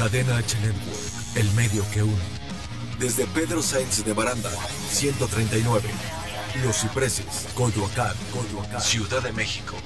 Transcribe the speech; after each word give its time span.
Cadena 0.00 0.38
H 0.38 0.56
Network, 0.60 1.36
el 1.36 1.52
medio 1.52 1.84
que 1.92 2.02
une. 2.02 2.16
Desde 2.98 3.26
Pedro 3.34 3.60
Sainz 3.60 4.02
de 4.02 4.14
Baranda, 4.14 4.48
139. 4.48 5.90
Los 6.64 6.80
Cipreses, 6.80 7.48
Coyoacán, 7.54 8.16
Coyoacán. 8.32 8.80
Ciudad 8.80 9.22
de 9.22 9.30
México. 9.32 9.76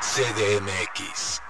CDMX. 0.00 1.40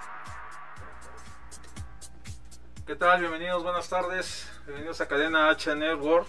¿Qué 2.87 2.97
tal? 2.97 3.21
Bienvenidos, 3.21 3.63
buenas 3.63 3.91
tardes. 3.91 4.49
Bienvenidos 4.65 5.03
a 5.03 5.07
Cadena 5.07 5.51
H 5.51 5.75
Network. 5.77 6.27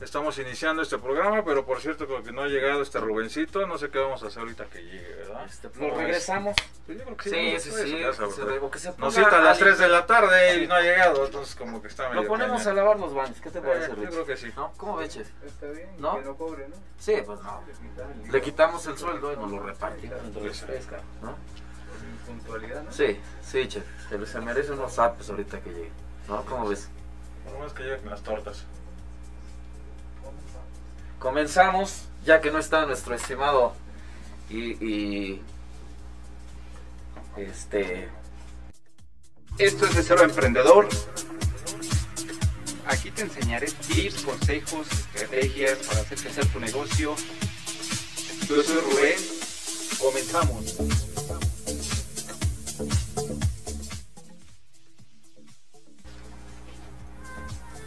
Estamos 0.00 0.36
iniciando 0.38 0.82
este 0.82 0.98
programa, 0.98 1.44
pero 1.44 1.64
por 1.64 1.80
cierto, 1.80 2.06
creo 2.06 2.22
que 2.22 2.32
no 2.32 2.42
ha 2.42 2.48
llegado 2.48 2.82
este 2.82 2.98
Rubencito. 2.98 3.64
No 3.66 3.78
sé 3.78 3.90
qué 3.90 3.98
vamos 4.00 4.22
a 4.24 4.26
hacer 4.26 4.40
ahorita 4.40 4.66
que 4.66 4.82
llegue, 4.82 5.14
¿verdad? 5.14 5.46
Este, 5.46 5.68
pues, 5.68 5.96
regresamos. 5.96 6.56
Pues 6.84 6.98
yo 6.98 7.04
creo 7.04 7.16
que 7.16 7.30
Sí, 7.30 7.60
sí, 7.60 7.70
sí. 7.70 8.02
casa, 8.02 8.26
se 8.28 8.70
que 8.70 8.78
se 8.78 8.92
Nos 8.98 9.14
cita 9.14 9.28
a 9.28 9.40
las 9.40 9.50
alguien- 9.52 9.58
3 9.58 9.78
de 9.78 9.88
la 9.88 10.04
tarde 10.04 10.62
y 10.62 10.66
no 10.66 10.74
ha 10.74 10.80
llegado, 10.80 11.24
entonces 11.24 11.54
como 11.54 11.80
que 11.80 11.88
está 11.88 12.08
medio 12.08 12.22
Lo 12.22 12.28
ponemos 12.28 12.66
a 12.66 12.74
lavar 12.74 12.98
los 12.98 13.14
baños. 13.14 13.40
¿Qué 13.40 13.50
te 13.50 13.60
Eh, 13.60 13.62
parece, 13.62 13.88
yo 13.90 13.94
Rich? 13.94 14.10
creo 14.10 14.26
que 14.26 14.36
sí. 14.36 14.52
¿No? 14.56 14.72
¿Cómo 14.76 14.96
ves, 14.96 15.10
chef? 15.10 15.28
Está 15.46 15.66
bien, 15.68 15.88
¿No? 15.98 16.18
que 16.18 16.24
no 16.24 16.36
cobre, 16.36 16.68
¿no? 16.68 16.76
Sí, 16.98 17.14
pues 17.24 17.40
no. 17.40 17.62
Le 18.32 18.42
quitamos 18.42 18.84
el 18.86 18.98
sueldo 18.98 19.32
y 19.32 19.36
nos 19.36 19.50
lo 19.50 19.60
repartimos 19.62 20.18
entre 20.24 20.44
los 20.44 20.60
tres, 20.60 20.86
¿no? 21.22 21.36
Puntualidad, 22.26 22.82
¿no? 22.82 22.92
Sí, 22.92 23.20
sí, 23.42 23.68
chef. 23.68 23.84
Se, 24.08 24.26
se 24.26 24.40
merece 24.40 24.72
unos 24.72 24.92
zapes 24.92 25.30
ahorita 25.30 25.60
que 25.60 25.70
llegue. 25.70 25.92
¿No? 26.28 26.44
¿Cómo 26.46 26.68
ves? 26.68 26.88
Por 27.44 27.52
lo 27.52 27.58
menos 27.60 27.72
que 27.74 27.84
lleguen 27.84 28.10
las 28.10 28.22
tortas. 28.22 28.64
Comenzamos, 31.24 32.02
ya 32.26 32.42
que 32.42 32.50
no 32.50 32.58
está 32.58 32.84
nuestro 32.84 33.14
estimado 33.14 33.72
y, 34.50 34.72
y 34.86 35.42
este 37.38 38.10
Esto 39.56 39.86
es 39.86 39.94
de 39.94 40.02
Cero 40.02 40.22
Emprendedor. 40.22 40.86
Aquí 42.86 43.10
te 43.10 43.22
enseñaré 43.22 43.68
tips, 43.68 44.22
consejos, 44.22 44.86
estrategias 44.92 45.78
para 45.78 46.00
hacer 46.00 46.18
crecer 46.18 46.46
tu 46.48 46.60
negocio. 46.60 47.16
Yo 48.46 48.62
soy 48.62 48.80
Rubén. 48.82 49.16
Comenzamos. 49.98 50.76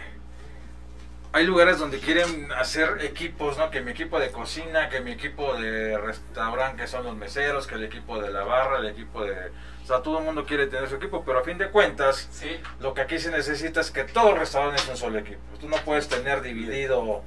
hay 1.35 1.46
lugares 1.46 1.79
donde 1.79 2.00
quieren 2.00 2.50
hacer 2.53 3.00
equipos, 3.01 3.57
¿no? 3.57 3.69
Que 3.69 3.81
mi 3.81 3.91
equipo 3.91 4.18
de 4.22 4.31
cocina, 4.31 4.88
que 4.88 5.01
mi 5.01 5.12
equipo 5.12 5.53
de 5.56 5.97
restaurante, 5.97 6.84
que 6.84 6.88
son 6.88 7.03
los 7.03 7.13
meseros, 7.13 7.68
que 7.68 7.75
el 7.75 7.84
equipo 7.84 8.22
de 8.22 8.29
la 8.29 8.46
barra, 8.46 8.78
el 8.78 8.85
equipo 8.85 9.22
de... 9.22 9.51
O 9.84 9.85
sea, 9.85 10.01
todo 10.01 10.19
el 10.19 10.23
mundo 10.23 10.46
quiere 10.46 10.68
tener 10.68 10.88
su 10.88 10.96
equipo, 10.96 11.25
pero 11.25 11.40
a 11.40 11.44
fin 11.44 11.57
de 11.57 11.69
cuentas, 11.72 12.29
Sí, 12.31 12.57
lo 12.79 12.94
que 12.94 13.01
aquí 13.01 13.19
se 13.19 13.31
necesita 13.31 13.81
es 13.81 13.91
que 13.91 14.06
todo 14.06 14.29
el 14.29 14.38
restaurante 14.38 14.81
es 14.81 14.88
un 14.88 14.96
solo 14.96 15.19
equipo. 15.19 15.41
Tú 15.59 15.68
no 15.68 15.75
puedes 15.84 16.07
tener 16.07 16.41
dividido 16.41 17.22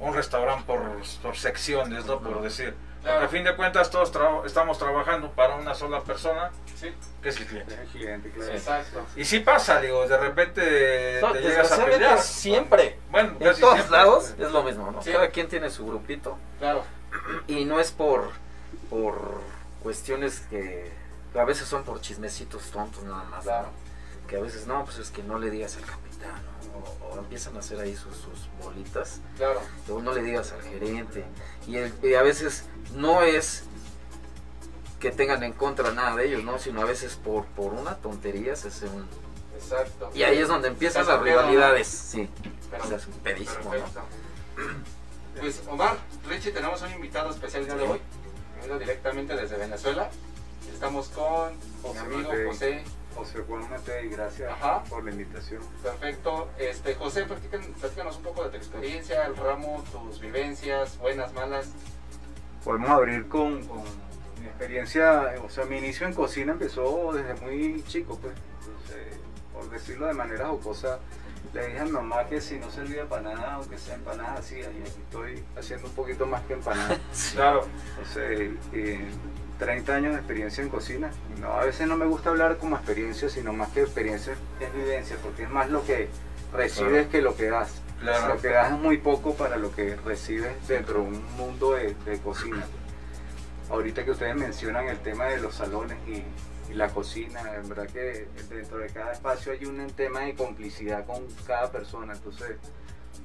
un 0.00 0.14
restaurante 0.14 0.64
por, 0.66 0.80
por 1.22 1.36
secciones, 1.36 2.06
¿no? 2.06 2.20
Por 2.20 2.40
decir. 2.40 2.72
Claro. 3.04 3.24
a 3.26 3.28
fin 3.28 3.44
de 3.44 3.54
cuentas 3.54 3.90
todos 3.90 4.12
tra- 4.12 4.44
estamos 4.46 4.78
trabajando 4.78 5.30
para 5.30 5.54
una 5.56 5.74
sola 5.74 6.02
persona, 6.02 6.50
sí, 6.74 6.90
que 7.22 7.28
es 7.28 7.38
el 7.40 7.46
cliente. 7.46 8.32
exacto. 8.52 9.04
Y 9.14 9.24
sí 9.24 9.40
pasa, 9.40 9.80
digo, 9.80 10.08
de 10.08 10.16
repente 10.16 11.18
No, 11.20 11.32
te 11.32 11.40
llegas 11.40 11.70
a 11.72 11.76
desgraciadamente 11.84 11.98
pelear. 11.98 12.18
siempre. 12.18 12.98
Bueno, 13.10 13.30
En 13.38 13.46
casi 13.46 13.60
todos 13.60 13.74
siempre. 13.74 13.96
lados 13.98 14.34
es 14.38 14.50
lo 14.50 14.62
mismo, 14.62 14.90
¿no? 14.90 15.02
Sí. 15.02 15.12
Cada 15.12 15.28
quien 15.28 15.48
tiene 15.48 15.68
su 15.70 15.86
grupito. 15.86 16.38
Claro, 16.58 16.82
Y 17.46 17.64
no 17.66 17.78
es 17.78 17.92
por, 17.92 18.30
por 18.90 19.40
cuestiones 19.82 20.40
que 20.50 20.90
a 21.38 21.44
veces 21.44 21.68
son 21.68 21.84
por 21.84 22.00
chismecitos 22.00 22.70
tontos 22.70 23.02
nada 23.04 23.24
más. 23.24 23.44
Claro. 23.44 23.68
¿no? 23.68 24.28
Que 24.28 24.36
a 24.38 24.40
veces 24.40 24.66
no, 24.66 24.84
pues 24.84 24.98
es 24.98 25.10
que 25.10 25.22
no 25.22 25.38
le 25.38 25.50
digas 25.50 25.76
al 25.76 25.82
capitán, 25.84 26.30
¿no? 26.72 26.78
o, 26.78 27.14
o 27.14 27.18
empiezan 27.18 27.54
a 27.56 27.60
hacer 27.60 27.78
ahí 27.80 27.94
sus, 27.94 28.16
sus 28.16 28.48
bolitas. 28.62 29.20
claro, 29.36 29.60
Luego 29.86 30.02
no 30.02 30.12
le 30.14 30.22
digas 30.22 30.52
al 30.52 30.62
gerente. 30.62 31.24
Y, 31.66 31.76
el- 31.76 31.92
y 32.02 32.14
a 32.14 32.22
veces 32.22 32.64
no 32.94 33.22
es 33.22 33.64
que 35.00 35.10
tengan 35.10 35.42
en 35.42 35.52
contra 35.52 35.92
nada 35.92 36.16
de 36.16 36.26
ellos, 36.26 36.44
¿no? 36.44 36.58
Sino 36.58 36.80
a 36.80 36.84
veces 36.84 37.16
por, 37.16 37.44
por 37.46 37.72
una 37.74 37.96
tontería 37.96 38.56
se 38.56 38.68
hace 38.68 38.86
un... 38.86 39.06
exacto. 39.54 40.10
Y 40.14 40.22
ahí 40.22 40.38
es 40.38 40.48
donde 40.48 40.68
empiezan 40.68 41.06
las 41.06 41.20
rivalidades, 41.20 41.86
sí. 41.88 42.28
Pero- 42.70 42.84
hace 42.84 43.10
un 43.10 43.18
pedísimo. 43.18 43.72
Pues 45.38 45.62
Omar, 45.68 45.96
Richie, 46.28 46.52
tenemos 46.52 46.80
un 46.82 46.92
invitado 46.92 47.30
especial 47.30 47.62
el 47.62 47.68
día 47.68 47.76
de 47.76 47.82
hoy, 47.82 48.00
venido 48.56 48.78
directamente 48.78 49.34
desde 49.34 49.56
Venezuela. 49.56 50.08
Estamos 50.72 51.08
con 51.08 51.54
José 51.82 52.02
mi 52.04 52.14
amigo 52.14 52.28
Matei. 52.30 52.46
José 52.46 52.84
José 53.16 53.44
Juan 53.46 53.68
Matei, 53.70 54.08
gracias 54.08 54.50
Ajá. 54.52 54.82
por 54.84 55.04
la 55.04 55.10
invitación. 55.10 55.60
Perfecto. 55.82 56.48
Este, 56.58 56.94
José, 56.94 57.26
platícan- 57.26 57.72
platícanos 57.74 58.16
un 58.16 58.22
poco 58.22 58.44
de 58.44 58.50
tu 58.50 58.56
experiencia, 58.56 59.24
el 59.26 59.36
ramo, 59.36 59.84
tus 59.92 60.20
vivencias, 60.20 60.98
buenas, 60.98 61.32
malas. 61.32 61.66
Podemos 62.64 62.90
abrir 62.90 63.28
con, 63.28 63.62
con 63.66 63.82
mi 64.40 64.46
experiencia, 64.46 65.34
o 65.44 65.50
sea, 65.50 65.64
mi 65.66 65.78
inicio 65.78 66.06
en 66.06 66.14
cocina 66.14 66.52
empezó 66.52 67.12
desde 67.12 67.34
muy 67.42 67.82
chico, 67.86 68.18
pues. 68.20 68.32
Entonces, 68.60 69.18
por 69.52 69.68
decirlo 69.70 70.06
de 70.06 70.14
manera 70.14 70.48
jocosa, 70.48 70.98
le 71.52 71.66
dije 71.66 71.78
a 71.80 71.84
mi 71.84 71.90
mamá 71.92 72.24
que 72.26 72.40
si 72.40 72.58
no 72.58 72.70
servía 72.70 73.04
para 73.08 73.22
nada, 73.34 73.54
aunque 73.54 73.76
sea 73.78 73.94
empanada, 73.94 74.34
así, 74.38 74.58
estoy 74.60 75.44
haciendo 75.56 75.86
un 75.88 75.94
poquito 75.94 76.26
más 76.26 76.42
que 76.42 76.54
empanada. 76.54 76.98
Claro. 77.32 77.66
Entonces, 77.98 78.52
eh, 78.72 79.00
30 79.58 79.94
años 79.94 80.12
de 80.14 80.18
experiencia 80.18 80.64
en 80.64 80.68
cocina. 80.70 81.10
No, 81.40 81.52
a 81.52 81.64
veces 81.64 81.86
no 81.86 81.96
me 81.96 82.06
gusta 82.06 82.30
hablar 82.30 82.56
como 82.56 82.74
experiencia, 82.76 83.28
sino 83.28 83.52
más 83.52 83.68
que 83.68 83.82
experiencia 83.82 84.34
es 84.58 84.74
vivencia, 84.74 85.16
porque 85.22 85.44
es 85.44 85.50
más 85.50 85.70
lo 85.70 85.84
que 85.84 86.08
recibes 86.52 86.90
Claro. 86.92 87.10
que 87.10 87.22
lo 87.22 87.36
que 87.36 87.50
das. 87.50 87.80
Claro. 88.00 88.34
Lo 88.34 88.40
que 88.40 88.48
das 88.48 88.72
es 88.72 88.78
muy 88.78 88.98
poco 88.98 89.34
para 89.34 89.56
lo 89.56 89.74
que 89.74 89.96
recibes 89.96 90.66
dentro 90.68 90.94
de 91.00 91.06
un 91.08 91.36
mundo 91.36 91.72
de, 91.72 91.94
de 92.04 92.18
cocina. 92.18 92.64
Ahorita 93.70 94.04
que 94.04 94.10
ustedes 94.10 94.36
mencionan 94.36 94.88
el 94.88 94.98
tema 94.98 95.24
de 95.26 95.38
los 95.38 95.54
salones 95.54 95.96
y, 96.06 96.22
la 96.74 96.88
cocina, 96.88 97.40
en 97.54 97.68
verdad 97.68 97.86
que 97.86 98.26
dentro 98.48 98.78
de 98.78 98.88
cada 98.88 99.12
espacio 99.12 99.52
hay 99.52 99.64
un 99.64 99.86
tema 99.92 100.20
de 100.20 100.34
complicidad 100.34 101.06
con 101.06 101.24
cada 101.46 101.70
persona. 101.70 102.14
Entonces, 102.14 102.56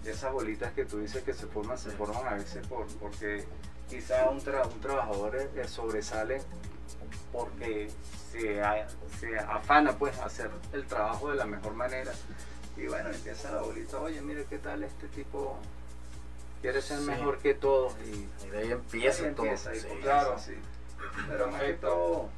esas 0.06 0.31
bolitas 0.31 0.71
que 0.74 0.86
tú 0.86 1.00
dices 1.00 1.24
que 1.24 1.33
se 1.33 1.48
forman, 1.48 1.77
se 1.77 1.89
forman 1.92 2.27
a 2.27 2.36
veces 2.36 2.66
por, 2.68 2.86
porque 3.00 3.45
quizá 3.89 4.30
un, 4.30 4.39
tra- 4.42 4.66
un 4.71 4.80
trabajador 4.81 5.36
eh, 5.56 5.68
sobresale 5.68 6.42
porque 7.31 7.89
se, 8.31 8.62
se 9.19 9.39
afana 9.39 9.94
pues 9.94 10.18
hacer 10.19 10.51
el 10.74 10.86
trabajo 10.86 11.30
de 11.31 11.36
la 11.38 11.45
mejor 11.45 11.74
manera 11.74 12.12
y 12.81 12.88
bueno 12.88 13.10
empieza 13.10 13.52
la 13.52 13.62
bolita 13.62 14.00
oye 14.00 14.22
mire 14.22 14.46
qué 14.50 14.58
tal 14.60 14.84
este 14.84 15.08
tipo 15.10 15.58
quiere 16.62 16.81
ser 16.81 17.00
Sí. 17.00 17.06
mejor 17.06 17.38
que 17.40 17.54
todos 17.54 17.94
y 18.06 18.28
Y 18.46 18.50
de 18.50 18.58
ahí 18.60 18.72
empieza 18.72 19.26
ahí 19.26 19.34
todo. 19.34 19.46
empieza, 19.46 19.74
sí. 19.76 19.88
claro. 20.02 20.38
sí. 20.40 20.54
pero 21.28 21.48
más 21.48 21.56
que 21.62 21.66
Perfecto. 21.68 21.88
todo 21.88 22.30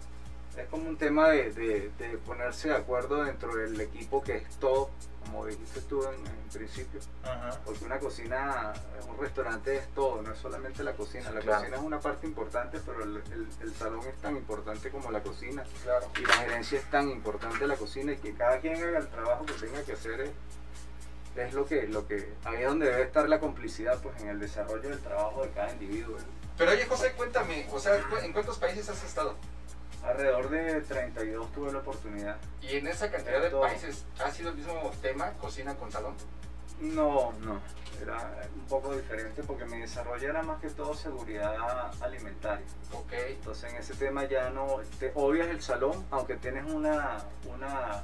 es 0.57 0.67
como 0.67 0.89
un 0.89 0.97
tema 0.97 1.29
de, 1.29 1.51
de- 1.51 1.91
de 1.97 2.17
ponerse 2.19 2.67
de 2.69 2.75
acuerdo 2.75 3.23
dentro 3.23 3.55
del 3.55 3.79
equipo 3.79 4.21
que 4.23 4.37
es 4.37 4.55
todo 4.57 4.89
como 5.25 5.45
dijiste 5.45 5.81
tú 5.81 6.03
en, 6.03 6.15
en 6.25 6.49
principio 6.51 6.99
Ajá. 7.23 7.59
porque 7.63 7.85
una 7.85 7.99
cocina, 7.99 8.73
un 9.07 9.17
restaurante 9.19 9.77
es 9.77 9.87
todo, 9.93 10.21
no 10.21 10.31
es 10.33 10.39
solamente 10.39 10.83
la 10.83 10.93
cocina. 10.93 11.31
La 11.31 11.39
Claro. 11.41 11.59
cocina 11.59 11.77
es 11.77 11.83
una 11.83 11.99
parte 11.99 12.27
importante, 12.27 12.79
pero 12.85 13.03
el, 13.03 13.17
el- 13.31 13.47
el 13.61 13.73
salón 13.75 14.01
es 14.07 14.15
tan 14.17 14.35
importante 14.35 14.89
como 14.89 15.11
la 15.11 15.21
cocina. 15.21 15.63
Claro. 15.83 16.07
Y 16.19 16.25
la 16.25 16.33
gerencia 16.33 16.79
es 16.79 16.89
tan 16.89 17.09
importante 17.09 17.65
la 17.67 17.75
cocina 17.77 18.11
y 18.13 18.17
que 18.17 18.33
cada 18.33 18.59
quien 18.59 18.75
haga 18.83 18.99
el 18.99 19.07
trabajo 19.07 19.45
que 19.45 19.53
tenga 19.53 19.81
que 19.83 19.93
hacer 19.93 20.21
es, 20.21 20.31
es 21.35 21.53
lo 21.53 21.65
que, 21.65 21.87
lo 21.87 22.07
que, 22.07 22.33
ahí 22.43 22.61
es 22.63 22.67
donde 22.67 22.87
debe 22.87 23.03
estar 23.03 23.27
la 23.29 23.39
complicidad, 23.39 24.01
pues 24.01 24.19
en 24.21 24.29
el 24.29 24.39
desarrollo 24.39 24.89
del 24.89 24.99
trabajo 24.99 25.43
de 25.43 25.49
cada 25.51 25.71
individuo. 25.71 26.17
Pero 26.57 26.71
oye, 26.71 26.85
José, 26.85 27.13
cuéntame, 27.13 27.67
o 27.71 27.79
sea, 27.79 27.97
¿en 28.21 28.33
cuántos 28.33 28.57
países 28.59 28.89
has 28.89 29.03
estado? 29.03 29.35
Alrededor 30.03 30.49
de 30.49 30.81
32 30.81 31.51
tuve 31.51 31.71
la 31.71 31.79
oportunidad. 31.79 32.37
¿Y 32.61 32.77
en 32.77 32.87
esa 32.87 33.11
cantidad 33.11 33.41
de 33.41 33.49
Todo. 33.49 33.61
países 33.61 34.05
ha 34.23 34.31
sido 34.31 34.49
el 34.49 34.55
mismo 34.55 34.91
tema, 35.01 35.31
cocina 35.33 35.75
con 35.75 35.91
salón? 35.91 36.15
No, 36.79 37.31
no, 37.41 37.61
era 38.01 38.47
un 38.55 38.65
poco 38.65 38.95
diferente 38.95 39.43
porque 39.43 39.65
mi 39.65 39.79
desarrollo 39.79 40.29
era 40.29 40.41
más 40.41 40.59
que 40.59 40.69
todo 40.71 40.95
seguridad 40.95 41.55
alimentaria. 42.01 42.65
Ok, 42.91 43.13
Entonces 43.13 43.71
en 43.71 43.77
ese 43.77 43.93
tema 43.93 44.25
ya 44.25 44.49
no, 44.49 44.79
te 44.99 45.11
obvias 45.13 45.47
el 45.49 45.61
salón, 45.61 46.05
aunque 46.09 46.37
tienes 46.37 46.65
una, 46.71 47.19
una 47.45 48.03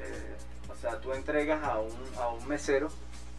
eh, 0.00 0.36
o 0.68 0.74
sea, 0.74 0.98
tú 0.98 1.12
entregas 1.12 1.62
a 1.62 1.78
un, 1.78 1.92
a 2.18 2.28
un 2.28 2.48
mesero, 2.48 2.88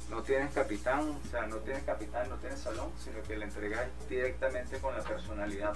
no 0.10 0.22
tienes 0.22 0.54
capitán, 0.54 1.20
o 1.26 1.30
sea, 1.30 1.46
no 1.48 1.58
tienes 1.58 1.84
capitán, 1.84 2.30
no 2.30 2.38
tienes 2.38 2.60
salón, 2.60 2.92
sino 2.98 3.22
que 3.24 3.36
le 3.36 3.46
entregas 3.46 3.88
directamente 4.08 4.78
con 4.80 4.96
la 4.96 5.04
personalidad. 5.04 5.74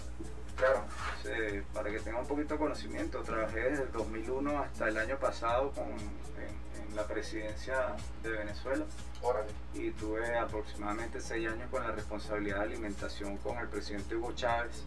Claro. 0.58 0.84
Entonces, 1.18 1.64
para 1.74 1.90
que 1.92 2.00
tenga 2.00 2.20
un 2.20 2.28
poquito 2.28 2.56
de 2.56 2.60
conocimiento, 2.60 3.22
trabajé 3.24 3.60
desde 3.70 3.84
el 3.84 3.92
2001 3.92 4.60
hasta 4.64 4.88
el 4.90 4.98
año 4.98 5.18
pasado 5.18 5.72
con, 5.72 5.86
en, 5.88 6.90
en 6.90 6.96
la 6.96 7.06
presidencia 7.08 7.96
de 8.24 8.30
Venezuela 8.32 8.86
Órale. 9.22 9.50
y 9.74 9.92
tuve 9.92 10.38
aproximadamente 10.38 11.22
seis 11.22 11.48
años 11.48 11.70
con 11.72 11.84
la 11.84 11.92
responsabilidad 11.92 12.58
de 12.58 12.64
alimentación 12.64 13.38
con 13.38 13.58
el 13.58 13.68
presidente 13.68 14.16
Hugo 14.16 14.34
Chávez 14.34 14.84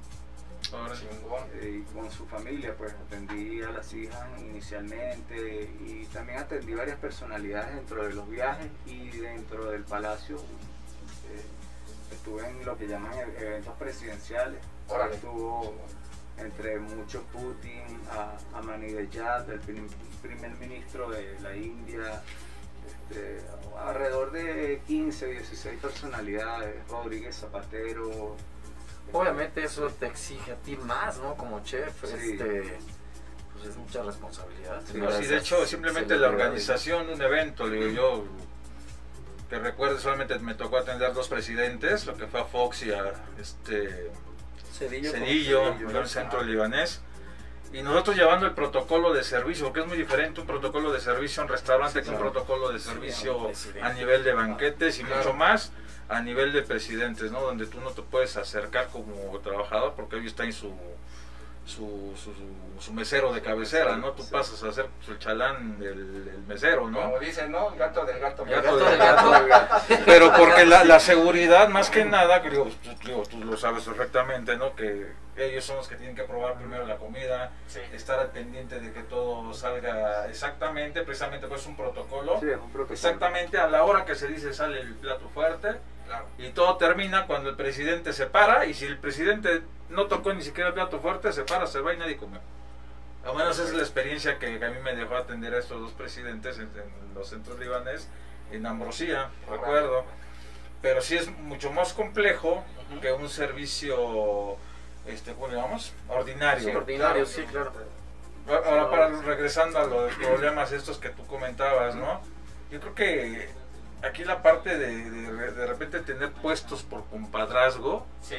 eh, 1.55 1.83
y 1.83 1.95
con 1.95 2.11
su 2.11 2.27
familia, 2.27 2.75
pues 2.77 2.93
atendí 2.93 3.63
a 3.63 3.71
las 3.71 3.93
hijas 3.93 4.25
inicialmente 4.39 5.71
y 5.81 6.07
también 6.13 6.39
atendí 6.39 6.75
varias 6.75 6.99
personalidades 6.99 7.75
dentro 7.75 8.05
de 8.07 8.15
los 8.15 8.29
viajes 8.29 8.69
y 8.87 9.09
dentro 9.19 9.71
del 9.71 9.83
palacio. 9.85 10.37
eh, 10.37 11.43
estuve 12.13 12.47
en 12.47 12.65
lo 12.65 12.77
que 12.77 12.87
llaman 12.87 13.13
e- 13.15 13.43
eventos 13.45 13.75
presidenciales. 13.79 14.61
Órale. 14.91 15.15
Estuvo 15.15 15.75
entre 16.39 16.79
muchos 16.79 17.23
Putin, 17.33 18.01
a, 18.11 18.59
a 18.59 18.63
Manidejad, 18.63 19.49
el 19.51 19.61
prim- 19.61 19.89
primer 20.23 20.51
ministro 20.57 21.11
de 21.11 21.39
la 21.41 21.55
India, 21.55 22.23
este, 22.87 23.43
alrededor 23.79 24.33
de 24.33 24.81
15, 24.87 25.27
16 25.27 25.79
personalidades, 25.81 26.77
Rodríguez 26.89 27.37
Zapatero. 27.37 28.37
Obviamente 29.13 29.65
eso 29.65 29.89
te 29.89 30.07
exige 30.07 30.53
a 30.53 30.57
ti 30.57 30.77
más, 30.79 31.19
¿no? 31.19 31.35
Como 31.35 31.61
chef, 31.63 31.93
Sí. 32.07 32.15
este, 32.33 32.79
pues 33.53 33.67
es 33.67 33.77
mucha 33.77 34.03
responsabilidad. 34.03 34.81
Sí, 34.87 35.27
de 35.27 35.37
hecho, 35.37 35.67
simplemente 35.67 36.17
la 36.17 36.29
organización 36.29 37.11
un 37.11 37.21
evento, 37.21 37.69
digo 37.69 37.87
yo, 37.89 38.25
que 39.51 39.59
recuerdo 39.59 39.99
solamente 39.99 40.39
me 40.39 40.55
tocó 40.55 40.79
atender 40.79 41.13
dos 41.13 41.29
presidentes, 41.29 42.07
lo 42.07 42.17
que 42.17 42.27
fue 42.29 42.41
a 42.41 42.45
Fox 42.45 42.85
y 42.85 42.93
a 42.93 43.13
este 43.39 44.11
Cedillo, 44.81 45.11
Cedillo, 45.13 45.75
Cedillo, 45.75 46.01
el 46.01 46.09
centro 46.09 46.43
libanés. 46.43 47.03
Y 47.73 47.83
nosotros 47.83 48.17
llevando 48.17 48.47
el 48.47 48.53
protocolo 48.53 49.13
de 49.13 49.23
servicio, 49.23 49.67
porque 49.67 49.81
es 49.81 49.87
muy 49.87 49.97
diferente 49.97 50.41
un 50.41 50.47
protocolo 50.47 50.91
de 50.91 51.01
servicio 51.01 51.43
en 51.43 51.49
restaurante 51.49 52.01
Sí, 52.01 52.05
que 52.05 52.11
un 52.11 52.21
protocolo 52.21 52.73
de 52.73 52.81
servicio 52.81 53.53
a 53.81 53.93
nivel 53.93 54.25
de 54.25 54.33
banquetes 54.33 54.99
y 54.99 55.05
Claro. 55.05 55.19
mucho 55.19 55.35
más 55.35 55.71
a 56.09 56.21
nivel 56.21 56.53
de 56.53 56.63
presidentes, 56.63 57.31
¿no? 57.31 57.41
Donde 57.41 57.67
tú 57.67 57.81
no 57.81 57.91
te 57.91 58.03
puedes 58.03 58.37
acercar 58.37 58.89
como 58.89 59.39
trabajador 59.39 59.93
porque 59.95 60.17
ellos 60.17 60.29
está 60.33 60.45
en 60.45 60.53
su, 60.53 60.73
su, 61.67 62.13
su, 62.17 62.33
su- 62.81 62.93
mesero 62.93 63.33
de 63.33 63.41
cabecera, 63.43 63.97
¿no? 63.97 64.13
Tú 64.13 64.23
Sí. 64.25 64.31
pasas 64.33 64.63
a 64.65 64.73
ser 64.73 64.87
el 65.09 65.19
chalán 65.19 65.79
del, 65.79 66.25
del 66.25 66.39
mesero, 66.43 66.91
¿no? 66.91 67.01
Como 67.03 67.19
dicen, 67.21 67.53
¿no? 67.53 67.73
El 67.73 67.79
gato 67.79 68.05
del 68.05 68.19
gato. 68.19 68.43
El 68.45 68.51
gato 68.51 68.63
gato 68.65 68.77
del 68.79 68.89
del 68.91 68.99
gato. 68.99 69.31
gato. 69.49 69.75
Pero 70.07 70.33
porque 70.37 70.65
la, 70.67 70.85
la 70.85 70.99
seguridad, 70.99 71.69
más 71.69 71.91
que 71.91 72.05
nada, 72.05 72.43
que 72.43 72.51
digo, 72.51 72.69
tú, 72.83 72.91
digo, 73.05 73.23
tú 73.31 73.39
lo 73.45 73.57
sabes 73.57 73.85
perfectamente, 73.85 74.57
¿no? 74.57 74.75
Que 74.75 75.13
ellos 75.37 75.65
son 75.65 75.77
los 75.77 75.87
que 75.89 75.95
tienen 75.97 76.17
que 76.17 76.25
probar 76.25 76.55
primero 76.55 76.85
la 76.87 76.97
comida, 76.97 77.53
Sí. 77.69 77.79
estar 77.93 78.19
al 78.19 78.31
pendiente 78.31 78.81
de 78.81 78.93
que 78.93 79.03
todo 79.05 79.55
salga 79.55 80.27
exactamente, 80.29 81.03
precisamente 81.03 81.47
pues 81.47 81.61
es 81.61 81.67
un 81.69 81.77
protocolo. 81.77 82.41
Sí, 82.41 82.47
un 82.47 82.71
protocolo. 82.71 82.93
Exactamente 82.95 83.59
a 83.59 83.69
la 83.69 83.85
hora 83.85 84.05
que 84.05 84.15
se 84.17 84.27
dice 84.27 84.53
sale 84.53 84.81
el 84.81 84.95
plato 84.97 85.29
fuerte 85.29 85.77
Claro. 86.11 86.27
y 86.39 86.49
todo 86.49 86.77
termina 86.77 87.29
cuando 87.29 87.51
el 87.51 87.55
presidente 87.55 88.13
se 88.13 88.27
para 88.27 88.67
y 88.67 88.75
si 88.75 88.85
el 88.85 88.99
presidente 88.99 89.63
no 89.91 90.07
tocó 90.07 90.33
ni 90.33 90.43
siquiera 90.43 90.71
el 90.71 90.75
plato 90.75 90.99
fuerte, 90.99 91.33
se 91.33 91.45
para, 91.45 91.69
se 91.69 91.79
va 91.79 91.95
y 91.95 91.99
nadie 91.99 92.17
come. 92.17 92.41
Al 93.25 93.37
menos 93.37 93.61
es 93.61 93.73
la 93.73 93.83
experiencia 93.83 94.37
que, 94.41 94.47
a 94.47 94.71
mí 94.71 94.81
me 94.83 94.97
dejó 94.97 95.15
atender 95.15 95.55
a 95.55 95.59
estos 95.59 95.81
dos 95.81 95.93
presidentes 95.93 96.59
en, 96.59 96.65
en 96.65 97.15
los 97.15 97.29
centros 97.29 97.61
libanés, 97.61 98.09
en 98.51 98.67
Ambrosía, 98.67 99.31
recuerdo. 99.49 100.05
Pero 100.83 101.01
sí 101.01 101.17
es 101.17 101.31
mucho 101.39 101.71
más 101.71 101.93
complejo 101.93 102.65
que 103.01 103.13
un 103.13 103.29
servicio, 103.29 104.57
este, 105.07 105.35
¿cómo 105.35 105.47
le 105.47 105.57
llamamos? 105.57 105.93
Ordinario. 106.09 106.71
Sí, 106.71 106.75
ordinario, 106.75 107.25
sí, 107.25 107.43
claro. 107.45 107.73
Ahora, 108.49 108.91
para, 108.91 109.09
regresando 109.23 109.79
a 109.79 109.85
los 109.85 110.13
problemas 110.15 110.73
estos 110.73 110.99
que 110.99 111.11
tú 111.11 111.25
comentabas, 111.27 111.95
¿no? 111.95 112.21
Yo 112.73 112.81
creo 112.81 112.95
que 112.97 113.60
aquí 114.03 114.25
la 114.25 114.43
parte 114.43 114.77
de 114.79 115.11
de, 115.11 115.53
de 115.53 115.67
repente 115.67 116.01
tener 116.01 116.33
puestos 116.33 116.83
por 116.83 117.05
compadrazgo 117.07 118.07
Sí, 118.23 118.37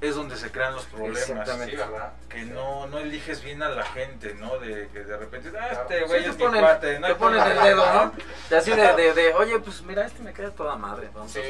es 0.00 0.14
donde 0.14 0.36
se 0.36 0.52
crean 0.52 0.74
los 0.76 0.84
problemas. 0.86 1.28
Exactamente. 1.28 1.72
sí, 1.72 1.76
¿verdad? 1.76 2.12
Que 2.28 2.42
no, 2.42 2.86
no 2.86 2.98
eliges 2.98 3.42
bien 3.42 3.64
a 3.64 3.68
la 3.68 3.84
gente, 3.84 4.32
¿no? 4.34 4.56
De 4.60 4.88
que 4.92 5.00
de 5.02 5.16
repente, 5.16 5.50
ah, 5.60 5.70
este 5.72 6.04
güey 6.04 6.22
Sí, 6.22 6.28
es 6.30 6.36
te 6.36 6.38
mi 6.38 6.44
ponen, 6.48 6.60
cuate, 6.62 7.00
no 7.00 7.06
te 7.08 7.12
hay 7.14 7.18
ponen 7.18 7.40
el 7.40 7.52
problema". 7.52 7.66
dedo, 7.68 7.92
¿no? 8.04 8.12
De 8.48 8.56
así 8.56 8.70
de, 8.70 8.92
de, 8.94 9.12
de, 9.12 9.34
oye, 9.34 9.58
pues 9.58 9.82
mira, 9.82 10.06
este 10.06 10.22
me 10.22 10.32
queda 10.32 10.52
toda 10.52 10.76
madre. 10.76 11.08
Sí. 11.26 11.40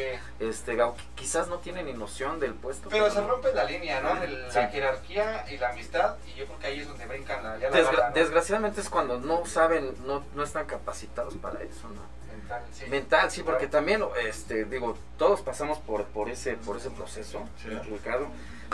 Este, 0.41 0.77
Gau, 0.77 0.95
quizás 1.15 1.49
no 1.49 1.59
tiene 1.59 1.83
ni 1.83 1.93
noción 1.93 2.41
del 2.41 2.55
puesto. 2.55 2.89
Pero 2.89 3.11
se 3.11 3.21
rompe 3.21 3.53
la 3.53 3.65
línea, 3.65 4.01
¿no? 4.01 4.15
De 4.19 4.29
la 4.29 4.51
Sí. 4.51 4.61
jerarquía 4.73 5.45
y 5.51 5.59
la 5.59 5.69
amistad. 5.69 6.17
Y 6.27 6.35
yo 6.39 6.47
creo 6.47 6.59
que 6.59 6.67
ahí 6.69 6.81
es 6.81 6.89
donde 6.89 7.05
brincan 7.05 7.45
la, 7.45 7.59
ya 7.59 7.69
la 7.69 7.77
Desgra- 7.77 7.85
barra, 7.97 8.09
¿no? 8.09 8.15
Desgraciadamente 8.15 8.81
es 8.81 8.89
cuando 8.89 9.21
no 9.21 9.45
saben, 9.45 9.95
no, 10.07 10.25
no 10.35 10.43
están 10.43 10.65
capacitados 10.65 11.35
para 11.37 11.61
eso, 11.63 11.87
¿no? 11.91 12.01
Mental, 12.49 12.63
sí. 12.73 12.87
Mental, 12.89 13.31
sí, 13.31 13.43
porque 13.43 13.67
también, 13.67 14.03
este, 14.25 14.65
digo, 14.65 14.97
todos 15.19 15.41
pasamos 15.43 15.79
por, 15.79 16.05
por 16.07 16.31
ese, 16.31 16.55
por 16.55 16.77
ese 16.77 16.91
proceso, 16.91 17.47
Sí. 17.63 17.69
Ricardo. 17.69 18.29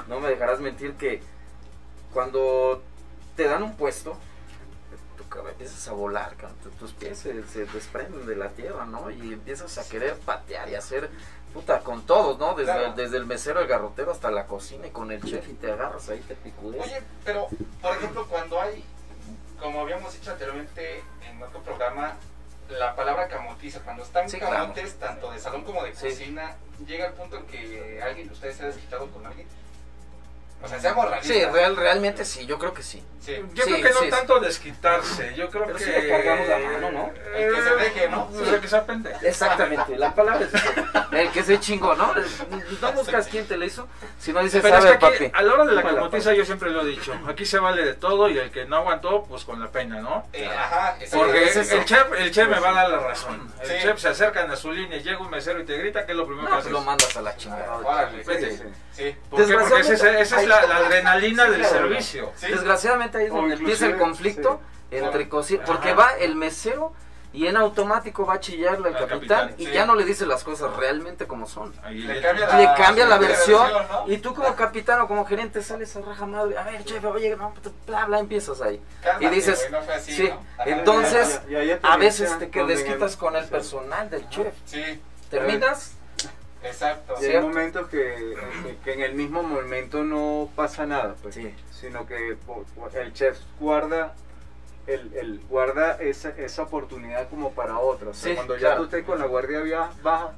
No 0.09 0.21
me 0.21 0.28
dejarás 0.28 0.61
mentir 0.61 0.95
que 0.95 1.21
cuando 2.12 2.83
te 3.37 3.45
dan 3.45 3.62
un 3.62 3.76
puesto, 3.76 4.16
tu 5.16 5.28
cabeza 5.28 5.50
empiezas 5.52 5.88
a 5.88 5.93
volar, 5.93 6.35
tus 6.78 6.93
pies 6.93 7.19
se, 7.19 7.43
se 7.49 7.64
desprenden 7.66 8.26
de 8.26 8.37
la 8.37 8.50
tierra, 8.50 8.85
¿no? 8.87 9.11
Y 9.11 9.33
empiezas 9.33 9.76
a 9.78 9.88
querer 9.88 10.16
patear 10.19 10.69
y 10.69 10.75
hacer, 10.76 11.11
puta, 11.52 11.81
con 11.81 12.07
todos, 12.07 12.38
¿no? 12.38 12.54
Desde, 12.54 12.73
Claro. 12.73 12.93
desde 12.95 13.16
el 13.16 13.26
mesero, 13.26 13.61
el 13.61 13.66
garrotero 13.66 14.12
hasta 14.12 14.31
la 14.31 14.47
cocina 14.47 14.87
y 14.87 14.90
con 14.90 15.11
el 15.11 15.23
chef 15.23 15.49
y 15.49 15.54
te 15.54 15.71
agarras 15.73 16.09
ahí, 16.09 16.21
te 16.28 16.35
picudeas. 16.37 16.85
Oye, 16.87 17.02
pero, 17.25 17.49
por 17.83 17.97
ejemplo, 17.97 18.26
cuando 18.28 18.61
hay, 18.61 18.85
como 19.61 19.81
habíamos 19.81 20.12
dicho 20.12 20.31
anteriormente 20.33 21.02
en 21.28 21.43
otro 21.43 21.61
programa, 21.62 22.16
la 22.68 22.94
palabra 22.97 23.28
camotiza, 23.28 23.80
cuando 23.80 24.02
están 24.02 24.28
Sí, 24.28 24.38
claro. 24.38 24.54
camotes, 24.54 24.99
tanto 24.99 25.30
de 25.30 25.38
salón 25.38 25.62
como 25.64 25.83
de 25.85 25.94
Sí. 25.94 26.09
cocina, 26.09 26.56
llega 26.87 27.06
el 27.06 27.12
punto 27.12 27.37
en 27.37 27.47
que 27.47 28.00
alguien 28.02 28.26
de 28.28 28.33
ustedes 28.33 28.56
se 28.56 28.62
ha 28.62 28.66
desquitado 28.66 29.11
con 29.11 29.26
alguien. 29.26 29.47
O 30.62 30.68
sea, 30.68 30.80
seamos 30.80 31.04
realistas. 31.11 31.37
Sí, 31.37 31.44
real, 31.44 31.76
realmente 31.76 32.25
sí, 32.25 32.46
yo 32.46 32.58
creo 32.58 32.73
que 32.73 32.82
sí. 32.82 33.02
Sí. 33.20 33.42
Yo 33.54 33.64
Sí, 33.64 33.70
creo 33.73 33.82
que 33.87 33.90
no 33.94 34.00
sí. 34.00 34.11
tanto 34.11 34.38
desquitarse, 34.40 35.34
yo 35.34 35.49
creo 35.50 35.64
Pero 35.64 35.78
que... 35.78 35.84
sí 35.84 35.90
le 35.90 36.08
cargamos 36.08 36.49
la 36.49 36.58
mano, 36.58 36.90
¿no? 36.92 37.12
El 37.34 37.54
que 37.54 37.62
se 37.62 37.75
deje, 37.76 38.08
¿no? 38.11 38.28
El 38.54 38.61
que 38.61 38.68
se 38.68 38.78
pendejo. 38.80 39.18
Exactamente, 39.23 39.96
la 39.96 40.14
palabra 40.14 40.46
es 40.46 40.62
el 41.12 41.30
que 41.30 41.42
se 41.42 41.58
chingó, 41.61 41.94
¿no? 41.94 42.12
No 42.82 42.92
buscas 42.92 43.26
quién 43.28 43.46
te 43.46 43.56
lo 43.56 43.64
hizo, 43.64 43.88
sino 44.18 44.40
dices, 44.42 44.61
Pero 44.62 44.76
a 44.76 44.78
es 44.78 44.84
que 44.84 44.90
aquí, 44.92 45.00
papi. 45.25 45.30
a 45.34 45.42
la 45.42 45.52
hora 45.54 45.64
de 45.64 45.73
la 45.73 45.82
camotiza 45.82 46.32
yo 46.34 46.44
siempre 46.44 46.70
lo 46.70 46.82
he 46.82 46.87
dicho, 46.87 47.14
aquí 47.28 47.44
se 47.46 47.58
vale 47.58 47.84
de 47.84 47.94
todo 47.94 48.28
y 48.28 48.38
el 48.38 48.50
que 48.50 48.64
no 48.66 48.76
aguantó, 48.76 49.25
pues 49.25 49.44
con 49.44 49.61
la 49.61 49.68
pena, 49.70 50.00
¿no? 50.00 50.26
Eh, 50.32 50.46
ajá. 50.46 50.96
Porque 51.12 51.44
es 51.44 51.56
el 51.73 51.84
chef, 51.84 52.06
el 52.18 52.30
chef 52.30 52.49
me 52.49 52.61
va 52.61 52.70
a 52.70 52.73
dar 52.75 52.90
la 52.90 52.99
razón. 52.99 53.52
El 53.62 53.80
chef 53.82 53.99
se 53.99 54.08
acerca 54.08 54.42
a 54.44 54.56
su 54.56 54.70
línea, 54.73 54.99
llega 54.99 55.18
un 55.18 55.30
mesero 55.30 55.61
y 55.61 55.64
te 55.64 55.76
grita 55.78 56.04
que 56.04 56.12
es 56.12 56.18
lo 56.18 56.26
primero 56.26 56.49
No, 56.49 56.56
que 56.56 56.62
pues 56.62 56.64
haces. 56.66 56.73
lo 56.73 56.80
mandas 56.82 57.16
a 57.16 57.23
la 57.23 57.37
chingada. 57.37 57.76
Órale, 57.78 58.23
Vete. 58.23 58.50
Sí, 58.50 58.56
sí. 58.58 58.64
Sí. 58.92 59.16
¿Por 59.28 59.44
qué? 59.44 59.54
Porque 59.56 59.80
ese 59.80 59.94
es- 59.94 60.02
esa 60.04 60.42
es 60.45 60.51
Ahí 60.51 60.69
la, 60.69 60.77
adrenalina 60.77 61.45
Sí, 61.45 61.51
del 61.51 61.61
claro. 61.61 61.77
servicio. 61.79 62.33
Sí. 62.37 62.47
Desgraciadamente 62.49 63.19
ahí 63.19 63.25
es 63.27 63.33
donde 63.33 63.55
empieza 63.55 63.87
el 63.87 63.97
conflicto 63.97 64.61
entre 64.91 65.11
Claro. 65.13 65.29
cocina, 65.29 65.65
porque 65.65 65.91
Ajá. 65.91 65.99
va 66.01 66.11
el 66.19 66.37
mesero 66.37 66.93
y 67.33 67.49
en 67.49 67.57
automático 67.57 68.25
va 68.25 68.35
a 68.35 68.39
chillarle 68.41 68.91
al 68.91 68.95
Al 68.95 69.09
capitán, 69.09 69.49
capitán, 69.49 69.55
y 69.59 69.67
sí. 69.67 69.73
ya 69.73 69.85
no 69.87 69.97
le 69.97 70.05
dice 70.05 70.25
las 70.25 70.45
cosas 70.45 70.77
realmente 70.77 71.27
como 71.27 71.49
son. 71.49 71.75
Ahí 71.83 71.99
Le 71.99 72.15
le- 72.15 72.21
cambia 72.23 72.57
Le 72.57 72.75
cambia 72.77 73.07
la 73.07 73.19
versión 73.19 73.69
¿no? 73.73 74.05
y 74.07 74.19
tú 74.19 74.33
como 74.35 74.55
capitán 74.55 75.01
o 75.01 75.09
como 75.09 75.25
gerente 75.27 75.61
sales 75.61 75.97
a 75.97 76.01
raja 76.01 76.27
madre, 76.27 76.57
a 76.57 76.63
ver, 76.63 76.85
chef, 76.85 77.05
oye, 77.05 77.35
no, 77.35 77.53
bla, 77.89 78.05
bla, 78.05 78.21
empiezas 78.21 78.63
ahí. 78.63 78.81
Cálmate, 79.03 79.25
y 79.25 79.29
dices, 79.31 79.59
güey, 79.69 79.73
no 79.73 79.83
fue 79.83 79.95
así, 79.95 80.13
sí, 80.13 80.31
entonces, 80.65 81.41
Y- 81.49 81.53
y 81.53 81.57
hay 81.57 81.79
A 81.83 81.97
veces 81.97 82.39
te 82.39 82.51
que 82.51 82.63
desquitas 82.65 83.17
con 83.17 83.35
el 83.35 83.47
personal 83.47 84.09
del 84.11 84.29
chef. 84.29 84.55
Sí, 84.65 85.03
Terminas 85.29 85.95
exacto. 86.64 87.14
Y 87.21 87.26
hay 87.26 87.40
momentos 87.40 87.88
que, 87.88 88.37
que- 88.85 88.92
en 88.92 89.00
el 89.02 89.14
mismo 89.14 89.42
momento 89.42 90.02
no 90.02 90.49
pasa 90.56 90.87
nada, 90.87 91.14
pues, 91.23 91.35
Sí. 91.37 91.54
sino 91.73 92.06
que 92.06 92.37
el 92.94 93.12
chef 93.12 93.38
guarda 93.61 94.14
el, 94.87 95.14
el 95.14 95.40
guarda 95.49 95.97
esa, 95.99 96.28
esa 96.37 96.62
oportunidad 96.64 97.28
como 97.30 97.52
para 97.52 97.78
otra. 97.78 98.11
O 98.11 98.14
sea, 98.14 98.30
Sí, 98.30 98.35
cuando 98.35 98.54
ya 98.56 98.61
claro. 98.68 98.76
tú 98.80 98.85
estés 98.85 99.04
con 99.04 99.18
la 99.18 99.25
guardia 99.25 99.88
baja, 100.02 100.33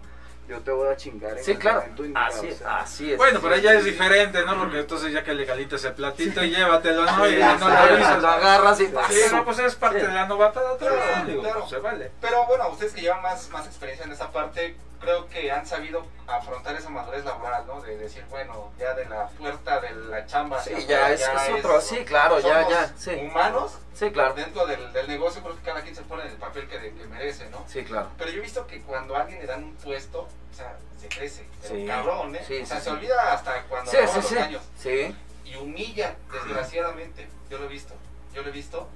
yo 0.49 0.61
te 0.61 0.71
voy 0.71 0.87
a 0.88 0.97
chingar 0.97 1.37
en 1.37 1.42
Sí, 1.42 1.50
el 1.50 1.59
claro. 1.59 1.80
momento 1.80 2.04
indicado, 2.04 2.33
Así, 2.38 2.49
o 2.50 2.54
sea. 2.54 2.76
así 2.78 3.11
es. 3.11 3.16
Bueno, 3.18 3.40
pero 3.42 3.56
ahí 3.56 3.61
ya 3.62 3.73
es 3.75 3.85
diferente, 3.85 4.45
¿no? 4.47 4.56
Porque 4.56 4.78
entonces 4.78 5.12
ya 5.12 5.25
que 5.25 5.35
legalitas 5.35 5.85
el 5.85 5.95
platito 5.95 6.45
y 6.45 6.50
llévatelo, 6.50 7.04
¿no? 7.04 7.26
Y 7.28 7.33
Sí, 7.35 7.40
no 7.40 7.68
lo 7.68 7.76
sí, 7.76 7.76
avisas. 7.92 8.23
lo 8.23 8.28
agarras 8.28 8.80
y 8.80 8.87
Sí, 8.87 8.92
no, 9.33 9.45
pues 9.45 9.59
es 9.59 9.75
parte 9.75 9.99
Sí. 10.00 10.06
de 10.06 10.12
la 10.12 10.26
novatada, 10.28 10.76
Claro, 10.78 10.95
digo, 11.26 11.42
claro. 11.42 11.66
se 11.68 11.78
vale. 11.78 12.12
Pero 12.21 12.47
bueno, 12.47 12.68
ustedes 12.71 12.92
que 12.92 13.00
llevan 13.00 13.23
más, 13.23 13.50
más 13.50 13.66
experiencia 13.66 14.06
en 14.06 14.12
esa 14.12 14.30
parte, 14.30 14.76
creo 15.00 15.29
que 15.29 15.50
han 15.53 15.67
sabido 15.67 16.05
afrontar 16.26 16.75
esa 16.76 16.88
madurez 16.91 17.25
laboral, 17.25 17.67
¿no? 17.67 17.81
De 17.81 17.97
decir, 17.97 18.25
bueno, 18.31 18.73
ya 18.79 18.95
de 18.95 19.05
la 19.07 19.29
puerta 19.29 19.81
de 19.81 19.91
la 19.95 20.26
chamba. 20.26 20.62
Sí, 20.62 20.73
ya 20.88 21.11
es- 21.11 21.21
es 21.23 21.29
otro, 21.59 21.81
sí, 21.81 22.05
claro, 22.05 22.38
ya, 22.41 22.69
ya, 22.69 22.93
sí. 22.97 23.11
Humanos, 23.15 23.79
Sí, 23.95 24.11
claro. 24.11 24.35
dentro 24.35 24.67
del, 24.67 24.93
del 24.93 25.09
negocio, 25.09 25.43
creo 25.43 25.57
que 25.57 25.62
cada 25.62 25.83
quien 25.83 25.95
se 25.95 26.03
pone 26.03 26.23
en 26.25 26.31
el 26.31 26.37
papel 26.37 26.69
que, 26.69 26.79
de- 26.79 26.95
que 26.95 27.07
merece, 27.07 27.49
¿no? 27.50 27.65
Sí, 27.69 27.85
claro. 27.85 28.09
Pero 28.19 28.31
yo 28.31 28.38
he 28.38 28.43
visto 28.43 28.67
que 28.67 28.81
cuando 28.83 29.17
a 29.17 29.21
alguien 29.23 29.41
le 29.41 29.47
dan 29.47 29.65
un 29.65 29.75
puesto, 29.76 30.23
o 30.23 30.55
sea, 30.55 30.76
se 31.00 31.09
crece, 31.09 31.47
Sí. 31.62 31.85
cabrón, 31.87 32.35
¿eh? 32.37 32.45
Sí, 32.47 32.61
o 32.62 32.67
sea, 32.67 32.81
se 32.81 32.91
olvida 32.91 33.33
hasta 33.33 33.62
cuando 33.65 33.91
Sí, 33.91 33.97
los 34.15 34.25
sí. 34.26 34.38
años. 34.38 34.62
Sí. 34.79 35.15
Y 35.45 35.55
humilla, 35.57 36.17
desgraciadamente. 36.33 37.29
Yo 37.50 37.59
lo 37.59 37.67
he 37.67 37.69
visto, 37.69 37.95
yo 38.35 38.43
lo 38.43 38.49
he 38.49 38.53
visto. 38.53 38.88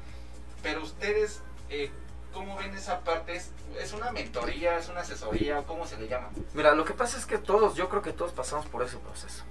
Pero 0.63 0.83
ustedes, 0.83 1.41
eh, 1.69 1.91
¿cómo 2.33 2.57
ven 2.57 2.75
esa 2.75 3.01
parte? 3.01 3.37
¿Es, 3.37 3.51
¿Es 3.79 3.93
una 3.93 4.11
mentoría, 4.13 4.79
es 4.79 4.89
una 4.89 5.01
asesoría? 5.01 5.63
¿Cómo 5.67 5.87
se 5.87 5.97
le 5.99 6.09
llama? 6.09 6.29
Mira, 6.55 6.75
lo 6.75 6.85
que 6.85 6.95
pasa 6.95 7.19
es 7.19 7.27
que 7.27 7.39
todos, 7.39 7.75
yo 7.75 7.89
creo 7.89 8.03
que 8.03 8.13
todos 8.13 8.33
pasamos 8.33 8.67
por 8.67 8.83
ese 8.83 8.97
proceso. 8.99 9.45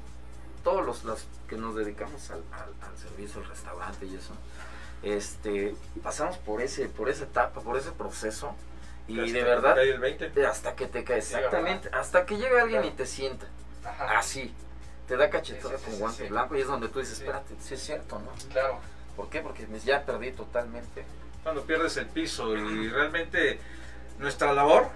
Todos 0.63 0.85
los, 0.85 1.03
los 1.03 1.25
que 1.47 1.55
nos 1.55 1.75
dedicamos 1.75 2.29
al, 2.31 2.43
al- 2.51 2.89
al 2.89 2.97
servicio, 2.97 3.41
al 3.41 3.47
restaurante 3.47 4.05
y 4.05 4.15
eso, 4.15 4.33
este, 5.03 5.75
pasamos 6.03 6.37
por 6.37 6.61
ese, 6.61 6.87
por 6.89 7.09
esa 7.09 7.23
etapa, 7.23 7.61
por 7.61 7.77
ese 7.77 7.91
proceso. 7.91 8.53
Y 9.07 9.13
Hasta 9.19 9.31
de 9.33 9.39
que 9.39 9.43
verdad, 9.43 9.75
cae 9.75 9.89
el 9.91 9.99
20. 9.99 10.29
de 10.29 10.45
hasta 10.45 10.75
que 10.75 10.85
te 10.87 11.03
cae, 11.03 11.17
exactamente, 11.17 11.89
hasta 11.91 12.25
que 12.25 12.37
llega 12.37 12.61
alguien 12.61 12.85
y 12.85 12.91
te 12.91 13.07
sienta, 13.07 13.47
Ajá. 13.83 14.19
así, 14.19 14.53
te 15.07 15.17
da 15.17 15.31
cachetada 15.31 15.77
Sí, 15.79 15.83
con 15.85 15.93
sí, 15.93 15.99
guante 15.99 16.23
sí. 16.23 16.29
blanco 16.29 16.55
y 16.55 16.61
es 16.61 16.67
donde 16.67 16.89
tú 16.89 16.99
dices, 16.99 17.17
Sí. 17.17 17.23
espérate, 17.23 17.55
sí 17.59 17.73
es 17.73 17.81
cierto, 17.83 18.19
¿no? 18.19 18.31
Claro. 18.51 18.77
¿Por 19.15 19.29
qué? 19.29 19.41
Porque 19.41 19.65
ya 19.83 20.05
perdí 20.05 20.31
totalmente. 20.31 21.05
Cuando 21.43 21.63
pierdes 21.63 21.97
el 21.97 22.07
piso 22.07 22.55
y 22.55 22.89
realmente 22.89 23.59
nuestra 24.19 24.53
labor 24.53 24.89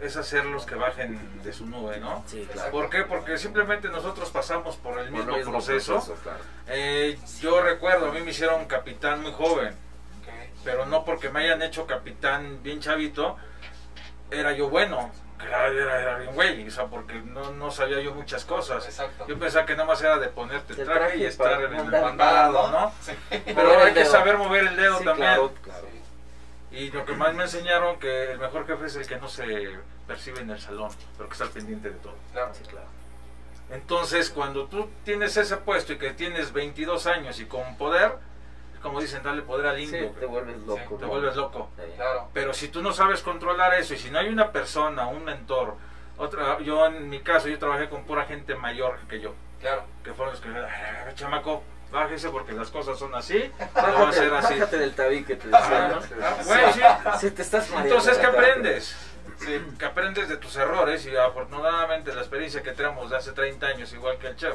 es 0.00 0.16
hacerlos 0.16 0.66
que 0.66 0.74
bajen 0.74 1.42
de 1.44 1.52
su 1.52 1.66
nube, 1.66 1.98
¿no? 2.00 2.24
Sí, 2.26 2.46
claro. 2.52 2.70
¿Por 2.72 2.90
qué? 2.90 3.04
Porque 3.04 3.38
simplemente 3.38 3.88
nosotros 3.88 4.30
pasamos 4.30 4.76
por 4.76 4.98
el 4.98 5.10
mismo, 5.10 5.32
proceso. 5.50 6.00
claro. 6.22 6.40
Eh, 6.66 7.18
yo 7.40 7.62
recuerdo, 7.62 8.08
a 8.08 8.12
mí 8.12 8.20
me 8.20 8.32
hicieron 8.32 8.64
capitán 8.66 9.22
muy 9.22 9.32
joven, 9.32 9.74
pero 10.64 10.86
no 10.86 11.04
porque 11.04 11.30
me 11.30 11.44
hayan 11.44 11.62
hecho 11.62 11.86
capitán 11.86 12.62
bien 12.62 12.80
chavito, 12.80 13.36
era 14.30 14.52
yo 14.52 14.68
bueno, 14.68 15.12
que 15.42 15.48
era, 15.48 15.66
era, 15.66 16.00
era 16.00 16.18
bien 16.18 16.34
güey, 16.34 16.66
o 16.66 16.70
sea, 16.70 16.86
porque 16.86 17.14
no, 17.20 17.50
no 17.52 17.70
sabía 17.70 18.00
yo 18.00 18.14
muchas 18.14 18.44
cosas. 18.44 18.84
Exacto. 18.86 19.26
Yo 19.26 19.38
pensaba 19.38 19.66
que 19.66 19.72
nada 19.74 19.86
más 19.86 20.00
era 20.00 20.18
de 20.18 20.28
ponerte 20.28 20.72
el 20.72 20.84
traje, 20.84 20.98
traje 21.00 21.18
y 21.18 21.24
estar 21.24 21.62
en 21.62 21.74
el 21.74 21.84
mandado, 21.90 22.70
¿no? 22.70 22.92
Sí. 23.00 23.12
Pero 23.44 23.78
hay 23.84 23.92
que 23.92 24.04
saber 24.04 24.38
mover 24.38 24.66
el 24.68 24.76
dedo 24.76 24.98
Sí, 24.98 25.04
también. 25.04 25.28
claro, 25.28 25.52
claro. 25.62 25.86
Y 26.70 26.90
lo 26.90 27.04
que 27.04 27.12
más 27.12 27.34
me 27.34 27.42
enseñaron 27.42 27.98
que 27.98 28.32
el 28.32 28.38
mejor 28.38 28.66
jefe 28.66 28.86
es 28.86 28.96
el 28.96 29.06
que 29.06 29.16
no 29.18 29.28
se 29.28 29.76
percibe 30.06 30.40
en 30.40 30.50
el 30.50 30.60
salón, 30.60 30.90
pero 31.18 31.28
que 31.28 31.32
está 31.34 31.44
al 31.44 31.50
pendiente 31.50 31.90
de 31.90 31.96
todo. 31.96 32.14
Claro. 32.32 32.54
Sí, 32.54 32.62
claro. 32.64 32.86
Entonces, 33.70 34.30
cuando 34.30 34.66
tú 34.66 34.88
tienes 35.04 35.36
ese 35.36 35.56
puesto 35.58 35.92
y 35.92 35.98
que 35.98 36.10
tienes 36.12 36.52
22 36.52 37.06
años 37.06 37.40
y 37.40 37.46
con 37.46 37.76
poder, 37.76 38.12
como 38.82 39.00
dicen, 39.00 39.22
dale 39.22 39.42
poder 39.42 39.66
al 39.66 39.76
Sí, 39.76 39.84
indio, 39.84 40.10
te 40.18 40.26
vuelves 40.26 40.58
loco. 40.58 40.96
te 40.96 41.02
¿no? 41.04 41.08
vuelves 41.08 41.36
loco. 41.36 41.70
Sí. 41.76 41.82
Claro. 41.96 42.28
Pero 42.34 42.52
si 42.52 42.68
tú 42.68 42.82
no 42.82 42.92
sabes 42.92 43.22
controlar 43.22 43.74
eso 43.74 43.94
y 43.94 43.98
si 43.98 44.10
no 44.10 44.18
hay 44.18 44.28
una 44.28 44.50
persona, 44.52 45.06
un 45.06 45.24
mentor, 45.24 45.76
otra, 46.18 46.58
yo 46.60 46.86
en 46.86 47.08
mi 47.08 47.20
caso, 47.20 47.48
yo 47.48 47.58
trabajé 47.58 47.88
con 47.88 48.04
pura 48.04 48.24
gente 48.26 48.54
mayor 48.54 48.98
que 49.08 49.20
yo, 49.20 49.34
Claro. 49.60 49.84
que 50.04 50.12
fueron 50.12 50.34
los 50.34 50.42
que, 50.42 50.48
"Ah, 50.50 51.10
chamaco, 51.14 51.62
bájese 51.90 52.28
porque 52.30 52.52
las 52.52 52.70
cosas 52.70 52.98
son 52.98 53.14
así, 53.14 53.38
lo 53.76 53.82
va 53.82 54.06
a 54.06 54.08
hacer 54.08 54.32
así. 54.34 54.54
Bájate 54.54 54.78
del 54.78 54.94
tabique, 54.94 55.36
te 55.36 55.48
decía, 55.48 55.86
Ah, 55.86 55.88
¿no? 55.88 56.24
ah, 56.24 56.36
bueno, 56.44 56.72
sí. 56.72 56.80
Sí, 57.20 57.30
te 57.30 57.42
estás 57.42 57.68
mareando. 57.70 57.94
Entonces, 57.94 58.18
¿qué 58.18 58.26
Bájate. 58.26 58.50
aprendes? 58.50 59.08
Sí. 59.38 59.60
que 59.78 59.84
aprendes 59.84 60.28
de 60.28 60.36
tus 60.36 60.54
errores 60.56 61.04
y 61.06 61.16
afortunadamente 61.16 62.14
la 62.14 62.20
experiencia 62.20 62.62
que 62.62 62.72
tenemos 62.72 63.10
de 63.10 63.16
hace 63.16 63.32
30 63.32 63.66
años, 63.66 63.92
igual 63.92 64.16
que 64.18 64.28
el 64.28 64.36
chef, 64.36 64.54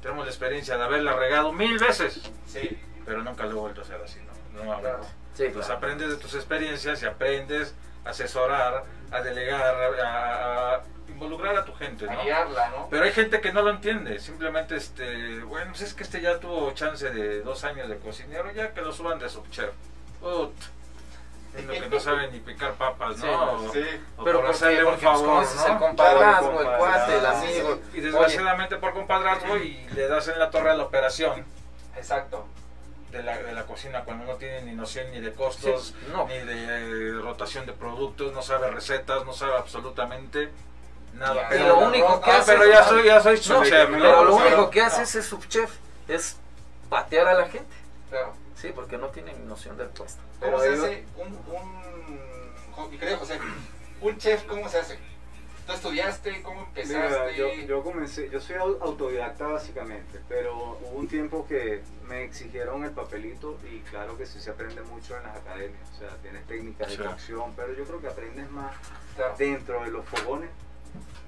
tenemos 0.00 0.24
la 0.24 0.30
experiencia 0.30 0.78
de 0.78 0.84
haberla 0.84 1.12
regado 1.14 1.52
mil 1.52 1.78
veces, 1.78 2.22
Sí. 2.46 2.78
Pero 3.06 3.22
nunca 3.22 3.44
lo 3.44 3.50
he 3.50 3.54
vuelto 3.54 3.80
a 3.80 3.84
hacer 3.84 4.00
así, 4.02 4.20
¿no? 4.20 4.32
Claro. 4.62 4.64
Nuevamente. 4.82 5.08
Sí, 5.34 5.44
Pues 5.52 5.66
claro. 5.66 5.78
aprendes 5.78 6.10
de 6.10 6.16
tus 6.16 6.34
experiencias 6.34 7.02
y 7.02 7.06
aprendes 7.06 7.74
a 8.04 8.10
asesorar, 8.10 8.84
a 9.10 9.20
delegar, 9.20 9.74
a, 10.04 10.74
a 10.76 10.82
involucrar 11.08 11.56
a 11.56 11.64
tu 11.64 11.74
gente, 11.74 12.08
A 12.08 12.12
¿no? 12.14 12.22
guiarla, 12.22 12.68
¿no? 12.70 12.88
Pero 12.90 13.04
hay 13.04 13.12
gente 13.12 13.40
que 13.40 13.52
no 13.52 13.62
lo 13.62 13.70
entiende, 13.70 14.18
simplemente, 14.20 14.76
este, 14.76 15.40
bueno, 15.40 15.70
pues 15.72 15.82
es 15.82 15.94
que 15.94 16.02
este 16.04 16.20
ya 16.20 16.38
tuvo 16.38 16.72
chance 16.72 17.10
de 17.10 17.40
dos 17.42 17.64
años 17.64 17.88
de 17.88 17.98
cocinero, 17.98 18.52
ya 18.52 18.72
que 18.72 18.80
lo 18.82 18.92
suban 18.92 19.18
de 19.18 19.28
subchef. 19.28 19.70
Ut. 20.22 20.52
Que 21.56 21.88
no 21.88 22.00
saben 22.00 22.32
ni 22.32 22.40
picar 22.40 22.72
papas, 22.74 23.16
Sí, 23.16 23.26
¿no? 23.26 23.72
Sí. 23.72 23.84
O 24.16 24.24
Pero 24.24 24.40
por 24.40 24.50
hacerle 24.50 24.82
un 24.84 24.90
pues, 24.90 25.02
favor, 25.02 25.44
¿no? 25.44 25.66
el 25.72 25.78
compadrazgo, 25.78 26.60
el 26.60 26.78
cuate, 26.78 27.16
el 27.18 27.26
amigo. 27.26 27.78
Y 27.92 28.00
desgraciadamente 28.00 28.76
por 28.76 28.92
compadrazgo 28.92 29.56
y 29.58 29.86
le 29.94 30.08
das 30.08 30.26
en 30.26 30.38
la 30.40 30.50
torre 30.50 30.70
a 30.70 30.74
la 30.74 30.82
operación 30.82 31.44
Exacto. 31.96 32.44
De 33.14 33.22
la, 33.22 33.38
de 33.38 33.52
la 33.52 33.64
cocina 33.64 34.04
cuando 34.04 34.24
no 34.26 34.34
tiene 34.34 34.62
ni 34.62 34.72
noción 34.72 35.10
ni 35.12 35.20
de 35.20 35.32
costos, 35.32 35.94
Sí, 35.98 36.06
no. 36.12 36.26
ni 36.26 36.34
de 36.38 36.64
eh, 36.64 37.12
rotación 37.22 37.64
de 37.64 37.72
productos, 37.72 38.32
no 38.32 38.42
sabe 38.42 38.70
recetas, 38.70 39.24
no 39.24 39.32
sabe 39.32 39.56
absolutamente 39.56 40.50
nada. 41.14 41.48
Y 41.52 41.60
Y 41.60 41.66
lo 41.66 41.78
único 41.78 42.20
que 42.20 42.30
Ah, 42.30 42.38
hace 42.38 42.52
pero 42.52 42.66
ya 42.70 42.84
soy, 42.84 43.04
ya 43.04 43.20
soy 43.22 43.36
su 43.38 43.52
No, 43.52 43.64
chef, 43.64 43.88
¿no? 43.88 43.98
pero 43.98 44.24
lo 44.24 44.34
único 44.36 44.70
que 44.70 44.80
hace 44.82 45.02
ese 45.02 45.22
subchef 45.22 45.70
es 46.08 46.36
patear 46.90 47.28
a 47.28 47.34
la 47.34 47.48
gente. 47.48 47.74
Claro. 48.10 48.34
Sí, 48.56 48.70
porque 48.74 48.96
no 48.98 49.08
tienen 49.08 49.48
noción 49.48 49.76
del 49.76 49.88
puesto. 49.88 50.20
¿Cómo 50.40 50.58
Pero 50.58 50.76
se 50.76 50.84
hace 50.86 51.04
un, 51.16 51.38
un, 51.54 52.90
mi 52.90 52.98
querido 52.98 53.18
José, 53.18 53.38
un 54.00 54.18
chef, 54.18 54.44
cómo 54.44 54.68
se 54.68 54.78
hace? 54.78 54.98
¿Tú 55.66 55.72
estudiaste? 55.72 56.42
¿Cómo 56.42 56.60
empezaste? 56.64 57.32
Mira, 57.32 57.32
yo, 57.32 57.54
yo 57.66 57.82
comencé, 57.82 58.28
yo 58.28 58.38
soy 58.40 58.56
au- 58.56 58.78
autodidacta 58.82 59.46
básicamente, 59.46 60.20
pero 60.28 60.78
hubo 60.82 60.98
un 60.98 61.08
tiempo 61.08 61.46
que 61.46 61.80
me 62.06 62.22
exigieron 62.24 62.84
el 62.84 62.90
papelito 62.90 63.58
y 63.72 63.78
claro 63.80 64.18
que 64.18 64.26
sí 64.26 64.40
se 64.40 64.50
aprende 64.50 64.82
mucho 64.82 65.16
en 65.16 65.22
las 65.22 65.36
academias, 65.36 65.80
o 65.94 65.98
sea, 66.00 66.08
tienes 66.20 66.44
técnicas 66.46 66.88
de 66.90 66.96
Sí. 66.96 67.02
cocción, 67.02 67.52
pero 67.56 67.72
yo 67.74 67.84
creo 67.84 68.00
que 68.00 68.08
aprendes 68.08 68.50
más 68.50 68.74
Claro. 69.16 69.34
dentro 69.38 69.82
de 69.84 69.90
los 69.90 70.04
fogones 70.06 70.50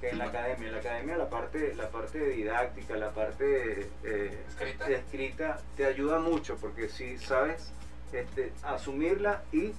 que 0.02 0.10
en 0.10 0.18
la 0.18 0.24
academia. 0.26 0.66
En 0.68 0.74
la 0.74 0.80
academia 0.80 1.16
la 1.16 1.30
parte, 1.30 1.74
la 1.74 1.88
parte 1.88 2.18
didáctica, 2.28 2.94
la 2.96 3.12
parte 3.12 3.88
eh, 4.04 4.44
Escrita. 4.48 4.90
escrita 4.90 5.60
te 5.78 5.86
ayuda 5.86 6.18
mucho 6.18 6.56
porque 6.56 6.90
si 6.90 7.16
sabes 7.16 7.72
este, 8.12 8.52
asumirla 8.62 9.42
y, 9.52 9.72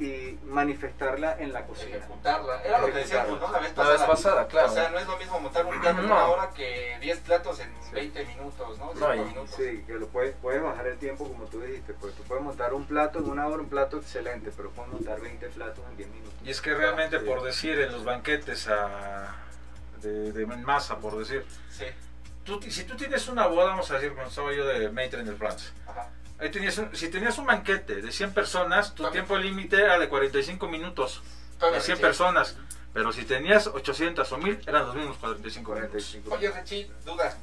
y 0.00 0.38
manifestarla 0.46 1.36
en 1.38 1.52
la 1.52 1.66
cocina. 1.66 1.96
Ejecutarla. 1.98 2.62
Era 2.62 2.78
lo 2.78 2.86
que 2.86 2.92
decíamos, 2.94 3.38
¿no? 3.38 3.52
La 3.52 3.58
vez 3.58 3.68
La 3.70 3.74
pasada. 3.76 3.92
vez 3.98 4.02
pasada, 4.06 4.46
claro. 4.48 4.70
O 4.70 4.74
sea, 4.74 4.88
no 4.88 4.98
es 4.98 5.06
lo 5.06 5.16
mismo 5.18 5.38
montar 5.40 5.66
un 5.66 5.78
plato 5.78 6.00
en 6.00 6.08
No. 6.08 6.14
una 6.14 6.26
hora 6.28 6.50
que 6.50 6.96
10 7.02 7.18
platos 7.20 7.60
en 7.60 7.68
Sí. 7.82 7.90
20 7.92 8.24
minutos, 8.24 8.78
¿no? 8.78 8.86
No, 8.86 8.92
5 8.94 9.14
y- 9.14 9.18
minutos. 9.28 9.50
Sí, 9.56 9.84
que 9.86 9.92
lo 9.94 10.06
puedes, 10.08 10.34
puedes 10.40 10.62
bajar 10.62 10.86
el 10.86 10.96
tiempo 10.98 11.28
como 11.28 11.44
tú 11.44 11.60
dijiste, 11.60 11.92
pues 11.92 12.14
tú 12.14 12.22
puedes 12.22 12.42
montar 12.42 12.72
un 12.72 12.86
plato 12.86 13.18
en 13.18 13.28
una 13.28 13.46
hora, 13.46 13.58
un 13.62 13.68
plato 13.68 13.98
excelente, 13.98 14.50
pero 14.56 14.70
puedes 14.70 14.90
montar 14.90 15.20
20 15.20 15.48
platos 15.50 15.84
en 15.90 15.96
10 15.98 16.08
minutos. 16.08 16.32
Y 16.44 16.50
es 16.50 16.60
que 16.62 16.72
realmente 16.74 17.20
Sí. 17.20 17.26
por 17.26 17.42
decir 17.42 17.78
en 17.78 17.92
los 17.92 18.02
banquetes 18.02 18.68
a, 18.68 19.36
de, 20.00 20.32
de 20.32 20.46
masa, 20.46 20.96
por 20.98 21.18
decir, 21.18 21.44
Sí. 21.70 21.84
tú, 22.44 22.58
si 22.62 22.84
tú 22.84 22.96
tienes 22.96 23.28
una 23.28 23.46
boda, 23.48 23.66
vamos 23.66 23.90
a 23.90 23.94
decir, 23.96 24.14
cuando 24.14 24.30
estaba 24.30 24.50
yo 24.54 24.64
de 24.66 24.88
Maitre 24.90 25.20
en 25.20 25.28
el 25.28 25.36
France, 25.36 25.72
Ajá. 25.86 26.08
Ahí 26.40 26.50
tenías 26.50 26.78
un- 26.78 26.94
si 26.96 27.08
tenías 27.08 27.36
un 27.38 27.46
banquete 27.46 27.96
de 28.02 28.12
100 28.12 28.32
personas, 28.32 28.94
tu 28.94 29.08
tiempo 29.10 29.36
límite 29.36 29.76
era 29.80 29.98
de 29.98 30.08
45 30.08 30.68
minutos, 30.68 31.22
de 31.60 31.80
100 31.80 31.96
sí. 31.96 32.02
personas, 32.02 32.56
pero 32.92 33.12
si 33.12 33.24
tenías 33.24 33.66
800 33.66 34.30
o 34.32 34.38
1000, 34.38 34.60
eran 34.66 34.86
los 34.86 34.94
mismos 34.96 35.16
45 35.18 35.72
minutos. 35.74 35.90
45. 35.90 36.34
Oye, 36.34 36.50
Rechi, 36.50 36.90
duda. 37.04 37.36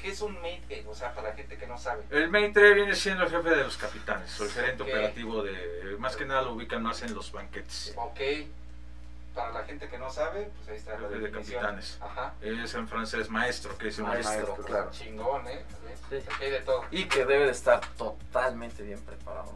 ¿Qué 0.00 0.08
es 0.10 0.20
un 0.22 0.32
mate? 0.36 0.82
O 0.88 0.94
sea, 0.94 1.14
para 1.14 1.28
la 1.28 1.34
gente 1.34 1.58
que 1.58 1.66
no 1.66 1.76
sabe. 1.78 2.02
El 2.10 2.30
Maitre 2.30 2.72
viene 2.72 2.94
siendo 2.94 3.24
el 3.24 3.30
jefe 3.30 3.50
de 3.50 3.64
los 3.64 3.76
capitanes, 3.76 4.40
o 4.40 4.44
el 4.44 4.50
gerente 4.50 4.82
Ok. 4.82 4.88
operativo 4.88 5.42
de, 5.42 5.96
más 5.98 6.16
que 6.16 6.24
nada 6.24 6.40
lo 6.40 6.52
ubican 6.54 6.82
más 6.82 7.02
en 7.02 7.14
los 7.14 7.30
banquetes. 7.32 7.92
Ok. 7.96 8.18
Para 9.40 9.52
la 9.60 9.64
gente 9.64 9.88
que 9.88 9.98
no 9.98 10.10
sabe, 10.10 10.50
pues 10.56 10.68
ahí 10.68 10.76
está 10.76 10.98
la 10.98 11.08
de 11.08 11.30
capitanes. 11.30 11.98
Ajá. 12.00 12.34
Es 12.40 12.74
en 12.74 12.88
francés 12.88 13.30
maestro, 13.30 13.76
que 13.78 13.88
es 13.88 13.98
un 13.98 14.06
Maestro, 14.06 14.32
maestro, 14.46 14.64
claro. 14.64 14.90
Chingón, 14.90 15.48
¿eh? 15.48 15.64
Sí. 16.08 16.16
Aquí 16.16 16.44
hay 16.44 16.50
de 16.50 16.60
todo. 16.60 16.84
Y 16.90 17.04
que 17.06 17.24
debe 17.24 17.46
de 17.46 17.52
estar 17.52 17.80
totalmente 17.96 18.82
bien 18.82 19.00
preparado. 19.00 19.52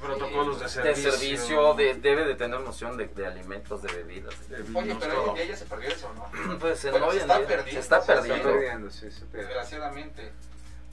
protocolos 0.00 0.58
de 0.58 0.64
De 0.66 0.70
servicio. 0.70 1.12
servicio, 1.12 1.74
de- 1.74 1.94
debe 1.94 2.24
de 2.26 2.34
tener 2.34 2.60
noción 2.60 2.96
de, 2.98 3.06
de 3.08 3.26
alimentos, 3.26 3.80
de 3.82 3.92
bebidas. 3.92 4.48
de 4.48 4.56
Oye, 4.60 4.82
vinos, 4.82 4.98
pero 5.00 5.20
hoy 5.20 5.26
todo. 5.26 5.44
ya 5.44 5.56
se 5.56 5.64
perdió 5.64 5.88
eso, 5.88 6.12
¿no? 6.14 6.58
Pues 6.58 6.84
en 6.84 6.90
Bueno, 6.92 7.06
hoy 7.06 7.14
se 7.14 7.20
está 7.22 7.38
día 7.38 7.46
perdiendo, 7.46 7.72
se 7.72 7.78
está 7.80 7.96
se 7.96 8.12
está 8.12 8.22
Se 8.22 8.28
está 8.28 8.34
perdiendo. 8.34 8.52
perdiendo, 8.60 8.90
sí, 8.90 9.10
se 9.10 9.24
pierde. 9.26 9.46
Desgraciadamente. 9.46 10.32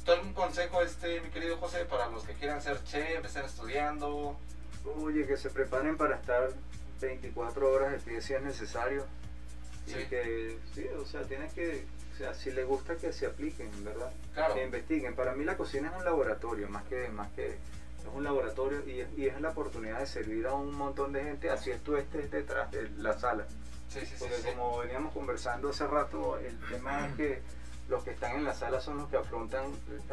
¿Tú 0.06 0.12
algún 0.14 0.34
consejo, 0.34 0.82
este, 0.82 1.20
mi 1.22 1.30
querido 1.30 1.58
José, 1.58 1.86
para 1.86 2.08
los 2.08 2.24
que 2.24 2.34
quieran 2.34 2.62
ser 2.62 2.82
chef, 2.86 3.24
estar 3.26 3.44
estudiando? 3.46 4.38
Oye, 5.02 5.26
que 5.28 5.38
se 5.38 5.50
preparen 5.50 5.98
para 5.98 6.16
estar 6.16 6.50
24 7.08 7.72
horas 7.72 7.92
de 7.92 8.00
pie 8.00 8.22
si 8.22 8.34
es 8.34 8.42
necesario. 8.42 9.06
Sí. 9.86 9.96
Y 10.00 10.06
que, 10.06 10.58
sí, 10.74 10.88
o 10.98 11.06
sea, 11.06 11.22
tienes 11.24 11.54
que, 11.54 11.86
o 12.14 12.18
sea, 12.18 12.34
si 12.34 12.52
les 12.52 12.66
gusta 12.66 12.96
que 12.96 13.12
se 13.12 13.26
apliquen, 13.26 13.70
¿verdad? 13.84 14.12
Claro. 14.34 14.54
Que 14.54 14.64
investiguen. 14.64 15.16
Para 15.16 15.34
mí 15.34 15.44
la 15.44 15.58
cocina 15.58 15.90
es 15.90 15.98
un 15.98 16.06
laboratorio, 16.06 16.70
más 16.70 16.84
que, 16.86 17.10
más 17.10 17.30
que, 17.32 17.48
es 17.48 18.10
un 18.14 18.24
laboratorio 18.24 18.88
y 18.88 19.02
es, 19.02 19.08
y 19.18 19.28
es 19.28 19.40
la 19.42 19.50
oportunidad 19.50 20.00
de 20.00 20.08
servir 20.08 20.48
a 20.48 20.54
un 20.54 20.74
montón 20.74 21.14
de 21.14 21.24
gente, 21.24 21.50
así 21.50 21.72
es 21.72 21.82
tú 21.84 21.96
estés 21.96 22.30
detrás 22.32 22.72
de 22.72 22.90
la 22.98 23.18
sala. 23.18 23.46
Sí, 23.90 24.00
sí, 24.02 24.06
sí. 24.08 24.16
Porque 24.20 24.36
sí. 24.38 24.48
como 24.56 24.80
veníamos 24.80 25.14
conversando 25.14 25.70
hace 25.70 25.86
rato, 25.88 26.38
el 26.38 26.58
tema 26.70 27.08
es 27.08 27.16
que 27.16 27.42
los 27.90 28.04
que 28.04 28.12
están 28.12 28.38
en 28.38 28.44
la 28.46 28.54
sala 28.54 28.80
son 28.80 28.98
los 28.98 29.10
que 29.10 29.18
afrontan 29.18 29.66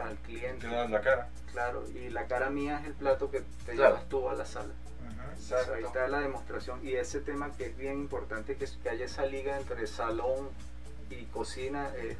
al 0.03 0.17
cliente. 0.19 0.67
Te 0.69 0.75
das 0.75 0.91
la 0.91 1.01
cara. 1.01 1.29
Claro, 1.53 1.85
y 1.91 2.11
la 2.11 2.27
cara 2.27 2.51
mía 2.51 2.79
es 2.81 2.87
el 2.89 2.95
plato 2.95 3.31
que 3.31 3.41
te 3.65 3.73
Claro. 3.73 3.95
llevas 3.95 4.09
tú 4.09 4.29
a 4.29 4.35
la 4.35 4.45
sala. 4.45 4.73
Ahí 5.75 5.85
está 5.85 6.09
la 6.09 6.21
demostración 6.21 6.87
y 6.87 6.95
ese 6.95 7.21
tema 7.21 7.53
que 7.57 7.67
es 7.67 7.77
bien 7.77 7.99
importante 7.99 8.57
que, 8.57 8.67
que 8.83 8.89
haya 8.89 9.05
esa 9.05 9.27
liga 9.27 9.59
entre 9.59 9.87
salón 9.87 10.49
y 11.11 11.25
cocina 11.27 11.91
es 11.97 12.17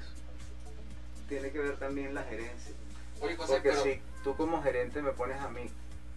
tiene 1.29 1.51
que 1.51 1.61
ver 1.61 1.77
también 1.77 2.15
la 2.15 2.25
gerencia 2.25 2.75
Oye, 3.21 3.37
José, 3.37 3.53
porque 3.53 3.69
pero... 3.71 3.83
si 3.83 4.01
tú 4.25 4.37
como 4.37 4.63
gerente 4.63 5.01
me 5.01 5.13
pones 5.13 5.41
a 5.41 5.49
mí 5.49 5.71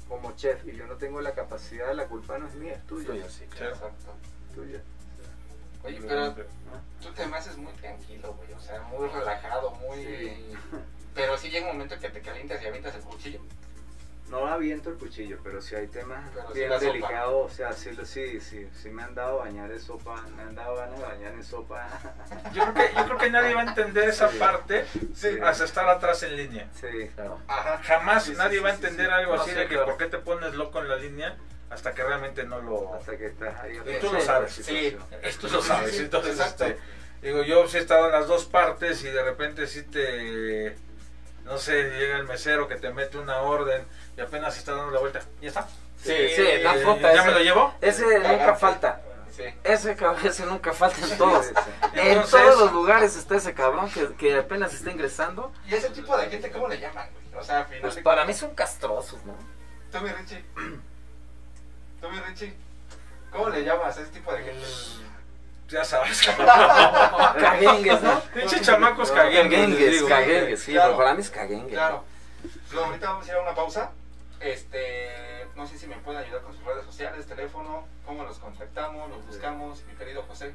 como 0.08 0.36
chef 0.36 0.66
y 0.68 0.76
yo 0.76 0.88
no 0.88 0.96
tengo 0.96 1.22
la 1.22 1.34
capacidad 1.34 1.94
la 1.94 2.08
culpa 2.08 2.38
no 2.40 2.48
es 2.48 2.56
mía 2.56 2.74
es 2.74 2.88
tuya 2.88 3.08
Tuyo, 3.08 3.30
sí. 3.30 3.44
Exacto. 3.44 4.14
tuya 4.56 4.82
Oye, 5.84 6.00
pero 6.08 6.28
¿no? 6.28 6.34
tú 7.02 7.12
te 7.14 7.28
me 7.28 7.38
haces 7.38 7.58
muy 7.58 7.74
tranquilo, 7.74 8.34
güey. 8.36 8.54
O 8.54 8.62
sea, 8.62 8.82
muy 8.84 9.08
relajado, 9.10 9.72
muy... 9.72 10.06
Sí. 10.06 10.54
Pero 11.14 11.38
sí 11.38 11.50
llega 11.50 11.68
un 11.68 11.74
momento 11.74 12.00
que 12.00 12.10
te 12.10 12.22
calientas 12.22 12.64
y 12.64 12.66
avientas 12.66 12.96
el 12.96 13.02
cuchillo. 13.02 13.40
No 14.34 14.48
aviento 14.48 14.90
el 14.90 14.96
cuchillo 14.98 15.38
pero 15.44 15.62
si 15.62 15.75
hay 15.75 15.88
temas 15.88 16.24
Pero 16.34 16.54
bien 16.54 16.70
sopa. 16.72 16.80
delicados 16.86 17.52
o 17.52 17.56
sea 17.56 17.72
sí, 17.72 17.92
lo- 17.92 18.04
sí 18.06 18.40
sí 18.42 18.68
sí 18.82 18.90
me 18.90 19.04
han 19.04 19.13
dado 19.13 19.40
a 19.42 19.46
bañar 19.46 19.72
en 19.72 19.80
sopa 19.80 20.22
me 20.36 20.42
han 20.44 20.56
dado 20.56 20.75
ganas 20.75 20.98
de 21.00 21.06
bañar 21.06 21.34
en 21.34 21.44
sopa 21.44 21.88
Yo 22.54 22.63
creo, 22.63 22.74
que, 22.74 22.96
yo 22.96 23.06
creo 23.06 23.18
que 23.18 23.30
nadie 23.30 23.54
va 23.54 23.62
a 23.62 23.66
entender 23.66 24.10
esa 24.10 24.30
Sí. 24.30 24.38
parte 24.40 24.86
Sí. 25.13 25.38
hasta 25.44 25.66
estar 25.66 25.88
atrás 25.88 26.24
en 26.24 26.36
línea. 26.36 26.68
sí 26.74 27.10
Claro. 27.16 27.40
Ajá. 27.48 27.80
Jamás 27.84 28.30
nadie 28.32 28.58
sí, 28.58 28.63
va 28.63 28.70
a 28.70 28.74
entender 28.74 29.06
sí. 29.08 29.12
algo 29.13 29.36
No, 29.36 29.42
así 29.42 29.52
sí, 29.52 29.56
de 29.56 29.63
que 29.68 29.75
claro. 29.75 29.86
por 29.86 29.98
qué 29.98 30.06
te 30.08 30.18
pones 30.18 30.56
loco 30.56 30.80
en 30.80 30.90
la 30.90 30.96
línea 30.98 31.38
hasta 31.70 31.94
que 31.94 32.04
realmente 32.04 32.44
no 32.44 32.60
lo... 32.62 32.94
hasta 32.96 33.16
que 33.18 33.28
estás 33.28 33.60
ahí 33.62 33.78
Y 33.78 34.00
tú 34.00 34.12
lo 34.12 34.20
sabes. 34.22 34.58
la 34.60 34.63
Sí. 34.66 34.98
Esto 35.22 35.48
lo 35.48 35.62
sabes, 35.62 35.96
Sí, 35.96 36.02
entonces 36.04 36.40
este, 36.40 36.78
digo, 37.22 37.44
yo 37.44 37.68
sí 37.68 37.78
he 37.78 37.80
estado 37.80 38.08
en 38.08 38.12
las 38.13 38.28
dos 38.28 38.46
partes 38.46 39.04
y 39.04 39.10
de 39.10 39.24
repente 39.24 39.66
sí 39.68 39.84
te, 39.84 40.75
no 41.46 41.58
sé, 41.58 41.90
llega 41.98 42.18
el 42.18 42.25
mesero 42.25 42.68
que 42.68 42.75
te 42.75 42.92
mete 42.94 43.18
una 43.18 43.38
orden 43.40 43.84
y 44.17 44.22
apenas 44.22 44.58
está 44.58 44.74
dando 44.74 44.91
la 44.91 45.00
vuelta, 45.00 45.22
ya 45.41 45.50
está. 45.50 45.67
Sí, 46.01 46.13
sí, 46.36 46.43
da 46.63 46.75
Eh, 46.75 46.84
falta 46.84 47.13
¿Ya 47.13 47.20
ese. 47.22 47.25
me 47.27 47.32
lo 47.34 47.39
llevo? 47.39 47.74
Ese 47.82 48.20
nunca 48.20 48.55
falta. 48.55 49.01
Sí. 49.36 49.43
Ese 49.63 49.96
cabrón, 49.96 50.25
ese 50.27 50.46
nunca 50.46 50.74
falta 50.74 50.98
en 51.08 51.17
todos. 51.17 51.46
Sí, 51.48 51.53
En 51.93 52.08
Entonces- 52.12 52.32
todos 52.32 52.60
los 52.60 52.72
lugares 52.74 53.15
está 53.15 53.36
ese 53.38 53.53
cabrón 53.53 53.89
que, 53.89 54.13
que 54.15 54.38
apenas 54.38 54.74
está 54.74 54.91
ingresando. 54.91 55.51
¿Y 55.67 55.74
ese 55.75 55.89
tipo 55.89 56.15
de 56.17 56.29
gente 56.29 56.51
cómo 56.51 56.67
le 56.67 56.79
llaman, 56.79 57.08
güey? 57.12 57.41
O 57.41 57.43
sea, 57.43 57.60
al 57.60 57.65
final 57.65 57.82
Pues 57.82 57.96
para 58.03 58.25
mí 58.25 58.34
son 58.34 58.53
castrosos, 58.53 59.24
¿no? 59.25 59.34
Tú, 59.91 60.01
mi 60.01 60.10
Richie. 60.12 60.43
Tú, 62.01 62.10
mi 62.10 62.20
Richie. 62.20 62.54
¿Cómo 63.32 63.49
le 63.49 63.63
llamas 63.63 63.97
a 63.97 64.02
ese 64.02 64.12
tipo 64.12 64.32
de 64.34 64.43
gente? 64.43 64.65
Ya 65.69 65.84
sabes. 65.84 66.21
Caguengues, 67.39 68.02
¿no? 68.02 68.19
Pinche 68.34 68.62
chamacos 68.62 69.10
caguengues. 69.12 69.60
Caguengues, 69.60 70.04
caguengues, 70.04 70.60
sí, 70.62 70.71
Claro. 70.73 70.89
pero 70.89 70.97
para 70.97 71.13
mí 71.15 71.21
es 71.21 71.30
caguengue. 71.32 71.73
Claro. 71.73 72.04
Luego, 72.71 72.88
ahorita 72.88 73.10
vamos 73.10 73.28
a 73.28 73.32
ir 73.32 73.38
a 73.38 73.41
una 73.41 73.56
pausa. 73.56 73.91
Este, 74.43 75.47
no 75.56 75.65
sé 75.65 75.77
si 75.77 75.88
me 75.88 75.95
pueden 75.97 76.21
ayudar 76.21 76.41
con 76.41 76.53
sus 76.53 76.65
redes 76.65 76.84
sociales, 76.84 77.25
teléfono, 77.25 77.88
cómo 78.06 78.25
los 78.25 78.38
contactamos, 78.39 79.10
los 79.10 79.25
buscamos, 79.25 79.82
mi 79.86 79.95
querido 79.95 80.23
José. 80.23 80.53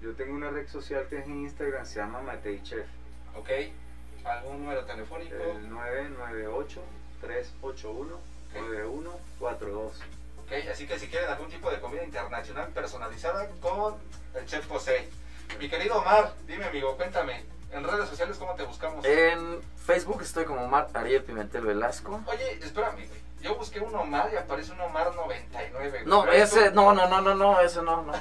Yo 0.00 0.14
tengo 0.14 0.34
una 0.34 0.50
red 0.50 0.66
social 0.66 1.06
que 1.08 1.18
es 1.18 1.26
en 1.26 1.42
Instagram, 1.42 1.84
se 1.84 1.96
llama 1.96 2.22
Matei 2.22 2.62
Chef. 2.62 2.86
¿Ok? 3.36 3.50
¿Algún 4.24 4.62
número 4.62 4.86
telefónico? 4.86 5.34
El 5.34 5.68
998-381-9142. 7.22 9.90
Ok, 10.42 10.52
así 10.72 10.86
que 10.86 10.98
si 10.98 11.08
quieren 11.08 11.28
algún 11.28 11.50
tipo 11.50 11.70
de 11.70 11.80
comida 11.80 12.02
internacional 12.02 12.70
personalizada 12.70 13.50
con 13.60 13.96
el 14.34 14.46
chef 14.46 14.66
José. 14.68 15.10
Mi 15.60 15.68
querido 15.68 15.98
Omar, 15.98 16.32
dime 16.46 16.64
amigo, 16.64 16.96
cuéntame, 16.96 17.44
en 17.72 17.84
redes 17.84 18.08
sociales 18.08 18.36
cómo 18.38 18.54
te 18.54 18.64
buscamos. 18.64 19.04
En 19.04 19.60
Facebook 19.84 20.22
estoy 20.22 20.44
como 20.44 20.64
Omar 20.64 20.88
Ariel 20.94 21.22
Pimentel 21.22 21.64
Velasco. 21.64 22.20
Oye, 22.26 22.58
espérame, 22.62 22.94
güey. 22.94 23.26
Yo 23.40 23.54
busqué 23.56 23.80
un 23.80 23.94
Omar 23.94 24.30
y 24.32 24.36
aparece 24.36 24.72
un 24.72 24.80
Omar 24.80 25.14
99. 25.14 25.90
güey. 25.90 26.04
No, 26.06 26.22
¿Pero 26.22 26.32
eres 26.32 26.52
ese, 26.52 26.70
tú? 26.70 26.76
no, 26.76 26.94
no, 26.94 27.06
no, 27.08 27.20
no, 27.20 27.34
no, 27.34 27.60
ese 27.60 27.82
no, 27.82 28.02
no. 28.02 28.12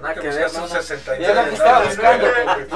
Nada 0.00 0.14
que 0.14 0.20
que 0.20 0.28
ver, 0.28 0.52
no, 0.52 0.62
un 0.62 0.68
no. 0.68 0.68
69. 0.68 1.24
Era 1.24 1.42
lo 1.42 1.48
que 1.48 1.54
estaba 1.54 1.84
buscando. 1.84 2.26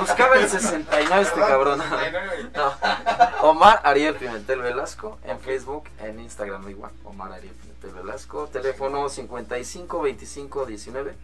Buscaba 0.01 0.35
el 0.37 0.49
69 0.49 1.23
este 1.23 1.41
cabrón. 1.41 1.79
99. 1.79 2.51
No. 2.55 3.49
Omar 3.49 3.81
Ariel 3.85 4.17
Pimentel 4.17 4.61
Velasco 4.61 5.19
en 5.25 5.41
Facebook, 5.41 5.85
en 6.01 6.21
Instagram 6.21 6.69
igual. 6.69 6.93
Omar 7.05 7.33
Ariel 7.33 7.55
Pimentel 7.55 7.93
Velasco. 7.93 8.49
Teléfono 8.49 9.09
55 9.09 10.03
25 10.03 10.67
19 10.67 11.17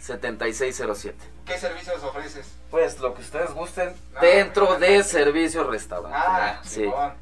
7607. 0.00 1.16
¿Qué 1.46 1.58
servicios 1.58 2.02
ofreces? 2.02 2.46
Pues 2.70 2.98
lo 3.00 3.14
que 3.14 3.22
ustedes 3.22 3.50
gusten 3.52 3.94
Ah. 4.14 4.20
dentro 4.20 4.78
de 4.78 5.02
servicio 5.04 5.64
restaurante. 5.64 6.16
Ah, 6.20 6.60
sí. 6.64 6.82
Simón. 6.82 7.14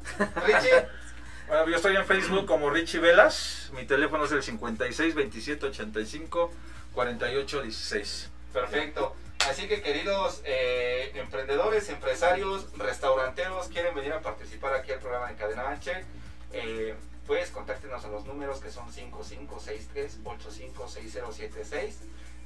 Richie, 0.45 0.87
Bueno, 1.47 1.67
yo 1.67 1.75
estoy 1.77 1.95
en 1.95 2.05
Facebook 2.05 2.45
como 2.45 2.69
Richie 2.69 2.99
Velas. 2.99 3.71
Mi 3.73 3.83
teléfono 3.85 4.25
es 4.25 4.31
el 4.31 4.43
56 4.43 5.15
27 5.15 5.65
85 5.65 6.51
48 6.93 7.61
16. 7.63 8.29
perfecto. 8.53 9.15
Así 9.49 9.67
que 9.67 9.81
queridos 9.81 10.41
eh, 10.45 11.11
emprendedores, 11.15 11.89
empresarios, 11.89 12.67
restauranteros, 12.77 13.67
quieren 13.69 13.95
venir 13.95 14.13
a 14.13 14.21
participar 14.21 14.75
aquí 14.75 14.91
al 14.91 14.99
programa 14.99 15.27
de 15.29 15.35
Cadena 15.35 15.69
H, 15.71 16.03
eh, 16.53 16.93
pues 17.25 17.49
contáctenos 17.49 18.05
a 18.05 18.09
los 18.09 18.25
números 18.25 18.59
que 18.59 18.69
son 18.69 18.85
5563-856076. 18.93 21.93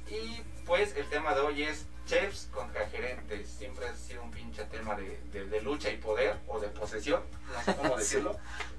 Y 0.08 0.42
pues 0.66 0.94
el 0.96 1.08
tema 1.08 1.34
de 1.34 1.40
hoy 1.40 1.62
es 1.64 1.86
chefs 2.06 2.48
contra 2.52 2.86
gerentes. 2.88 3.48
Siempre 3.48 3.86
ha 3.88 3.94
sido 3.94 4.22
un 4.22 4.30
pinche 4.30 4.64
tema 4.66 4.94
de, 4.94 5.18
de- 5.32 5.46
de 5.46 5.60
lucha 5.62 5.90
y 5.90 5.96
poder 5.96 6.36
o 6.46 6.60
de 6.60 6.68
posesión, 6.68 7.22
no 7.52 7.62
sé 7.62 7.74
cómo 7.76 7.96
decirlo. 7.96 8.36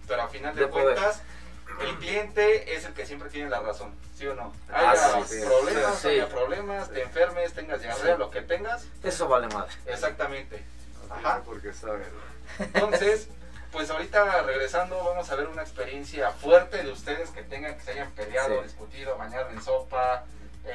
Pero 0.08 0.22
a 0.24 0.28
final 0.28 0.56
de, 0.56 0.62
De 0.62 0.68
poder. 0.68 0.96
cuentas, 0.96 1.22
el 1.82 1.96
cliente 1.98 2.76
es 2.76 2.86
el 2.86 2.94
que 2.94 3.06
siempre 3.06 3.30
tiene 3.30 3.50
la 3.50 3.60
razón, 3.60 3.96
¿sí 4.16 4.28
o 4.28 4.36
no? 4.36 4.54
Ah, 4.72 4.92
Haya 4.92 5.26
sí, 5.26 5.40
sí. 5.40 5.46
problemas, 5.46 6.00
Sí. 6.00 6.08
haya 6.10 6.30
problemas, 6.30 6.92
te 6.92 7.02
enfermes, 7.02 7.54
tengas 7.54 7.82
diarrea, 7.82 8.14
Sí. 8.16 8.20
lo 8.20 8.30
que 8.30 8.42
tengas, 8.44 8.86
Eso 9.04 9.28
vale 9.28 9.48
madre. 9.48 9.74
exactamente. 9.88 10.64
Ajá. 11.10 11.20
tiene 11.22 11.42
por 11.44 11.62
qué 11.62 11.74
saberlo. 11.74 12.20
Entonces, 12.60 13.30
pues 13.72 13.90
ahorita 13.90 14.44
regresando 14.44 15.04
vamos 15.04 15.30
a 15.30 15.36
ver 15.36 15.48
una 15.48 15.64
experiencia 15.64 16.32
fuerte 16.32 16.82
de 16.84 16.92
ustedes 16.92 17.30
que 17.32 17.42
tengan, 17.44 17.76
que 17.76 17.82
se 17.84 17.92
hayan 17.92 18.12
peleado, 18.12 18.58
Sí. 18.60 18.64
discutido, 18.64 19.18
bañado 19.18 19.50
en 19.50 19.62
sopa. 19.62 20.24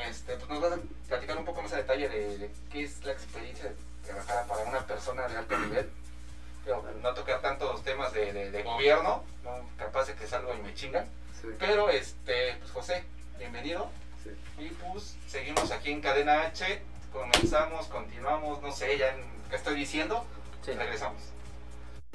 Este, 0.09 0.37
pues 0.37 0.49
nos 0.49 0.61
vas 0.61 0.73
a 0.73 0.79
platicar 1.09 1.37
un 1.39 1.45
poco 1.45 1.63
más 1.63 1.73
a 1.73 1.77
detalle 1.79 2.09
de, 2.09 2.39
de 2.39 2.51
qué 2.73 2.85
es 2.85 3.05
la 3.05 3.13
experiencia 3.13 3.65
de 3.71 3.75
trabajar 4.07 4.47
para 4.47 4.65
una 4.65 4.87
persona 4.87 5.27
de 5.29 5.37
alto 5.37 5.59
nivel. 5.59 5.91
Pero 6.65 6.85
no 7.03 7.15
tocar 7.15 7.41
tantos 7.41 7.83
temas 7.83 8.13
de, 8.13 8.33
de- 8.33 8.51
de 8.51 8.63
gobierno, 8.63 9.25
no, 9.43 9.69
capaz 9.79 10.07
de 10.07 10.15
que 10.15 10.27
salgo 10.27 10.55
y 10.55 10.59
me 10.63 10.75
chingan. 10.75 11.07
Sí, 11.41 11.49
Pero 11.59 11.89
este, 11.91 12.55
pues 12.61 12.71
José, 12.71 13.05
bienvenido. 13.39 13.91
sí. 14.23 14.31
Y 14.63 14.69
pues 14.69 15.17
seguimos 15.27 15.71
aquí 15.73 15.91
en 15.91 16.01
Cadena 16.03 16.43
H, 16.43 16.83
comenzamos, 17.13 17.87
continuamos, 17.87 18.61
no 18.63 18.71
sé, 18.73 18.97
ya 18.99 19.09
en, 19.15 19.25
¿qué 19.49 19.57
estoy 19.57 19.75
diciendo? 19.75 20.25
Sí. 20.65 20.73
Regresamos. 20.73 21.21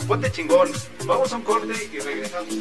Ponte 0.07 0.31
chingón. 0.31 0.71
Vamos 1.05 1.33
a 1.33 1.35
un 1.37 1.41
corte 1.43 1.73
y 1.91 1.99
regresamos. 1.99 2.53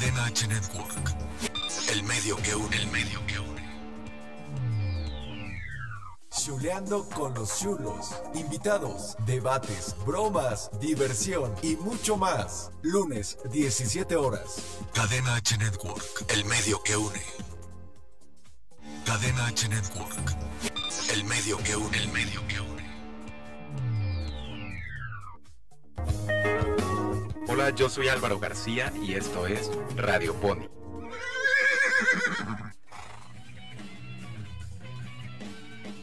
Cadena 0.00 0.24
H 0.24 0.48
Network. 0.48 1.14
El 1.92 2.02
medio 2.04 2.36
que 2.36 2.54
une, 2.54 2.74
el 2.74 2.86
medio 2.86 3.20
que 3.26 3.38
une. 3.38 3.62
Chuleando 6.30 7.06
con 7.10 7.34
los 7.34 7.58
chulos. 7.58 8.14
Invitados, 8.32 9.14
debates, 9.26 9.94
bromas, 10.06 10.70
diversión 10.80 11.54
y 11.60 11.76
mucho 11.76 12.16
más. 12.16 12.70
Lunes, 12.80 13.36
17 13.52 14.16
horas. 14.16 14.62
Cadena 14.94 15.34
H 15.34 15.58
Network. 15.58 16.24
El 16.28 16.46
medio 16.46 16.82
que 16.82 16.96
une. 16.96 17.22
Cadena 19.04 19.48
H 19.48 19.68
Network. 19.68 20.34
El 21.12 21.24
medio 21.24 21.58
que 21.58 21.76
une, 21.76 21.98
el 21.98 22.08
medio 22.08 22.40
que 22.48 22.58
une. 22.58 22.69
Yo 27.68 27.90
soy 27.90 28.08
Álvaro 28.08 28.40
García 28.40 28.92
y 29.02 29.14
esto 29.14 29.46
es 29.46 29.70
Radio 29.94 30.34
Pony. 30.34 30.66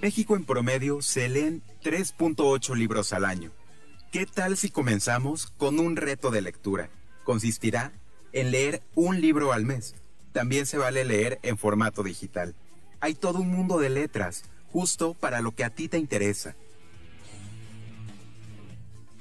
México 0.01 0.35
en 0.35 0.45
promedio 0.45 1.01
se 1.01 1.27
leen 1.27 1.63
3.8 1.83 2.75
libros 2.75 3.11
al 3.11 3.25
año. 3.25 3.51
¿Qué 4.11 4.27
tal 4.27 4.55
si 4.55 4.69
comenzamos 4.69 5.47
con 5.57 5.79
un 5.79 5.95
reto 5.95 6.29
de 6.29 6.41
lectura? 6.41 6.89
Consistirá 7.23 7.91
en 8.33 8.51
leer 8.51 8.83
un 8.93 9.19
libro 9.19 9.51
al 9.51 9.65
mes. 9.65 9.95
También 10.33 10.67
se 10.67 10.77
vale 10.77 11.05
leer 11.05 11.39
en 11.41 11.57
formato 11.57 12.03
digital. 12.03 12.55
Hay 12.99 13.15
todo 13.15 13.39
un 13.39 13.49
mundo 13.49 13.79
de 13.79 13.89
letras, 13.89 14.43
justo 14.71 15.15
para 15.15 15.41
lo 15.41 15.53
que 15.53 15.63
a 15.63 15.71
ti 15.71 15.89
te 15.89 15.97
interesa 15.97 16.55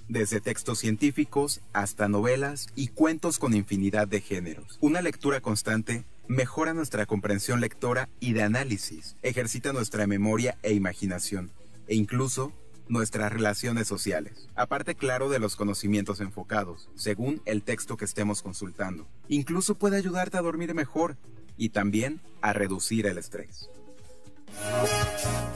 desde 0.08 0.40
textos 0.40 0.78
científicos 0.78 1.60
hasta 1.72 2.08
novelas 2.08 2.68
y 2.76 2.88
cuentos 2.88 3.38
con 3.38 3.54
infinidad 3.54 4.06
de 4.06 4.20
géneros. 4.20 4.78
Una 4.80 5.02
lectura 5.02 5.40
constante 5.40 6.04
mejora 6.28 6.74
nuestra 6.74 7.06
comprensión 7.06 7.60
lectora 7.60 8.08
y 8.20 8.32
de 8.32 8.42
análisis, 8.42 9.16
ejercita 9.22 9.72
nuestra 9.72 10.06
memoria 10.06 10.58
e 10.62 10.72
imaginación, 10.72 11.50
e 11.88 11.96
incluso 11.96 12.52
nuestras 12.88 13.32
relaciones 13.32 13.88
sociales. 13.88 14.48
Aparte, 14.54 14.94
claro, 14.94 15.28
de 15.28 15.40
los 15.40 15.56
conocimientos 15.56 16.20
enfocados, 16.20 16.88
según 16.94 17.42
el 17.44 17.62
texto 17.62 17.96
que 17.96 18.04
estemos 18.04 18.42
consultando. 18.42 19.08
Incluso 19.28 19.74
puede 19.74 19.96
ayudarte 19.96 20.38
a 20.38 20.42
dormir 20.42 20.72
mejor 20.74 21.16
y 21.56 21.70
también 21.70 22.20
a 22.42 22.52
reducir 22.52 23.06
el 23.06 23.18
estrés. 23.18 23.68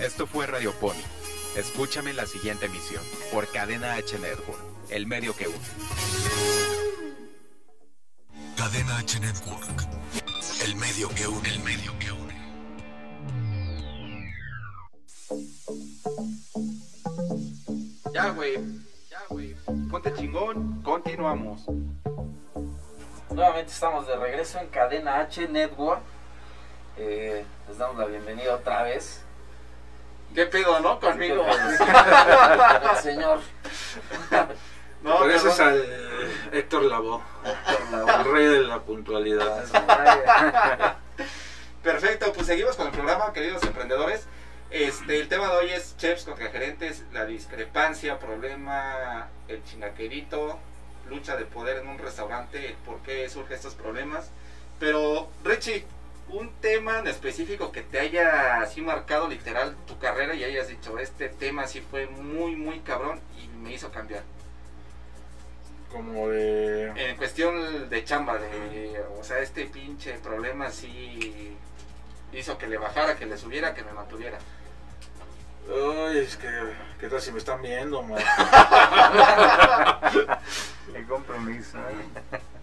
Esto 0.00 0.26
fue 0.26 0.46
Radio 0.46 0.72
Pony. 0.72 1.19
Escúchame 1.56 2.10
en 2.10 2.16
la 2.16 2.26
siguiente 2.26 2.66
emisión 2.66 3.02
por 3.32 3.46
Cadena 3.48 3.94
H 3.94 4.18
Network, 4.18 4.60
el 4.88 5.06
medio 5.06 5.34
que 5.34 5.48
une. 5.48 5.58
Cadena 8.56 8.98
H 8.98 9.18
Network. 9.18 9.88
El 10.64 10.76
medio 10.76 11.08
que 11.08 11.26
une. 11.26 11.48
El 11.48 11.60
medio 11.60 11.98
que 11.98 12.12
une. 12.12 12.34
Ya, 18.12 18.30
güey. 18.30 18.54
Ya, 19.10 19.20
güey. 19.28 19.56
Ponte 19.90 20.14
chingón. 20.14 20.82
Continuamos. 20.82 21.64
Nuevamente 23.30 23.72
estamos 23.72 24.06
de 24.06 24.16
regreso 24.16 24.60
en 24.60 24.68
Cadena 24.68 25.20
H 25.20 25.48
Network. 25.48 26.02
Eh, 26.96 27.44
les 27.68 27.78
damos 27.78 27.96
la 27.96 28.06
bienvenida 28.06 28.54
otra 28.54 28.84
vez. 28.84 29.24
¿Qué 30.34 30.46
pedo, 30.46 30.80
no? 30.80 31.00
Conmigo. 31.00 31.44
El 31.46 32.96
señor 33.02 33.40
No, 35.02 35.18
Pareces 35.18 35.58
al 35.60 35.82
Héctor 36.52 36.82
Lavoe, 36.82 37.22
Héctor 37.44 38.20
el 38.20 38.32
rey 38.32 38.44
de 38.46 38.60
la 38.64 38.80
puntualidad. 38.80 39.64
Perfecto, 41.82 42.32
pues 42.34 42.46
seguimos 42.46 42.76
con 42.76 42.88
el 42.88 42.92
programa, 42.92 43.32
queridos 43.32 43.62
emprendedores. 43.62 44.26
Este, 44.70 45.18
el 45.18 45.28
tema 45.28 45.48
de 45.48 45.56
hoy 45.56 45.70
es 45.70 45.96
chefs 45.96 46.24
contra 46.24 46.50
gerentes, 46.50 47.04
la 47.12 47.24
discrepancia, 47.24 48.18
problema, 48.18 49.28
el 49.48 49.64
chingaquerito, 49.64 50.58
lucha 51.08 51.34
de 51.36 51.46
poder 51.46 51.78
en 51.78 51.88
un 51.88 51.98
restaurante, 51.98 52.76
por 52.84 52.98
qué 53.00 53.26
surgen 53.30 53.56
estos 53.56 53.74
problemas. 53.74 54.30
Pero, 54.78 55.30
Richie, 55.44 55.86
un 56.32 56.52
tema 56.60 56.98
en 56.98 57.06
específico 57.06 57.72
que 57.72 57.82
te 57.82 57.98
haya 57.98 58.60
así 58.60 58.80
marcado 58.80 59.28
literal 59.28 59.76
tu 59.86 59.98
carrera 59.98 60.34
y 60.34 60.44
hayas 60.44 60.68
dicho, 60.68 60.98
este 60.98 61.28
tema 61.28 61.66
sí 61.66 61.80
fue 61.80 62.06
muy, 62.06 62.56
muy 62.56 62.80
cabrón 62.80 63.20
y 63.38 63.48
me 63.48 63.72
hizo 63.72 63.90
cambiar. 63.90 64.22
Como 65.90 66.28
de... 66.28 66.90
En 66.90 67.16
cuestión 67.16 67.90
de 67.90 68.04
chamba, 68.04 68.38
de, 68.38 69.02
o 69.18 69.24
sea, 69.24 69.40
este 69.40 69.66
pinche 69.66 70.14
problema 70.18 70.70
sí 70.70 71.56
hizo 72.32 72.56
que 72.58 72.68
le 72.68 72.78
bajara, 72.78 73.16
que 73.16 73.26
le 73.26 73.36
subiera, 73.36 73.74
que 73.74 73.82
me 73.82 73.92
mantuviera. 73.92 74.38
Ay, 75.68 76.18
es 76.18 76.36
que... 76.36 76.48
¿Qué 77.00 77.08
tal 77.08 77.20
si 77.20 77.32
me 77.32 77.38
están 77.38 77.60
viendo, 77.60 78.02
man? 78.02 78.22
Qué 80.92 81.04
compromiso. 81.06 81.78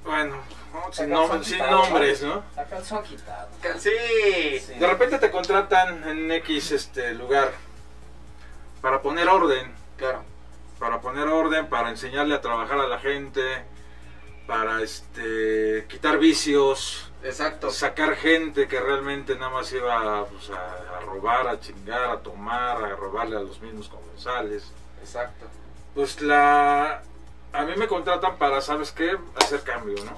Bueno, 0.08 0.38
no, 0.74 0.94
sin, 0.94 1.10
nom- 1.10 1.70
nombres, 1.70 2.22
¿no? 2.24 2.44
La 2.56 2.66
calzón 2.66 3.04
quitado. 3.04 3.50
Sí, 3.78 3.90
Sí. 4.60 4.74
De 4.76 4.88
repente 4.88 5.20
te 5.20 5.30
contratan 5.30 6.08
en 6.08 6.32
X 6.32 6.72
este 6.72 7.14
lugar 7.14 7.52
para 8.82 9.02
poner 9.02 9.28
orden, 9.28 9.74
claro. 9.98 10.24
para 10.80 11.02
poner 11.02 11.28
orden, 11.28 11.68
para 11.68 11.90
enseñarle 11.90 12.36
a 12.36 12.42
trabajar 12.42 12.80
a 12.80 12.88
la 12.88 13.00
gente, 13.00 13.42
para 14.48 14.82
este 14.82 15.86
quitar 15.90 16.18
vicios, 16.20 17.12
Exacto. 17.24 17.70
sacar 17.72 18.16
gente 18.16 18.68
que 18.68 18.80
realmente 18.80 19.36
nada 19.36 19.50
más 19.50 19.72
iba 19.74 20.26
pues, 20.26 20.50
a, 20.52 20.98
a 20.98 21.00
robar, 21.02 21.48
a 21.50 21.60
chingar, 21.60 22.12
a 22.12 22.20
tomar, 22.20 22.82
a 22.84 22.96
robarle 22.96 23.36
a 23.36 23.42
los 23.42 23.60
mismos 23.60 23.90
comensales. 23.90 24.72
Exacto. 25.02 25.48
Pues 25.96 26.22
la 26.22 27.02
a 27.58 27.66
mí 27.66 27.74
me 27.76 27.88
contratan 27.88 28.38
para, 28.38 28.62
¿sabes 28.62 28.92
qué? 28.92 29.18
Hacer 29.36 29.64
cambio, 29.64 29.96
¿no? 30.06 30.12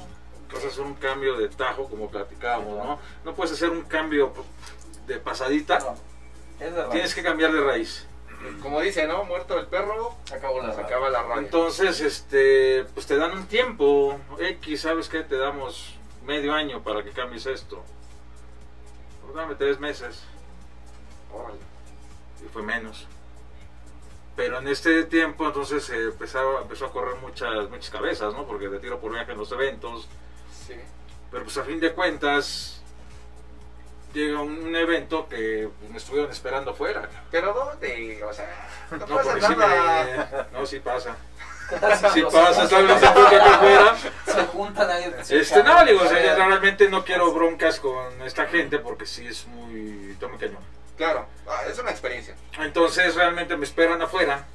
Vas 0.54 0.66
a 0.66 0.68
hacer 0.68 0.82
un 0.82 0.96
cambio 0.96 1.38
de 1.38 1.48
tajo 1.48 1.88
como 1.88 2.10
platicábamos, 2.10 2.78
¿no? 2.78 3.00
No 3.24 3.34
puedes 3.34 3.54
hacer 3.54 3.70
un 3.70 3.84
cambio 3.84 4.34
de 5.08 5.20
pasadita, 5.20 5.80
No, 5.80 5.96
es 6.60 6.76
de 6.76 6.84
tienes 6.92 7.16
que 7.16 7.24
cambiar 7.24 7.54
de 7.54 7.62
raíz. 7.62 8.06
Como 8.62 8.82
dice, 8.82 9.08
¿no? 9.08 9.24
Muerto 9.24 9.58
el 9.58 9.68
perro, 9.68 10.16
acabó 10.34 10.62
la 10.62 10.70
acaba 10.70 11.10
la 11.10 11.24
radio. 11.24 11.42
Entonces, 11.42 12.02
este, 12.02 12.86
pues 12.94 13.06
te 13.06 13.18
dan 13.18 13.32
un 13.32 13.48
tiempo 13.48 14.20
X, 14.38 14.82
¿sabes 14.82 15.08
qué? 15.10 15.24
Te 15.24 15.38
damos 15.38 15.96
medio 16.26 16.54
año 16.54 16.82
para 16.84 17.04
que 17.04 17.12
cambies 17.12 17.46
esto. 17.46 17.84
Pues 19.24 19.36
dame 19.36 19.56
tres 19.56 19.80
meses. 19.80 20.24
Órale. 21.34 21.60
y 22.46 22.50
fue 22.50 22.64
menos. 22.64 23.08
Pero 24.40 24.60
en 24.60 24.70
este 24.70 25.04
tiempo 25.04 25.48
entonces 25.48 25.90
eh, 25.90 26.06
empezaba, 26.06 26.62
empezó 26.62 26.86
a 26.86 26.94
correr 26.94 27.18
muchas, 27.18 27.70
muchas 27.70 27.90
cabezas, 27.90 28.34
¿no? 28.34 28.48
Porque 28.48 28.70
de 28.70 28.80
tiro 28.80 28.98
por 28.98 29.12
viaje 29.12 29.34
en 29.34 29.38
los 29.38 29.52
eventos. 29.52 30.08
Sí. 30.66 30.76
Pero 31.30 31.44
pues 31.44 31.58
a 31.58 31.64
fin 31.66 31.78
de 31.82 31.92
cuentas 31.92 32.82
llega 34.14 34.40
un, 34.40 34.58
un 34.64 34.74
evento 34.78 35.28
que 35.28 35.68
me 35.90 35.98
estuvieron 35.98 36.32
esperando 36.32 36.72
afuera. 36.72 37.10
Pero 37.30 37.54
¿dónde? 37.54 38.24
O 38.24 38.32
sea, 38.32 38.70
no, 38.92 38.98
No, 39.00 39.08
pasa 39.08 39.30
porque 39.30 39.46
sí 39.46 39.56
nada. 39.58 40.48
me... 40.54 40.58
No, 40.58 40.66
sí 40.66 40.80
pasa. 40.80 41.18
Los 42.16 42.34
pasa, 42.34 42.66
¿sabes? 42.70 43.02
Se 44.26 44.46
juntan 44.46 44.90
ahí. 44.90 45.14
Este, 45.32 45.64
no, 45.64 45.84
digo, 45.84 46.02
o 46.02 46.08
sea, 46.08 46.38
yo 46.38 46.46
realmente 46.46 46.90
no 46.90 47.04
quiero 47.04 47.34
broncas 47.34 47.82
con 47.82 48.22
esta 48.22 48.46
gente 48.46 48.80
porque 48.80 49.06
sí 49.06 49.28
es 49.28 49.46
muy... 49.48 50.16
Tome 50.18 50.38
cañón. 50.38 50.69
Claro, 51.00 51.26
ah, 51.48 51.62
es 51.66 51.80
una 51.80 51.92
experiencia. 51.92 52.36
Entonces 52.60 53.16
realmente 53.16 53.56
me 53.56 53.64
esperan 53.64 54.02
afuera. 54.02 54.46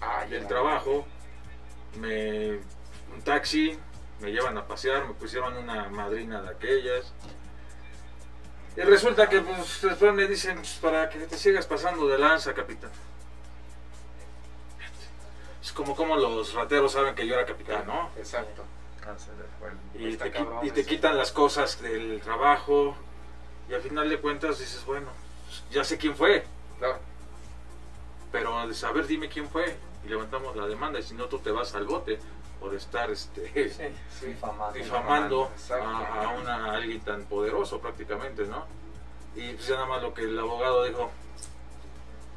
Ah, 0.00 0.24
del 0.30 0.46
trabajo, 0.46 1.04
me 1.98 2.52
un 3.12 3.22
taxi, 3.24 3.76
me 4.20 4.30
llevan 4.30 4.56
a 4.58 4.64
pasear, 4.64 5.04
me 5.04 5.14
pusieron 5.14 5.56
una 5.56 5.88
madrina 5.88 6.40
de 6.40 6.50
aquellas. 6.50 7.12
Y 8.76 8.80
resulta 8.82 9.28
que 9.28 9.40
pues, 9.40 9.82
después 9.82 10.14
me 10.14 10.28
dicen, 10.28 10.58
"Pues, 10.58 10.74
para 10.80 11.08
que 11.08 11.18
te 11.18 11.36
sigas 11.36 11.66
pasando 11.66 12.06
de 12.06 12.16
lanza, 12.16 12.54
capitán. 12.54 12.92
Es 15.60 15.72
como 15.72 15.96
como 15.96 16.16
los 16.16 16.54
rateros 16.54 16.92
saben 16.92 17.16
que 17.16 17.26
yo 17.26 17.34
era 17.34 17.44
capitán, 17.44 17.88
¿no? 17.88 18.08
Exacto. 18.16 18.62
Y 19.98 20.12
Está 20.12 20.30
te, 20.30 20.46
y 20.62 20.70
te 20.70 20.84
quitan 20.86 21.18
las 21.18 21.32
cosas 21.32 21.82
del 21.82 22.20
trabajo 22.20 22.94
y 23.68 23.74
al 23.74 23.82
final 23.82 24.08
de 24.08 24.20
cuentas 24.20 24.60
dices, 24.60 24.84
bueno, 24.84 25.08
pues, 25.08 25.31
ya 25.72 25.84
sé 25.84 25.98
quién 25.98 26.14
fue, 26.14 26.44
Claro. 26.78 26.98
pero 28.30 28.66
de 28.66 28.74
saber 28.74 29.06
dime 29.06 29.28
quién 29.28 29.48
fue 29.48 29.76
y 30.04 30.08
levantamos 30.08 30.54
la 30.56 30.66
demanda 30.66 30.98
y 30.98 31.02
si 31.02 31.14
no 31.14 31.26
tú 31.26 31.38
te 31.38 31.50
vas 31.50 31.74
al 31.74 31.84
bote 31.86 32.18
por 32.60 32.74
estar 32.74 33.10
este 33.10 33.70
Sí, 33.70 33.92
sí, 34.20 34.26
difamando. 34.26 34.72
difamando 34.78 35.50
a, 35.70 36.24
a 36.24 36.28
una, 36.30 36.66
a 36.66 36.74
alguien 36.76 37.00
tan 37.00 37.24
poderoso 37.24 37.80
prácticamente, 37.80 38.44
¿no? 38.46 38.64
Y 39.34 39.52
pues 39.54 39.66
ya 39.66 39.74
nada 39.76 39.86
más 39.86 40.02
lo 40.02 40.12
que 40.14 40.22
el 40.22 40.38
abogado 40.38 40.84
dijo, 40.84 41.10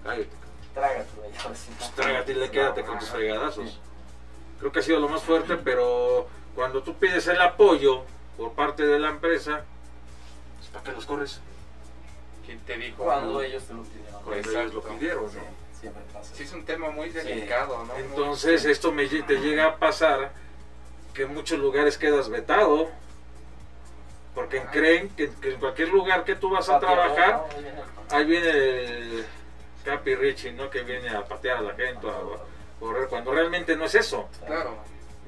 cállate, 0.04 0.30
Trágate, 0.74 1.08
güey, 1.18 1.30
a 1.38 1.48
ver 1.48 1.58
si 1.58 1.70
no. 1.72 1.78
pues, 1.78 1.92
trágate 1.92 2.32
y 2.32 2.36
le 2.36 2.52
quédate 2.52 2.84
con 2.84 3.00
tus 3.00 3.10
fregadazos. 3.10 3.80
Creo 4.60 4.72
que 4.72 4.80
ha 4.80 4.84
sido 4.84 5.00
lo 5.00 5.08
más 5.10 5.22
fuerte, 5.24 5.56
pero 5.58 6.28
cuando 6.54 6.84
tú 6.84 6.96
pides 6.96 7.28
el 7.28 7.40
apoyo 7.42 8.04
por 8.38 8.54
parte 8.54 8.86
de 8.86 9.00
la 9.00 9.10
empresa, 9.10 9.64
pues, 10.58 10.70
¿para 10.70 10.84
qué 10.84 10.92
los 10.92 11.06
corres? 11.06 11.40
¿Quién 12.46 12.60
te 12.60 12.78
dijo? 12.78 13.04
Cuando 13.04 13.42
ellos 13.42 13.64
te 13.64 13.74
lo 13.74 13.84
pidieron. 13.84 14.24
Cuando 14.24 14.52
ellos 14.52 14.74
lo 14.74 14.82
pidieron, 14.84 15.30
Sí, 15.32 15.38
¿no? 15.38 15.80
siempre 15.80 16.04
pasa. 16.14 16.36
Sí, 16.36 16.44
es 16.44 16.54
un 16.54 16.66
tema 16.66 16.90
muy 16.90 17.10
delicado, 17.10 17.78
¿no? 17.86 17.94
Muy- 17.94 18.04
Entonces 18.04 18.66
esto 18.66 18.92
me, 18.92 19.06
te 19.08 19.36
llega 19.40 19.66
a 19.66 19.76
pasar 19.78 20.32
que 21.14 21.24
en 21.24 21.34
muchos 21.34 21.60
lugares 21.60 21.98
quedas 21.98 22.30
vetado 22.30 22.90
porque 24.34 24.62
creen 24.72 25.10
que, 25.16 25.32
que 25.42 25.54
en 25.54 25.60
cualquier 25.60 25.90
lugar 25.90 26.26
que 26.26 26.36
tú 26.36 26.50
vas 26.50 26.68
a 26.70 26.80
trabajar, 26.80 27.44
¿no? 28.10 28.16
Ahí 28.16 28.26
viene 28.26 28.50
el- 28.50 28.56
ahí 28.56 28.62
viene 28.96 29.20
el 29.20 29.26
Capi 29.86 30.16
Richie, 30.16 30.52
¿no? 30.52 30.70
Que 30.70 30.82
viene 30.84 31.10
a 31.10 31.24
patear 31.26 31.58
a 31.58 31.62
la 31.62 31.74
gente, 31.74 32.08
a 32.10 32.20
correr, 32.80 33.08
cuando 33.08 33.32
realmente 33.32 33.76
no 33.78 33.86
es 33.86 33.96
eso. 33.96 34.28
Claro. 34.46 34.78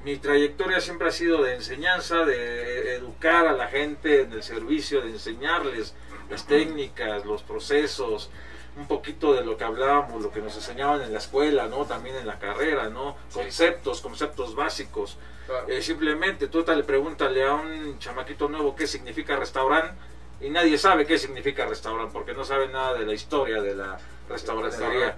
Mi 0.04 0.16
trayectoria 0.18 0.80
siempre 0.80 1.08
ha 1.08 1.10
sido 1.12 1.42
de 1.42 1.54
enseñanza, 1.54 2.24
de 2.24 2.96
educar 2.96 3.46
a 3.46 3.52
la 3.52 3.66
gente 3.68 4.22
en 4.22 4.32
el 4.32 4.42
servicio, 4.42 5.00
de 5.00 5.10
enseñarles 5.10 5.94
las 6.30 6.46
técnicas, 6.46 7.24
los 7.24 7.42
procesos. 7.42 8.30
un 8.76 8.86
poquito 8.86 9.34
de 9.34 9.44
lo 9.44 9.56
que 9.56 9.64
hablábamos, 9.64 10.22
lo 10.22 10.30
que 10.30 10.40
nos 10.40 10.54
enseñaban 10.54 11.02
en 11.02 11.12
la 11.12 11.18
escuela, 11.18 11.66
¿no? 11.66 11.84
También 11.84 12.14
en 12.16 12.26
la 12.26 12.38
carrera, 12.38 12.88
¿no? 12.88 13.16
Conceptos, 13.32 14.00
conceptos 14.00 14.54
básicos. 14.54 15.18
Claro. 15.46 15.68
Eh, 15.68 15.82
simplemente 15.82 16.46
tú 16.46 16.64
le 16.64 16.84
pregúntale 16.84 17.44
a 17.44 17.54
un 17.54 17.98
chamaquito 17.98 18.48
nuevo 18.48 18.76
qué 18.76 18.86
significa 18.86 19.34
restaurante 19.34 19.94
y 20.40 20.50
nadie 20.50 20.78
sabe 20.78 21.06
qué 21.06 21.18
significa 21.18 21.66
restaurante 21.66 22.12
porque 22.12 22.34
no 22.34 22.44
sabe 22.44 22.68
nada 22.68 22.94
de 22.94 23.04
la 23.04 23.14
historia 23.14 23.60
de 23.60 23.74
la 23.74 23.98
restaurantería. 24.28 25.16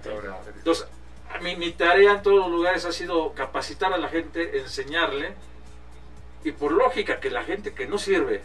Entonces, 0.55 0.87
a 1.33 1.39
mí, 1.39 1.55
mi 1.55 1.71
tarea 1.71 2.13
en 2.13 2.23
todos 2.23 2.39
los 2.39 2.51
lugares 2.51 2.85
ha 2.85 2.91
sido 2.91 3.33
capacitar 3.33 3.93
a 3.93 3.97
la 3.97 4.09
gente, 4.09 4.59
enseñarle 4.59 5.33
y 6.43 6.51
por 6.51 6.71
lógica 6.71 7.19
que 7.19 7.29
la 7.29 7.43
gente 7.43 7.73
que 7.73 7.87
no 7.87 7.97
sirve 7.97 8.41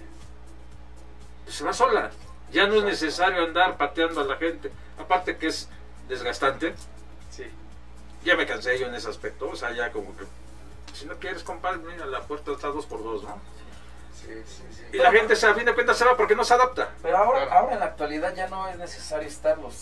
pues, 1.44 1.57
se 1.57 1.64
va 1.64 1.72
sola. 1.72 2.11
Ya 2.52 2.66
no 2.66 2.74
es 2.74 2.85
necesario 2.85 3.42
andar 3.44 3.76
pateando 3.76 4.20
a 4.20 4.24
la 4.24 4.37
gente. 4.37 4.70
Aparte 4.98 5.37
que 5.37 5.48
es 5.48 5.68
desgastante. 6.09 6.74
Sí. 7.30 7.44
Ya 8.24 8.37
me 8.37 8.46
cansé 8.46 8.78
yo 8.78 8.87
en 8.87 8.94
ese 8.94 9.09
aspecto. 9.09 9.48
O 9.48 9.56
sea, 9.56 9.72
ya 9.72 9.90
como 9.92 10.16
que 10.16 10.24
si 10.94 11.06
no 11.06 11.16
quieres, 11.16 11.42
compadre, 11.42 11.78
mira, 11.78 12.06
la 12.06 12.20
puerta 12.22 12.52
está 12.52 12.68
dos 12.68 12.87
por 12.87 13.02
dos, 13.02 13.22
¿no? 13.24 13.38
Sí, 14.14 14.28
sí, 14.46 14.62
sí. 14.74 14.82
Y 14.92 14.96
la 14.98 15.11
gente, 15.12 15.37
se- 15.37 15.46
a 15.46 15.54
fin 15.54 15.64
de 15.66 15.74
cuentas, 15.74 15.98
se 15.98 16.04
va 16.04 16.16
porque 16.16 16.35
no 16.35 16.42
se 16.44 16.54
adapta. 16.54 16.90
Pero 17.02 17.18
ahora, 17.18 17.44
Claro. 17.44 17.61
ahora 17.61 17.72
en 17.74 17.80
la 17.80 17.87
actualidad 17.87 18.35
ya 18.35 18.48
no 18.48 18.66
es 18.68 18.78
necesario 18.78 19.28
estarlos 19.28 19.74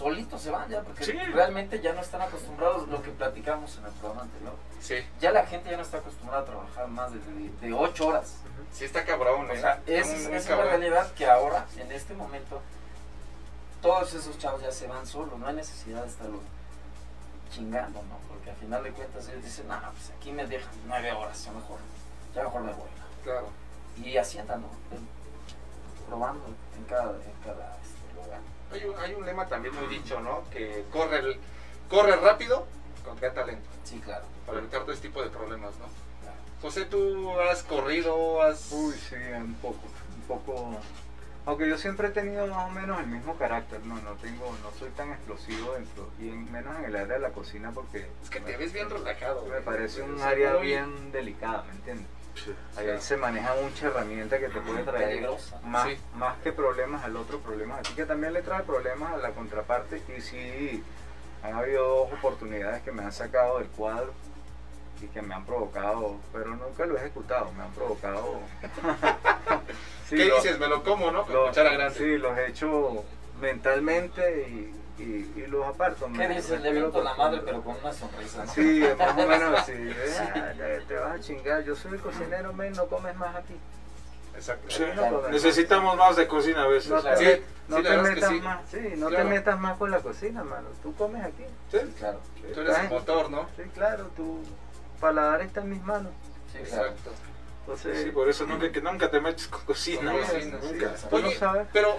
solitos, 0.00 0.40
se 0.40 0.50
van 0.50 0.68
ya, 0.70 0.80
porque 0.82 1.04
Sí. 1.04 1.12
realmente 1.12 1.78
ya 1.80 1.92
no 1.92 2.00
están 2.00 2.22
acostumbrados 2.22 2.88
lo 2.88 3.02
que 3.02 3.10
platicamos 3.10 3.76
en 3.76 3.84
el 3.84 3.92
programa 3.92 4.22
anterior. 4.22 4.54
Sí, 4.80 4.94
Ya 5.20 5.30
la 5.30 5.44
gente 5.46 5.70
ya 5.70 5.76
no 5.76 5.82
está 5.82 5.98
acostumbrada 5.98 6.42
a 6.42 6.46
trabajar 6.46 6.88
más 6.88 7.12
de, 7.12 7.18
de, 7.18 7.50
de 7.68 7.72
8 7.74 8.06
horas. 8.06 8.36
sí 8.72 8.86
está 8.86 9.04
cabrón, 9.04 9.50
O 9.50 9.52
¿eh? 9.52 9.60
sea, 9.60 9.82
es, 9.86 10.08
es 10.08 10.28
la 10.30 10.56
cabrón. 10.56 10.68
realidad 10.68 11.12
que 11.12 11.26
ahora, 11.26 11.66
en 11.76 11.92
este 11.92 12.14
momento, 12.14 12.62
todos 13.82 14.14
esos 14.14 14.38
chavos 14.38 14.62
ya 14.62 14.72
se 14.72 14.86
van 14.86 15.06
solos, 15.06 15.38
no 15.38 15.46
hay 15.46 15.54
necesidad 15.54 16.02
de 16.02 16.08
estarlos 16.08 16.40
chingando, 17.52 18.00
¿no? 18.04 18.16
Porque 18.28 18.50
al 18.50 18.56
final 18.56 18.82
de 18.82 18.92
cuentas 18.92 19.28
ellos 19.28 19.44
dicen, 19.44 19.68
no, 19.68 19.78
pues 19.92 20.10
aquí 20.16 20.32
me 20.32 20.46
dejan 20.46 20.72
9 20.86 21.12
horas, 21.12 21.44
ya 21.44 21.52
mejor, 21.52 21.78
ya 22.34 22.42
mejor 22.44 22.62
me 22.62 22.72
voy. 22.72 22.88
¿no? 22.88 23.22
Claro. 23.24 23.48
Y 24.02 24.16
así 24.16 24.38
andan, 24.38 24.62
¿no? 24.62 24.68
Probando 26.08 26.46
en 26.76 26.84
cada, 26.84 27.10
en 27.10 27.32
cada 27.44 27.76
este, 27.82 28.14
lugar. 28.14 28.40
Hay 28.72 28.84
un, 28.84 28.98
hay 28.98 29.14
un 29.14 29.26
lema 29.26 29.46
también 29.48 29.74
muy 29.74 29.86
dicho, 29.86 30.20
¿no? 30.20 30.44
Que 30.50 30.84
corre, 30.92 31.18
el- 31.18 31.38
corre 31.88 32.16
rápido 32.16 32.66
con 33.04 33.18
gran 33.18 33.34
talento. 33.34 33.68
Sí, 33.84 33.98
claro. 34.00 34.24
Para 34.46 34.58
evitar 34.58 34.82
todo 34.82 34.92
este 34.92 35.08
tipo 35.08 35.22
de 35.22 35.30
problemas, 35.30 35.72
¿no? 35.78 35.86
claro. 36.22 36.36
José, 36.62 36.84
tú 36.84 37.30
has 37.40 37.62
corrido, 37.62 38.42
has... 38.42 38.70
Uy, 38.72 38.94
sí, 38.94 39.16
un 39.36 39.54
poco, 39.54 39.80
un 40.14 40.22
poco. 40.28 40.76
Aunque 41.46 41.66
yo 41.68 41.78
siempre 41.78 42.08
he 42.08 42.10
tenido 42.10 42.46
más 42.48 42.68
o 42.68 42.70
menos 42.70 43.00
el 43.00 43.06
mismo 43.06 43.34
carácter, 43.36 43.80
no, 43.86 43.94
no 44.02 44.12
tengo, 44.16 44.54
no 44.62 44.70
soy 44.78 44.90
tan 44.90 45.10
explosivo 45.10 45.72
dentro, 45.72 46.10
y 46.20 46.28
en- 46.28 46.52
menos 46.52 46.78
en 46.78 46.84
el 46.84 46.96
área 46.96 47.14
de 47.14 47.20
la 47.20 47.30
cocina 47.30 47.72
porque 47.72 48.06
Es 48.22 48.28
que 48.30 48.40
me, 48.40 48.50
te 48.52 48.56
ves 48.58 48.72
bien 48.72 48.90
relajado. 48.90 49.46
me 49.46 49.60
parece 49.62 50.02
un 50.02 50.20
área 50.20 50.56
bien 50.56 51.10
delicada, 51.12 51.62
¿me 51.64 51.72
entiendes? 51.72 52.06
Ahí 52.76 52.84
Claro. 52.84 53.00
se 53.00 53.16
maneja 53.16 53.54
mucha 53.62 53.86
herramienta 53.86 54.38
que 54.38 54.48
te 54.48 54.60
puede 54.60 54.82
traer 54.84 55.28
más, 55.64 55.88
Sí. 55.88 55.96
más 56.14 56.36
que 56.38 56.52
problemas 56.52 57.04
al 57.04 57.16
otro 57.16 57.38
problemas, 57.40 57.80
así 57.80 57.94
que 57.94 58.04
también 58.06 58.32
le 58.32 58.42
trae 58.42 58.62
problemas 58.62 59.12
a 59.14 59.16
la 59.18 59.30
contraparte 59.30 60.02
y 60.16 60.20
sí 60.20 60.82
han 61.42 61.54
habido 61.54 61.86
dos 62.06 62.12
oportunidades 62.12 62.82
que 62.82 62.92
me 62.92 63.02
han 63.02 63.12
sacado 63.12 63.58
del 63.58 63.68
cuadro 63.68 64.12
y 65.02 65.06
que 65.06 65.22
me 65.22 65.34
han 65.34 65.44
provocado, 65.46 66.16
pero 66.32 66.54
nunca 66.56 66.84
lo 66.86 66.96
he 66.96 67.00
ejecutado, 67.00 67.50
me 67.52 67.62
han 67.62 67.70
provocado. 67.72 68.40
Sí, 70.08 70.16
¿Qué 70.16 70.24
lo- 70.24 70.36
dices? 70.36 70.58
Me 70.58 70.66
lo 70.66 70.82
como, 70.82 71.12
¿no? 71.12 71.24
Con 71.24 71.34
lo- 71.34 71.46
cuchara 71.46 71.72
grande. 71.72 71.94
Sí, 71.96 72.18
los 72.18 72.36
he 72.36 72.48
hecho 72.48 73.04
mentalmente 73.40 74.48
y, 74.48 74.74
y, 75.00 75.40
y 75.40 75.46
los 75.46 75.66
aparto. 75.66 76.08
¿Qué 76.16 76.28
dices? 76.28 76.60
Le 76.60 76.72
viento 76.72 77.02
la 77.02 77.14
madre, 77.14 77.40
pero 77.44 77.62
con 77.62 77.76
una 77.76 77.92
sonrisa, 77.92 78.44
¿no? 78.44 78.52
Sí, 78.52 78.82
más 78.98 79.12
o 79.18 79.26
menos 79.26 79.60
así. 79.60 79.72
Ah, 80.34 80.52
ya 80.56 80.86
te 80.86 80.94
vas 80.94 81.12
a 81.16 81.20
chingar. 81.20 81.64
Yo 81.64 81.74
soy 81.76 81.92
el 81.94 82.00
cocinero, 82.00 82.52
men, 82.52 82.72
no 82.72 82.86
comes 82.86 83.14
más 83.16 83.34
aquí. 83.36 83.54
Exacto. 84.34 84.70
Sí, 84.70 84.82
no 84.88 84.92
Claro. 84.94 85.16
comes 85.22 85.32
Necesitamos 85.32 85.96
más 85.96 86.16
de 86.16 86.26
cocina 86.28 86.62
a 86.64 86.66
veces. 86.68 86.90
No, 86.90 87.02
te, 87.02 87.16
Sí, 87.16 87.24
sí, 87.24 87.42
no 87.68 87.76
te 87.76 87.82
que 87.82 87.96
metas 87.98 88.30
sí. 88.30 88.40
más, 88.40 88.60
sí, 88.70 88.92
no 88.96 89.08
Claro. 89.08 89.24
te 89.24 89.30
metas 89.30 89.58
más 89.60 89.76
con 89.78 89.90
la 89.90 89.98
cocina, 90.00 90.44
mano. 90.44 90.68
Tú 90.82 90.94
comes 90.94 91.24
aquí. 91.24 91.44
Sí, 91.70 91.78
Claro. 91.98 92.20
Tú 92.54 92.60
eres 92.60 92.78
el 92.78 92.88
motor, 92.88 93.30
¿no? 93.30 93.46
Sí, 93.56 93.62
claro, 93.74 94.04
tu 94.16 94.42
paladar 95.00 95.42
está 95.42 95.60
en 95.60 95.70
mis 95.70 95.82
manos. 95.82 96.12
Sí. 96.52 96.58
Exacto. 96.58 97.10
Entonces, 97.60 98.02
Sí, 98.04 98.10
por 98.10 98.28
eso 98.28 98.46
nunca, 98.46 98.72
que 98.72 98.80
nunca 98.80 99.10
te 99.10 99.20
metes 99.20 99.46
con 99.48 99.60
cocina. 99.64 100.10
Con 100.12 100.20
cocina, 100.20 100.58
Nunca. 100.62 100.94
Tú 101.08 101.16
Oye, 101.16 101.24
no 101.34 101.38
sabes. 101.38 101.68
pero 101.72 101.96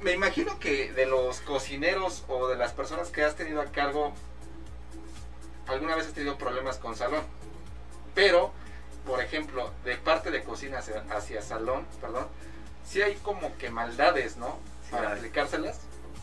me 0.00 0.12
imagino 0.12 0.58
que 0.58 0.92
de 0.92 1.06
los 1.06 1.40
cocineros 1.40 2.24
o 2.28 2.48
de 2.48 2.56
las 2.56 2.72
personas 2.72 3.10
que 3.10 3.24
has 3.24 3.34
tenido 3.34 3.60
a 3.60 3.66
cargo, 3.66 4.12
alguna 5.66 5.96
vez 5.96 6.06
has 6.06 6.12
tenido 6.12 6.38
problemas 6.38 6.78
con 6.78 6.96
salón. 6.96 7.22
Pero, 8.14 8.52
por 9.06 9.20
ejemplo, 9.20 9.70
de 9.84 9.96
parte 9.96 10.30
de 10.30 10.42
cocina 10.42 10.78
hacia, 10.78 11.04
hacia 11.10 11.42
salón, 11.42 11.86
perdón, 12.00 12.26
sí 12.86 13.02
hay 13.02 13.14
como 13.16 13.56
que 13.58 13.70
maldades, 13.70 14.36
¿no? 14.36 14.58
Sí 14.84 14.92
Para 14.92 15.10
hay. 15.12 15.18
aplicárselas. 15.18 15.80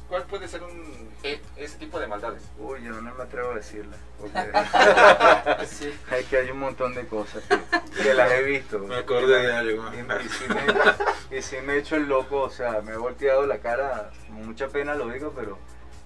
¿Cuál 0.09 0.23
puede 0.23 0.47
ser 0.47 0.61
un 0.63 1.09
ese 1.57 1.77
tipo 1.79 1.99
de 1.99 2.05
maldades? 2.07 2.43
Uy, 2.59 2.83
yo 2.83 2.91
no 3.01 3.13
me 3.15 3.23
atrevo 3.23 3.51
a 3.51 3.55
decirla. 3.55 3.97
Porque 4.19 4.39
Sí. 5.65 5.91
hay 6.11 6.23
que 6.25 6.37
hay 6.37 6.51
un 6.51 6.59
montón 6.59 6.93
de 6.93 7.07
cosas 7.07 7.43
que, 7.43 8.03
que 8.03 8.13
las 8.13 8.31
he 8.31 8.43
visto. 8.43 8.79
Me 8.79 8.97
acordé 8.97 9.47
de 9.47 9.53
algo. 9.53 9.83
Y, 9.93 9.97
y 10.25 10.29
sí 10.29 10.43
me, 10.49 11.37
y 11.37 11.41
sí 11.41 11.55
me 11.65 11.73
he 11.73 11.77
hecho 11.79 11.95
el 11.95 12.07
loco, 12.07 12.41
o 12.41 12.49
sea, 12.49 12.81
me 12.81 12.93
he 12.93 12.97
volteado 12.97 13.45
la 13.47 13.57
cara, 13.59 14.11
con 14.27 14.45
mucha 14.45 14.67
pena 14.67 14.93
lo 14.93 15.07
digo, 15.09 15.33
pero, 15.35 15.57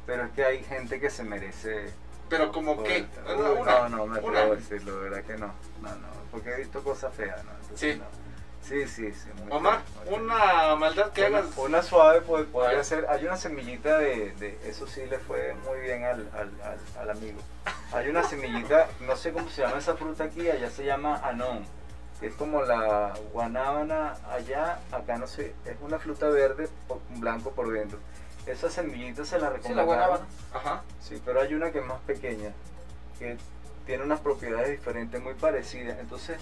pero 0.06 0.24
es 0.26 0.32
que 0.32 0.46
hay 0.46 0.64
gente 0.64 1.00
que 1.02 1.10
se 1.10 1.24
merece. 1.24 1.92
Pero 2.30 2.52
como 2.52 2.82
que, 2.84 3.06
Uy, 3.28 3.34
una, 3.36 3.50
una, 3.52 3.90
no, 3.90 3.98
no 3.98 4.06
me 4.06 4.20
una. 4.20 4.40
atrevo 4.40 4.54
a 4.54 4.56
decirlo, 4.56 4.96
de 5.02 5.10
verdad 5.10 5.24
que 5.26 5.34
no. 5.38 5.48
No, 5.82 5.90
no, 5.96 6.08
porque 6.32 6.52
he 6.52 6.58
visto 6.58 6.82
cosas 6.84 7.14
feas, 7.14 7.44
¿no? 7.44 7.52
Entonces, 7.62 7.94
Sí. 7.96 8.00
no. 8.00 8.06
Sí, 8.62 8.88
sí, 8.88 9.12
sí. 9.14 9.30
muy 9.42 9.52
Omar, 9.52 9.82
feo, 9.82 9.96
muy 10.02 10.06
feo. 10.16 10.24
una 10.24 10.76
maldad 10.76 11.12
que 11.12 11.28
Una, 11.28 11.40
hagas. 11.40 11.58
una 11.58 11.82
suave 11.82 12.20
ver. 12.20 12.46
podría 12.48 12.84
ser, 12.84 13.08
hay 13.10 13.26
una 13.26 13.36
semillita 13.38 13.98
de, 13.98 14.32
de- 14.34 14.60
eso 14.66 14.86
sí 14.86 15.06
le 15.08 15.18
fue 15.18 15.56
muy 15.68 15.80
bien 15.80 16.04
al, 16.04 16.30
al, 16.34 16.52
al- 16.62 17.00
al 17.02 17.10
amigo. 17.10 17.40
Hay 17.92 18.10
una 18.10 18.24
semillita, 18.24 18.88
no 19.02 19.16
sé 19.16 19.32
cómo 19.32 19.50
se 19.50 19.62
llama 19.64 19.80
esa 19.80 19.96
fruta 19.96 20.26
aquí, 20.26 20.50
allá 20.50 20.70
se 20.70 20.86
llama 20.86 21.16
anón. 21.24 21.66
que 22.20 22.28
Es 22.28 22.34
como 22.36 22.62
la 22.62 23.14
guanábana 23.34 24.16
allá, 24.30 24.80
acá 24.92 25.18
no 25.18 25.26
sé, 25.26 25.56
es 25.66 25.78
una 25.82 25.98
fruta 25.98 26.28
verde, 26.30 26.68
po- 26.88 27.02
blanco 27.18 27.52
por 27.52 27.72
dentro. 27.72 27.98
Esa 28.46 28.70
semillita 28.70 29.26
se 29.26 29.40
la 29.40 29.54
Sí, 29.64 29.74
la 29.74 29.84
guanábana. 29.84 30.26
Ajá. 30.54 30.84
Sí, 31.00 31.22
pero 31.26 31.42
hay 31.42 31.54
una 31.54 31.72
que 31.72 31.80
es 31.80 31.86
más 31.86 32.00
pequeña, 32.02 32.52
que 33.18 33.38
tiene 33.86 34.04
unas 34.04 34.20
propiedades 34.20 34.70
diferentes, 34.70 35.22
muy 35.22 35.34
parecidas. 35.36 35.98
Entonces, 36.00 36.38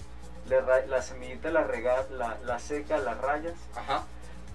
le 0.50 0.88
la 0.88 1.02
semillita 1.02 1.50
la, 1.52 1.64
rega, 1.64 2.06
la, 2.12 2.38
la 2.44 2.60
seca, 2.60 2.98
la 2.98 3.14
rayas 3.16 3.56
Ajá. 3.76 4.04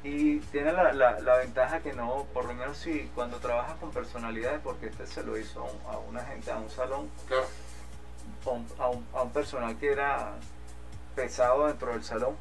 y 0.02 0.38
tiene 0.40 0.72
la, 0.72 0.92
la- 0.92 1.20
la 1.20 1.36
ventaja 1.38 1.80
que 1.80 1.92
no, 1.92 2.26
por 2.32 2.44
lo 2.46 2.54
menos 2.54 2.76
si 2.78 3.10
cuando 3.14 3.38
trabajas 3.38 3.76
con 3.78 3.90
personalidades, 3.90 4.60
porque 4.62 4.86
este 4.86 5.06
se 5.06 5.22
lo 5.22 5.36
hizo 5.38 5.60
a, 5.60 5.64
un- 5.64 5.94
a 5.94 5.98
una 5.98 6.24
gente, 6.24 6.50
a 6.50 6.56
un 6.58 6.70
salón, 6.70 7.10
Claro. 7.28 7.46
a 8.46 8.50
un, 8.50 8.66
a 8.78 8.88
un- 8.88 9.06
a 9.14 9.22
un 9.22 9.30
personal 9.32 9.76
que 9.78 9.92
era 9.92 10.34
pesado 11.14 11.66
dentro 11.66 11.92
del 11.92 12.02
salón 12.02 12.36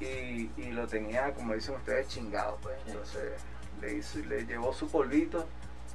y, 0.00 0.50
y 0.56 0.70
lo 0.72 0.86
tenía, 0.86 1.32
como 1.34 1.54
dicen 1.54 1.74
ustedes, 1.76 2.08
chingado. 2.08 2.56
Pues. 2.62 2.76
Sí. 2.84 2.90
Entonces 2.90 3.32
le, 3.80 3.94
hizo, 3.94 4.18
le 4.20 4.44
llevó 4.46 4.72
su 4.72 4.88
polvito 4.88 5.46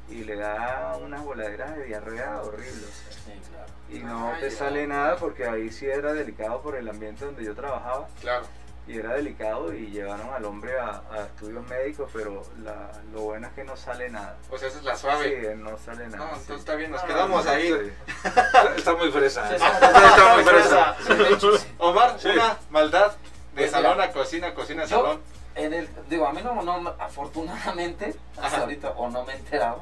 y 0.10 0.24
le 0.24 0.36
da 0.38 0.98
unas 1.02 1.24
voladeras 1.24 1.76
de 1.76 1.84
diarrea 1.86 2.42
horribles. 2.42 2.84
o 3.10 3.12
sea. 3.12 3.34
Sí, 3.34 3.42
claro. 3.50 3.66
Y 3.90 4.00
no 4.00 4.32
Ay, 4.34 4.42
te 4.42 4.50
ya. 4.50 4.58
sale 4.58 4.88
nada 4.88 5.16
porque 5.18 5.46
ahí 5.46 5.70
sí 5.72 5.86
era 5.86 6.14
delicado 6.14 6.62
por 6.62 6.76
el 6.76 6.88
ambiente 6.90 7.26
donde 7.26 7.44
yo 7.46 7.54
trabajaba 7.56 8.08
Claro. 8.22 8.46
y 8.88 8.98
era 9.00 9.14
delicado 9.16 9.74
y 9.74 9.88
llevaron 9.88 10.30
al 10.34 10.44
hombre 10.46 10.80
a, 10.80 11.02
a 11.12 11.22
estudios 11.26 11.66
médicos, 11.68 12.10
pero 12.14 12.42
la- 12.64 12.92
lo 13.14 13.22
bueno 13.22 13.48
es 13.48 13.54
que 13.54 13.64
no 13.66 13.76
sale 13.78 14.10
nada. 14.10 14.38
O 14.50 14.58
sea, 14.58 14.68
esa 14.70 14.78
es 14.80 14.84
la 14.86 14.96
suave. 14.96 15.42
Sí, 15.54 15.58
no 15.62 15.78
sale 15.78 16.08
nada. 16.08 16.18
No, 16.18 16.26
sí. 16.36 16.42
entonces 16.42 16.60
está 16.60 16.76
bien, 16.76 16.92
nos 16.92 17.02
No, 17.02 17.08
quedamos 17.08 17.46
no, 17.46 17.52
ahí. 17.52 17.68
sí. 17.70 17.92
Está 18.78 18.94
muy 18.96 19.12
fresa. 19.12 19.52
¿eh? 19.54 19.56
está- 19.62 20.34
muy 20.36 20.44
fresa. 20.44 20.96
Omar, 21.80 22.16
Sí. 22.20 22.30
una 22.30 22.58
maldad 22.70 23.12
de 23.12 23.18
Pues 23.64 23.72
salón 23.72 23.94
mira, 23.98 24.06
a 24.06 24.12
cocina, 24.12 24.54
cocina 24.54 24.84
a 24.84 24.88
salón. 24.88 25.22
En 25.56 25.74
el, 25.74 25.90
digo, 26.08 26.28
a 26.28 26.34
mí 26.34 26.42
no, 26.44 26.62
no 26.62 26.90
afortunadamente, 27.00 28.14
hasta 28.36 28.46
Ajá. 28.48 28.62
ahorita, 28.62 28.90
o 28.92 29.10
no 29.10 29.24
me 29.26 29.34
he 29.34 29.38
enterado, 29.38 29.82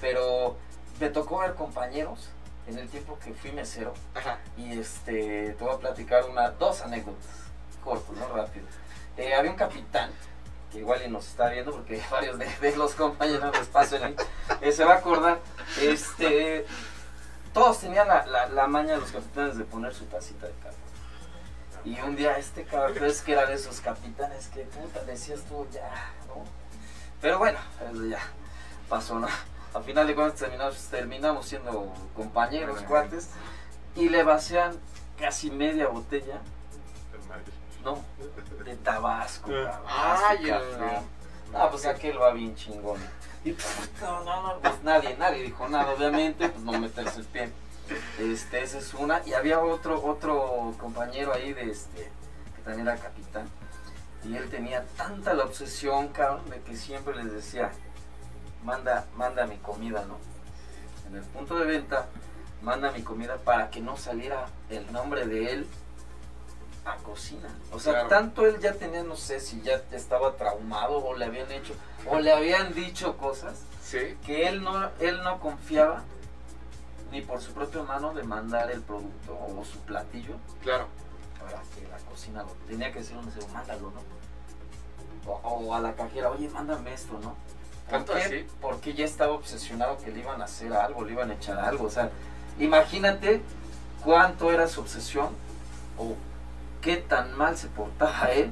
pero 0.00 0.56
me 1.00 1.08
tocó 1.10 1.38
ver 1.38 1.54
compañeros 1.54 2.28
en 2.66 2.78
el 2.78 2.88
tiempo 2.88 3.18
que 3.24 3.32
fui 3.32 3.52
mesero 3.52 3.94
Ajá. 4.14 4.38
y 4.56 4.78
este, 4.78 5.54
te 5.58 5.64
voy 5.64 5.74
a 5.74 5.78
platicar 5.78 6.24
una, 6.28 6.50
dos 6.50 6.82
anécdotas, 6.82 7.30
cortos, 7.82 8.16
¿no? 8.16 8.28
Rápido. 8.28 8.66
Eh, 9.16 9.34
había 9.34 9.50
un 9.50 9.56
capitán, 9.56 10.10
que 10.70 10.78
igual 10.78 11.02
y 11.04 11.08
nos 11.08 11.26
está 11.26 11.48
viendo 11.48 11.72
porque 11.72 12.02
varios 12.10 12.38
de, 12.38 12.46
de 12.60 12.76
los 12.76 12.94
compañeros 12.94 13.56
les 13.56 13.66
paso 13.68 13.96
el 13.96 14.16
eh, 14.60 14.72
se 14.72 14.84
va 14.84 14.94
a 14.94 14.96
acordar, 14.98 15.38
este, 15.80 16.66
todos 17.54 17.78
tenían 17.78 18.06
la, 18.08 18.26
la, 18.26 18.46
la 18.48 18.66
maña 18.66 18.94
de 18.94 19.00
los 19.00 19.10
capitanes 19.10 19.56
de 19.56 19.64
poner 19.64 19.94
su 19.94 20.04
tacita 20.04 20.46
de 20.46 20.52
café. 20.62 20.76
Y 21.84 21.98
un 22.00 22.16
día 22.16 22.36
este 22.36 22.64
cabrón, 22.64 23.04
es 23.04 23.22
que 23.22 23.32
era 23.32 23.46
de 23.46 23.54
esos 23.54 23.80
capitanes 23.80 24.48
que 24.48 24.62
puta 24.62 25.02
decías 25.04 25.40
tú, 25.48 25.66
ya, 25.72 25.88
¿no? 26.26 26.44
Pero 27.20 27.38
bueno, 27.38 27.58
ya. 28.10 28.20
pasó 28.88 29.18
nada. 29.18 29.32
Al 29.78 29.84
final 29.84 30.08
de 30.08 30.14
cuentas 30.16 30.40
terminamos, 30.40 30.76
terminamos 30.90 31.46
siendo 31.46 31.94
compañeros, 32.16 32.82
cuates, 32.82 33.30
y 33.94 34.08
le 34.08 34.24
vacían 34.24 34.76
casi 35.16 35.52
media 35.52 35.86
botella, 35.86 36.40
no, 37.84 38.02
de 38.64 38.74
Tabasco. 38.74 39.46
cabrón, 39.46 39.70
Ay. 39.86 40.50
Ah, 41.54 41.68
pues 41.70 41.86
aquel 41.86 42.20
va 42.20 42.32
bien 42.32 42.56
chingón. 42.56 42.98
Y 43.44 43.52
pues, 43.52 43.90
no, 44.00 44.24
no, 44.24 44.42
no, 44.42 44.58
pues 44.58 44.82
nadie, 44.82 45.16
nadie 45.16 45.44
dijo 45.44 45.68
nada, 45.68 45.92
obviamente, 45.92 46.48
pues 46.48 46.64
no 46.64 46.72
meterse 46.72 47.20
el 47.20 47.26
pie. 47.26 47.52
Este, 48.18 48.60
esa 48.60 48.78
es 48.78 48.92
una. 48.94 49.22
Y 49.26 49.34
había 49.34 49.60
otro, 49.60 50.04
otro 50.04 50.74
compañero 50.80 51.32
ahí 51.32 51.52
de 51.52 51.70
este, 51.70 52.10
que 52.56 52.62
también 52.64 52.88
era 52.88 52.98
capitán. 52.98 53.48
Y 54.24 54.34
él 54.34 54.50
tenía 54.50 54.84
tanta 54.96 55.34
la 55.34 55.44
obsesión, 55.44 56.08
cabrón, 56.08 56.50
de 56.50 56.60
que 56.62 56.76
siempre 56.76 57.14
les 57.14 57.32
decía, 57.32 57.70
manda, 58.68 59.06
manda 59.16 59.46
mi 59.46 59.56
comida, 59.56 60.04
¿no? 60.06 60.18
En 61.08 61.16
el 61.16 61.22
punto 61.22 61.58
de 61.58 61.64
venta, 61.64 62.06
manda 62.62 62.92
mi 62.92 63.02
comida 63.02 63.38
para 63.38 63.70
que 63.70 63.80
no 63.80 63.96
saliera 63.96 64.46
el 64.68 64.92
nombre 64.92 65.26
de 65.26 65.52
él 65.52 65.66
a 66.84 66.96
cocina. 66.96 67.48
O 67.72 67.80
sea, 67.80 67.92
Claro. 67.94 68.08
tanto 68.08 68.46
él 68.46 68.58
ya 68.60 68.74
tenía, 68.74 69.02
no 69.02 69.16
sé 69.16 69.40
si 69.40 69.62
ya 69.62 69.82
estaba 69.92 70.36
traumado 70.36 70.98
o 71.04 71.14
le 71.16 71.24
habían 71.24 71.50
hecho, 71.50 71.72
o 72.06 72.18
le 72.18 72.30
habían 72.32 72.74
dicho 72.74 73.16
cosas, 73.16 73.54
Sí. 73.82 74.18
que 74.26 74.46
él 74.48 74.62
no, 74.62 74.90
él 75.00 75.22
no 75.24 75.40
confiaba 75.40 76.02
ni 77.10 77.22
por 77.22 77.40
su 77.40 77.52
propia 77.54 77.82
mano 77.84 78.12
de 78.12 78.22
mandar 78.22 78.70
el 78.70 78.82
producto 78.82 79.32
o 79.34 79.64
su 79.64 79.78
platillo 79.80 80.34
Claro. 80.62 80.88
para 81.40 81.62
que 81.74 81.88
la 81.90 81.96
cocina 82.10 82.42
lo 82.42 82.50
tenía 82.66 82.92
que 82.92 82.98
decir 82.98 83.16
un 83.16 83.24
mesero, 83.24 83.48
mándalo, 83.48 83.92
¿no? 83.92 85.30
O, 85.32 85.36
o 85.36 85.74
a 85.74 85.80
la 85.80 85.94
cajera, 85.94 86.30
oye, 86.30 86.50
mándame 86.50 86.92
esto, 86.92 87.18
¿no? 87.22 87.34
¿Por 87.88 87.98
¿Tanto 87.98 88.12
qué? 88.14 88.20
así? 88.20 88.46
Porque 88.60 88.94
ya 88.94 89.04
estaba 89.04 89.32
obsesionado 89.32 89.98
que 89.98 90.10
le 90.10 90.20
iban 90.20 90.40
a 90.40 90.44
hacer 90.44 90.72
algo, 90.72 91.04
le 91.04 91.12
iban 91.12 91.30
a 91.30 91.34
echar 91.34 91.58
algo. 91.58 91.86
O 91.86 91.90
sea, 91.90 92.10
imagínate 92.58 93.40
cuánto 94.04 94.52
era 94.52 94.66
su 94.68 94.80
obsesión 94.80 95.28
o 95.96 96.14
qué 96.80 96.96
tan 96.98 97.36
mal 97.36 97.56
se 97.56 97.68
portaba 97.68 98.26
él 98.32 98.50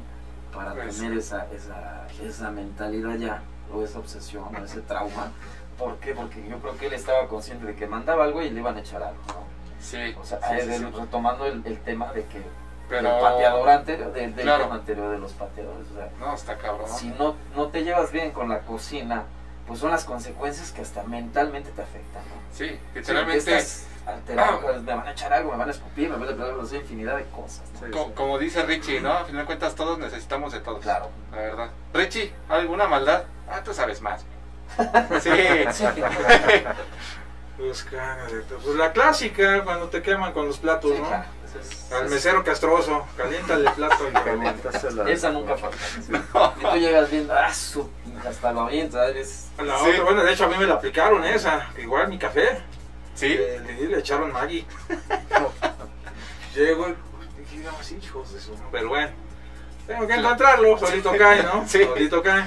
para 0.53 0.75
Pues 0.75 0.97
tener 0.99 1.19
esa, 1.19 1.47
esa, 1.53 2.07
esa 2.23 2.51
mentalidad 2.51 3.17
ya, 3.17 3.43
o 3.73 3.83
esa 3.83 3.99
obsesión, 3.99 4.45
o 4.57 4.65
ese 4.65 4.81
trauma. 4.81 5.33
¿Por 5.79 5.97
qué? 5.99 6.15
Porque 6.15 6.47
yo 6.49 6.59
creo 6.59 6.79
que 6.79 6.87
él 6.87 6.95
estaba 6.95 7.29
consciente 7.29 7.67
de 7.67 7.75
que 7.75 7.87
mandaba 7.87 8.25
algo 8.25 8.41
y 8.43 8.49
le 8.49 8.61
iban 8.61 8.77
a 8.77 8.81
echar 8.81 9.03
algo, 9.03 9.21
¿no? 9.29 9.45
Sí. 9.79 10.15
O 10.19 10.25
sea, 10.25 10.41
sí, 10.41 10.67
retomando 10.67 11.45
el, 11.45 11.63
el 11.67 11.79
tema 11.81 12.11
de 12.15 12.25
que 12.25 12.41
Pero. 12.89 13.15
el 13.17 13.21
pateador 13.21 13.69
anterior, 13.69 14.13
del, 14.13 14.35
del 14.37 14.45
Claro. 14.45 14.73
anterior 14.73 15.11
de 15.11 15.19
los 15.19 15.33
pateadores, 15.33 15.87
o 15.91 15.95
sea, 15.95 16.09
No, 16.21 16.35
está 16.35 16.57
cabrón. 16.57 16.89
si 16.89 17.09
no, 17.09 17.35
no 17.57 17.69
te 17.69 17.83
llevas 17.85 18.13
bien 18.13 18.31
con 18.31 18.49
la 18.49 18.61
cocina, 18.61 19.25
pues 19.67 19.81
son 19.81 19.91
las 19.91 20.05
consecuencias 20.05 20.71
que 20.71 20.83
hasta 20.83 21.03
mentalmente 21.03 21.71
te 21.73 21.83
afectan, 21.83 22.23
¿no? 22.23 22.37
Sí, 22.57 22.69
Sí, 22.69 22.81
literalmente. 22.95 23.39
estás 23.57 23.87
alterado, 24.07 24.53
Ah. 24.55 24.61
pues, 24.63 24.83
me 24.83 24.95
van 24.95 25.09
a 25.09 25.11
echar 25.11 25.33
algo, 25.33 25.51
me 25.51 25.57
van 25.59 25.69
a 25.69 25.73
escupir, 25.73 26.09
me 26.09 26.15
van 26.17 26.29
a 26.29 26.37
pegar, 26.37 26.67
sé, 26.67 26.77
infinidad 26.77 27.17
de 27.17 27.25
cosas, 27.25 27.63
¿no? 27.75 27.87
Sí, 27.87 27.93
co- 27.93 28.05
sí. 28.07 28.13
como 28.15 28.39
dice 28.39 28.63
Richie, 28.65 29.01
¿no? 29.01 29.13
A 29.13 29.25
final 29.25 29.43
de 29.43 29.47
cuentas, 29.47 29.75
todos 29.75 29.99
necesitamos 29.99 30.53
de 30.53 30.61
todos. 30.61 30.81
Claro. 30.83 31.11
La 31.33 31.39
verdad. 31.39 31.71
Richie, 31.93 32.33
¿alguna 32.49 32.87
maldad? 32.87 33.25
Ah, 33.51 33.63
tú 33.65 33.75
sabes 33.75 34.01
más. 34.01 34.25
Sí. 35.21 35.31
Pues, 37.57 37.85
cágate, 37.85 38.35
pues 38.63 38.77
la 38.77 38.93
clásica, 38.93 39.65
cuando 39.65 39.89
te 39.89 40.03
queman 40.03 40.33
con 40.35 40.47
los 40.47 40.59
platos, 40.59 40.93
Sí, 40.93 40.99
¿no? 41.01 41.09
claro, 41.09 41.25
es- 41.61 41.93
Al 41.93 42.05
es- 42.07 42.11
mesero 42.11 42.45
castroso, 42.45 43.07
caliéntale 43.17 43.67
el 43.69 43.73
plato. 43.75 44.09
y 44.09 44.13
lo- 44.13 44.25
Caliéntasela. 44.25 45.11
Esa 45.11 45.31
nunca 45.31 45.57
falta. 45.57 45.77
Y 46.61 46.65
tú 46.65 46.77
llegas 46.79 47.11
viendo, 47.11 47.35
ah, 47.35 47.53
su, 47.53 47.89
hasta 48.29 48.53
lo 48.53 48.61
avientas, 48.63 49.01
¿sabes? 49.09 49.49
La 49.59 49.79
Sí. 49.79 49.91
otra, 49.91 50.03
bueno, 50.05 50.25
de 50.25 50.33
hecho 50.33 50.45
a 50.45 50.49
mí 50.49 50.57
me 50.59 50.67
la 50.67 50.75
aplicaron 50.75 51.25
esa, 51.25 51.69
igual 51.79 52.09
mi 52.09 52.19
café. 52.19 52.63
¿Sí? 53.15 53.29
Le, 53.29 53.61
le- 53.61 53.89
le 53.89 53.99
echaron 53.99 54.31
Maggi. 54.33 54.67
Llego 56.55 56.89
y 56.89 57.41
dije, 57.41 57.59
no, 57.65 57.83
sí, 57.83 57.99
hijos 58.03 58.33
de 58.33 58.41
su... 58.41 58.53
Pero 58.73 58.89
bueno, 58.89 59.11
tengo 59.87 60.07
que 60.07 60.15
encontrarlo, 60.15 60.79
solito 60.79 61.13
cae, 61.17 61.43
¿no? 61.43 61.65
Sí. 61.69 61.85
Solito 61.85 62.23
cae. 62.23 62.45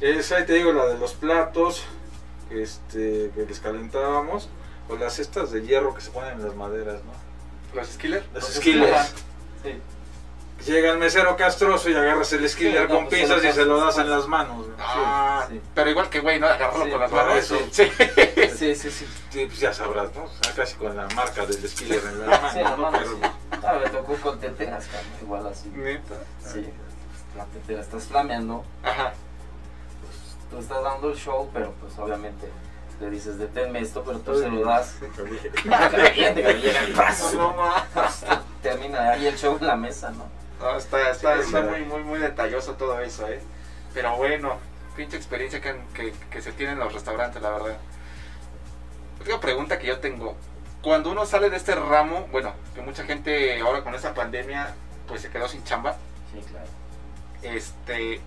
Esa, 0.00 0.36
ahí 0.36 0.46
te 0.46 0.54
digo, 0.54 0.72
la 0.72 0.86
de 0.86 0.98
los 0.98 1.14
platos, 1.14 1.84
que, 2.48 2.62
este, 2.62 3.30
que 3.34 3.44
les 3.48 3.60
calentábamos, 3.60 4.48
o 4.88 4.96
las 4.96 5.14
cestas 5.14 5.50
de 5.52 5.62
hierro 5.62 5.94
que 5.94 6.00
se 6.00 6.10
ponen 6.10 6.32
en 6.34 6.44
las 6.44 6.54
maderas, 6.56 7.00
¿no? 7.04 7.12
¿Los 7.74 7.88
skillers? 7.88 8.24
Las 8.34 8.42
Los 8.44 8.54
skillers. 8.54 9.14
Sí. 9.62 9.80
Llega 10.70 10.90
el 10.92 10.98
mesero 10.98 11.36
castroso 11.36 11.88
y 11.88 11.94
agarras 11.94 12.32
el 12.34 12.46
skiller 12.48 12.82
no, 12.88 12.96
con 12.96 13.08
pues, 13.08 13.20
pinzas 13.20 13.42
y 13.42 13.52
se 13.52 13.64
lo 13.64 13.78
das 13.78 13.96
en 13.98 14.10
las 14.10 14.26
manos. 14.28 14.66
¿no? 14.68 14.74
Ah, 14.78 15.46
sí. 15.48 15.58
pero 15.74 15.88
igual 15.90 16.10
que 16.10 16.20
güey, 16.20 16.38
¿no? 16.38 16.46
Agarrarlo 16.48 16.84
Sí, 16.84 16.90
con 16.90 17.00
las 17.00 17.10
para 17.10 17.24
manos. 17.28 17.44
eso. 17.44 17.58
Sí. 17.70 17.84
Sí, 18.60 18.74
sí, 18.74 18.90
sí. 18.90 19.06
Sí, 19.30 19.46
pues 19.46 19.58
ya 19.58 19.72
sabrás, 19.72 20.14
¿no? 20.14 20.26
Casi 20.54 20.74
con 20.76 20.94
la 20.94 21.08
marca 21.16 21.46
del 21.46 21.66
skiller 21.66 22.02
en 22.04 22.20
la 22.20 22.26
mano, 22.38 22.52
Sí, 22.52 22.58
la 22.60 22.70
¿no? 22.70 22.76
mano, 22.76 22.98
Pero- 22.98 23.10
sí. 23.16 23.20
Ah, 23.64 23.78
me 23.82 23.88
tocó 23.90 24.14
con 24.16 24.38
teteras, 24.38 24.84
cabrón, 24.86 25.12
igual 25.22 25.46
así. 25.46 25.68
Neta. 25.70 26.14
Sí, 26.44 26.66
la 27.36 27.44
tetera 27.46 27.80
estás 27.80 28.04
flameando, 28.04 28.64
Ajá. 28.82 29.14
pues 30.02 30.16
tú 30.50 30.58
estás 30.58 30.82
dando 30.82 31.10
el 31.10 31.16
show, 31.16 31.48
pero 31.54 31.72
pues 31.80 31.98
obviamente 31.98 32.50
le 33.00 33.10
dices 33.10 33.38
deténme 33.38 33.80
esto, 33.80 34.04
pero 34.04 34.18
tú 34.18 34.38
se 34.38 34.48
lo 34.48 34.64
das. 34.64 34.96
Caliente, 35.90 36.92
brazo. 36.94 37.36
No, 37.36 37.54
ma. 37.54 37.86
Termina 38.62 39.12
ahí 39.12 39.26
el 39.26 39.36
show 39.36 39.56
en 39.58 39.66
la 39.66 39.76
mesa, 39.76 40.10
¿no? 40.10 40.28
No, 40.60 40.76
está, 40.76 41.10
está, 41.10 41.36
Sí, 41.36 41.42
está 41.46 41.62
muy, 41.62 41.80
muy, 41.84 42.02
muy 42.04 42.18
detalloso 42.18 42.74
todo 42.74 43.00
eso, 43.00 43.26
¿eh? 43.28 43.40
Pero 43.94 44.16
bueno, 44.16 44.58
pinche 44.94 45.16
experiencia 45.16 45.60
que, 45.60 45.74
que, 45.94 46.12
que 46.30 46.42
se 46.42 46.52
tiene 46.52 46.74
en 46.74 46.78
los 46.78 46.92
restaurantes, 46.92 47.40
la 47.40 47.50
verdad. 47.50 47.78
Otra 49.20 49.40
pregunta 49.40 49.78
que 49.78 49.86
yo 49.86 49.98
tengo. 50.00 50.36
Cuando 50.82 51.10
uno 51.10 51.24
sale 51.24 51.50
de 51.50 51.56
este 51.56 51.74
ramo, 51.74 52.28
bueno, 52.30 52.52
que 52.74 52.82
mucha 52.82 53.04
gente 53.04 53.60
ahora 53.60 53.82
con 53.82 53.94
esta 53.94 54.14
pandemia, 54.14 54.74
pues 55.08 55.22
se 55.22 55.30
quedó 55.30 55.48
sin 55.48 55.64
chamba. 55.64 55.96
Sí, 56.32 56.40
claro. 56.50 56.66
Este, 57.42 58.20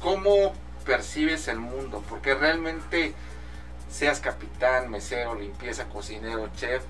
¿cómo 0.00 0.52
percibes 0.84 1.48
el 1.48 1.58
mundo? 1.60 2.02
Porque 2.08 2.34
realmente 2.34 3.14
seas 3.90 4.20
capitán, 4.20 4.90
mesero, 4.90 5.34
limpieza, 5.34 5.88
cocinero, 5.88 6.48
chef, 6.56 6.82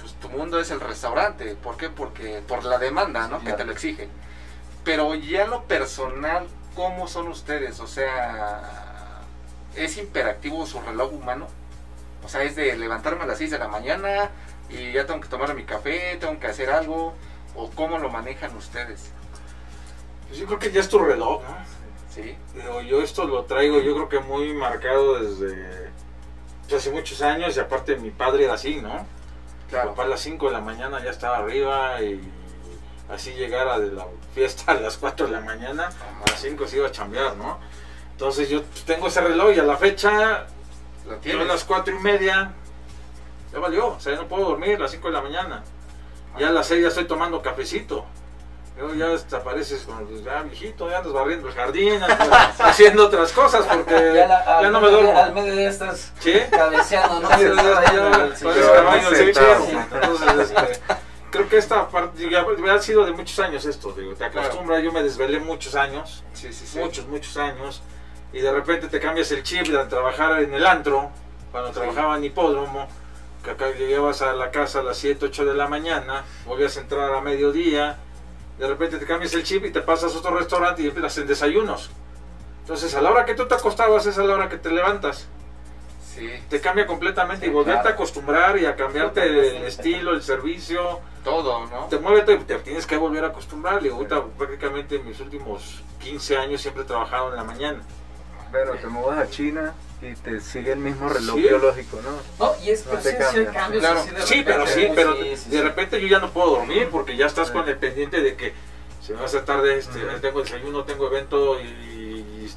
pues 0.00 0.14
tu 0.14 0.28
mundo 0.28 0.60
es 0.60 0.70
el 0.70 0.80
restaurante. 0.80 1.54
¿Por 1.56 1.76
qué? 1.76 1.88
Porque 1.88 2.42
por 2.46 2.64
la 2.64 2.78
demanda, 2.78 3.28
¿no? 3.28 3.40
Sí, 3.40 3.46
Que 3.46 3.52
te 3.52 3.64
lo 3.64 3.72
exige. 3.72 4.08
Pero 4.84 5.14
ya 5.14 5.46
lo 5.46 5.64
personal, 5.64 6.46
¿cómo 6.74 7.08
son 7.08 7.28
ustedes? 7.28 7.80
O 7.80 7.86
sea, 7.86 9.22
¿es 9.74 9.96
imperativo 9.98 10.64
su 10.66 10.80
reloj 10.80 11.12
humano? 11.12 11.48
O 12.24 12.28
sea, 12.28 12.42
es 12.42 12.56
de 12.56 12.76
levantarme 12.76 13.24
a 13.24 13.26
las 13.26 13.38
6 13.38 13.50
de 13.50 13.58
la 13.58 13.68
mañana 13.68 14.30
y 14.68 14.92
ya 14.92 15.06
tengo 15.06 15.20
que 15.20 15.28
tomar 15.28 15.54
mi 15.54 15.64
café, 15.64 16.16
tengo 16.20 16.38
que 16.38 16.46
hacer 16.46 16.70
algo. 16.70 17.14
¿O 17.54 17.70
cómo 17.70 17.98
lo 17.98 18.10
manejan 18.10 18.54
ustedes? 18.56 19.10
Pues 20.28 20.38
yo 20.38 20.46
creo 20.46 20.58
que 20.58 20.70
ya 20.70 20.80
es 20.80 20.88
tu 20.88 20.98
reloj, 20.98 21.42
¿no? 21.42 21.56
¿Sí? 22.14 22.36
Yo 22.88 23.02
esto 23.02 23.24
lo 23.24 23.44
traigo, 23.44 23.80
yo 23.80 23.94
creo 23.94 24.08
que 24.08 24.20
muy 24.20 24.52
marcado 24.52 25.20
desde 25.22 25.85
pues, 26.68 26.82
hace 26.82 26.90
muchos 26.90 27.22
años 27.22 27.56
y 27.56 27.60
aparte 27.60 27.96
mi 27.96 28.10
padre 28.10 28.44
era 28.44 28.54
así, 28.54 28.76
¿no? 28.76 28.94
Mi 28.94 29.70
Claro. 29.70 29.90
papá 29.90 30.04
a 30.04 30.08
las 30.08 30.20
5 30.20 30.46
de 30.46 30.52
la 30.52 30.60
mañana 30.60 31.02
ya 31.02 31.10
estaba 31.10 31.38
arriba 31.38 32.00
y 32.02 32.20
así 33.10 33.32
llegara 33.32 33.78
de 33.78 33.90
la 33.92 34.06
fiesta 34.34 34.72
a 34.72 34.74
las 34.74 34.96
4 34.96 35.26
de 35.26 35.32
la 35.32 35.40
mañana, 35.40 35.88
a 36.24 36.30
las 36.30 36.40
5 36.40 36.66
se 36.66 36.76
iba 36.76 36.86
a 36.88 36.92
chambear, 36.92 37.36
¿no? 37.36 37.58
Entonces 38.12 38.48
yo 38.48 38.62
tengo 38.86 39.08
ese 39.08 39.20
reloj 39.20 39.52
y 39.54 39.58
a 39.58 39.64
la 39.64 39.76
fecha, 39.76 40.46
¿Lo 41.06 41.20
yo 41.20 41.40
a 41.40 41.44
las 41.44 41.64
4 41.64 41.94
y 41.94 41.98
media, 41.98 42.52
ya 43.52 43.58
valió, 43.58 43.88
o 43.88 44.00
sea, 44.00 44.14
ya 44.14 44.20
no 44.22 44.28
puedo 44.28 44.48
dormir 44.50 44.76
a 44.76 44.80
las 44.80 44.90
5 44.92 45.08
de 45.08 45.12
la 45.14 45.20
mañana. 45.22 45.62
Ya 46.38 46.48
a 46.48 46.52
las 46.52 46.66
6 46.66 46.82
ya 46.82 46.88
estoy 46.88 47.04
tomando 47.06 47.40
cafecito. 47.42 48.04
Luego 48.76 48.94
ya 48.94 49.12
hasta 49.14 49.38
apareces 49.38 49.82
con, 49.84 50.06
pues, 50.06 50.22
ya 50.22 50.42
viejito, 50.42 50.90
ya 50.90 50.98
andas 50.98 51.12
barriendo 51.14 51.48
el 51.48 51.54
jardín, 51.54 52.02
andas 52.02 52.54
haciendo 52.60 53.06
otras 53.06 53.32
cosas 53.32 53.64
porque 53.64 53.94
ya, 54.14 54.26
la- 54.26 54.58
al 54.58 54.70
no 54.72 54.80
me 54.82 54.90
duermo. 54.90 55.18
Al 55.18 55.32
medio 55.32 55.54
de 55.54 55.66
estas 55.66 56.12
¿Sí? 56.20 56.34
cabeceando, 56.50 57.20
¿no? 57.20 57.30
Ya, 57.38 57.38
ya, 57.38 57.92
ya. 57.92 58.36
Entonces, 59.92 60.50
este, 60.50 60.80
creo 61.30 61.48
que 61.48 61.56
esta 61.58 61.88
parte, 61.88 62.28
ya, 62.30 62.44
ha 62.72 62.82
sido 62.82 63.04
de 63.06 63.12
muchos 63.12 63.38
años 63.38 63.64
esto, 63.64 63.92
digo, 63.92 64.14
te 64.14 64.24
acostumbras, 64.24 64.82
yo 64.82 64.92
me 64.92 65.02
desvelé 65.02 65.40
muchos 65.40 65.74
años, 65.74 66.22
Sí, 66.34 66.52
sí, 66.52 66.66
sí. 66.66 66.78
muchos, 66.78 67.06
muchos 67.06 67.36
años, 67.36 67.82
y 68.32 68.40
de 68.40 68.52
repente 68.52 68.88
te 68.88 69.00
cambias 69.00 69.30
el 69.32 69.42
chip 69.42 69.66
de 69.68 69.84
trabajar 69.86 70.40
en 70.42 70.52
el 70.52 70.66
antro, 70.66 71.10
cuando 71.50 71.70
Sí. 71.72 71.78
trabajaba 71.78 72.16
en 72.16 72.24
hipódromo, 72.24 72.86
que 73.42 73.50
acá 73.52 73.70
llegabas 73.70 74.22
a 74.22 74.32
la 74.34 74.50
casa 74.50 74.80
a 74.80 74.82
las 74.82 74.96
7, 74.98 75.26
8 75.26 75.44
de 75.44 75.54
la 75.54 75.66
mañana, 75.68 76.24
volvías 76.44 76.76
a 76.76 76.80
entrar 76.80 77.14
a 77.14 77.20
mediodía, 77.20 77.96
de 78.58 78.66
repente 78.66 78.98
te 78.98 79.06
cambias 79.06 79.32
el 79.34 79.42
chip 79.44 79.64
y 79.64 79.70
te 79.70 79.80
pasas 79.82 80.14
a 80.14 80.18
otro 80.18 80.36
restaurante 80.36 80.82
y 80.82 80.86
empiezas 80.86 81.18
en 81.18 81.26
desayunos. 81.26 81.90
Entonces, 82.60 82.94
a 82.94 83.00
la 83.00 83.10
hora 83.10 83.24
que 83.24 83.34
tú 83.34 83.46
te 83.46 83.54
acostabas 83.54 84.06
es 84.06 84.18
a 84.18 84.24
la 84.24 84.34
hora 84.34 84.48
que 84.48 84.56
te 84.58 84.70
levantas. 84.70 85.28
Sí, 86.14 86.28
Te 86.48 86.60
cambia 86.60 86.86
completamente 86.86 87.46
y 87.46 87.50
volverte 87.50 87.82
claro. 87.82 87.88
a 87.90 87.92
acostumbrar 87.92 88.58
y 88.58 88.64
a 88.64 88.74
cambiarte 88.74 89.22
el 89.26 89.64
estilo, 89.64 90.14
el 90.14 90.22
servicio. 90.22 91.00
todo, 91.22 91.66
¿no? 91.66 91.84
Te 91.86 91.98
mueve, 91.98 92.22
te, 92.22 92.38
te 92.38 92.56
tienes 92.60 92.86
que 92.86 92.96
volver 92.96 93.22
a 93.24 93.28
acostumbrar. 93.28 93.84
Y 93.84 93.90
ahorita 93.90 94.24
prácticamente 94.38 94.96
en 94.96 95.06
mis 95.06 95.20
últimos 95.20 95.82
15 96.00 96.38
años 96.38 96.62
siempre 96.62 96.84
he 96.84 96.86
trabajado 96.86 97.28
en 97.30 97.36
la 97.36 97.44
mañana. 97.44 97.80
Pero 98.52 98.74
te 98.74 98.86
mueves 98.86 99.26
a 99.26 99.30
China 99.30 99.74
y 100.02 100.14
te 100.14 100.40
sigue 100.40 100.72
el 100.72 100.78
mismo 100.78 101.08
reloj 101.08 101.34
Sí. 101.36 101.42
biológico, 101.42 102.00
¿no? 102.02 102.46
No, 102.46 102.52
y 102.62 102.70
es 102.70 102.84
No 102.86 102.92
que 102.92 102.98
te 102.98 103.10
sí, 103.12 103.16
cambia. 103.18 103.52
cambios. 103.52 103.80
Claro. 103.82 104.00
Sí, 104.24 104.42
pero 104.44 104.66
sí, 104.66 104.88
pero 104.94 105.16
sí, 105.16 105.36
sí, 105.36 105.50
de 105.50 105.56
sí. 105.58 105.62
repente 105.62 106.00
yo 106.00 106.08
ya 106.08 106.18
no 106.18 106.30
puedo 106.30 106.50
dormir 106.56 106.88
porque 106.90 107.16
ya 107.16 107.26
estás 107.26 107.48
Sí. 107.48 107.52
con 107.52 107.68
el 107.68 107.76
pendiente 107.76 108.20
de 108.20 108.36
que 108.36 108.54
se 109.02 109.12
me 109.12 109.18
va 109.18 109.22
a 109.24 109.26
hacer 109.26 109.44
tarde, 109.44 109.78
este, 109.78 110.00
tengo 110.20 110.42
desayuno, 110.42 110.84
tengo 110.84 111.06
evento 111.06 111.60
y, 111.60 111.64
y 111.64 112.52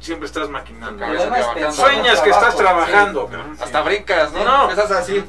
siempre 0.00 0.26
estás 0.26 0.48
maquinando. 0.48 0.98
Cabeza 1.04 1.72
Sueñas 1.72 2.20
que 2.20 2.30
estás 2.30 2.56
trabajando. 2.56 3.28
sí. 3.30 3.62
Hasta 3.62 3.80
brincas, 3.82 4.32
¿no? 4.32 4.44
No. 4.44 4.70
Estás 4.70 4.90
así. 4.92 5.24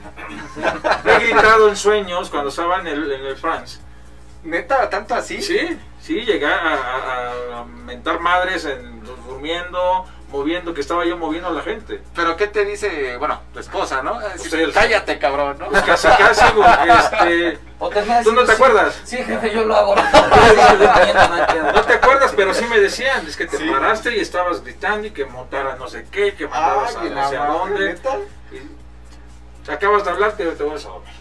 He 1.05 1.19
gritado 1.19 1.69
en 1.69 1.75
sueños 1.75 2.29
cuando 2.29 2.49
estaba 2.49 2.79
en 2.79 2.87
el, 2.87 3.11
en 3.11 3.25
el 3.25 3.35
France. 3.35 3.79
Neta, 4.43 4.89
tanto 4.89 5.15
así. 5.15 5.41
Sí, 5.41 5.59
sí, 6.01 6.21
llegué 6.21 6.45
a, 6.45 6.55
a- 6.73 7.59
a 7.59 7.65
mentar 7.65 8.19
madres 8.19 8.65
en, 8.65 9.03
durmiendo, 9.27 10.05
moviendo, 10.31 10.73
que 10.73 10.81
estaba 10.81 11.05
yo 11.05 11.17
moviendo 11.17 11.49
a 11.49 11.51
la 11.51 11.61
gente. 11.61 12.01
Pero 12.15 12.37
¿qué 12.37 12.47
te 12.47 12.63
dice, 12.63 13.17
bueno, 13.17 13.41
tu 13.53 13.59
esposa, 13.59 14.01
¿no? 14.01 14.17
Ustedes. 14.35 14.73
cállate, 14.73 15.17
cabrón, 15.19 15.57
¿no? 15.59 15.67
Pues 15.67 15.83
casi, 15.83 16.07
casi, 16.07 16.45
porque 16.53 16.89
este, 16.99 17.59
O 17.79 17.89
¿Tú 18.23 18.31
no 18.31 18.43
te 18.45 18.51
acuerdas? 18.53 19.01
Sí, 19.03 19.17
jefe, 19.17 19.51
yo 19.53 19.65
lo 19.65 19.75
hago. 19.75 19.95
no 21.73 21.81
te 21.81 21.93
acuerdas, 21.93 22.33
pero 22.35 22.53
sí 22.53 22.65
me 22.65 22.79
decían, 22.79 23.25
es 23.27 23.35
que 23.35 23.45
te 23.45 23.57
Sí. 23.57 23.69
paraste 23.69 24.15
y 24.15 24.19
estabas 24.21 24.63
gritando 24.63 25.07
y 25.07 25.11
que 25.11 25.25
montara 25.25 25.75
no 25.75 25.87
sé 25.87 26.05
qué, 26.11 26.33
que 26.35 26.47
mandabas 26.47 26.95
a 26.95 27.03
no 27.03 27.29
sé 27.29 27.37
a 27.37 27.45
dónde. 27.45 27.97
Y 29.67 29.71
acabas 29.71 30.03
de 30.05 30.11
hablar, 30.11 30.33
pero 30.37 30.51
te 30.53 30.63
vas 30.63 30.85
a 30.85 30.89
dormir. 30.89 31.13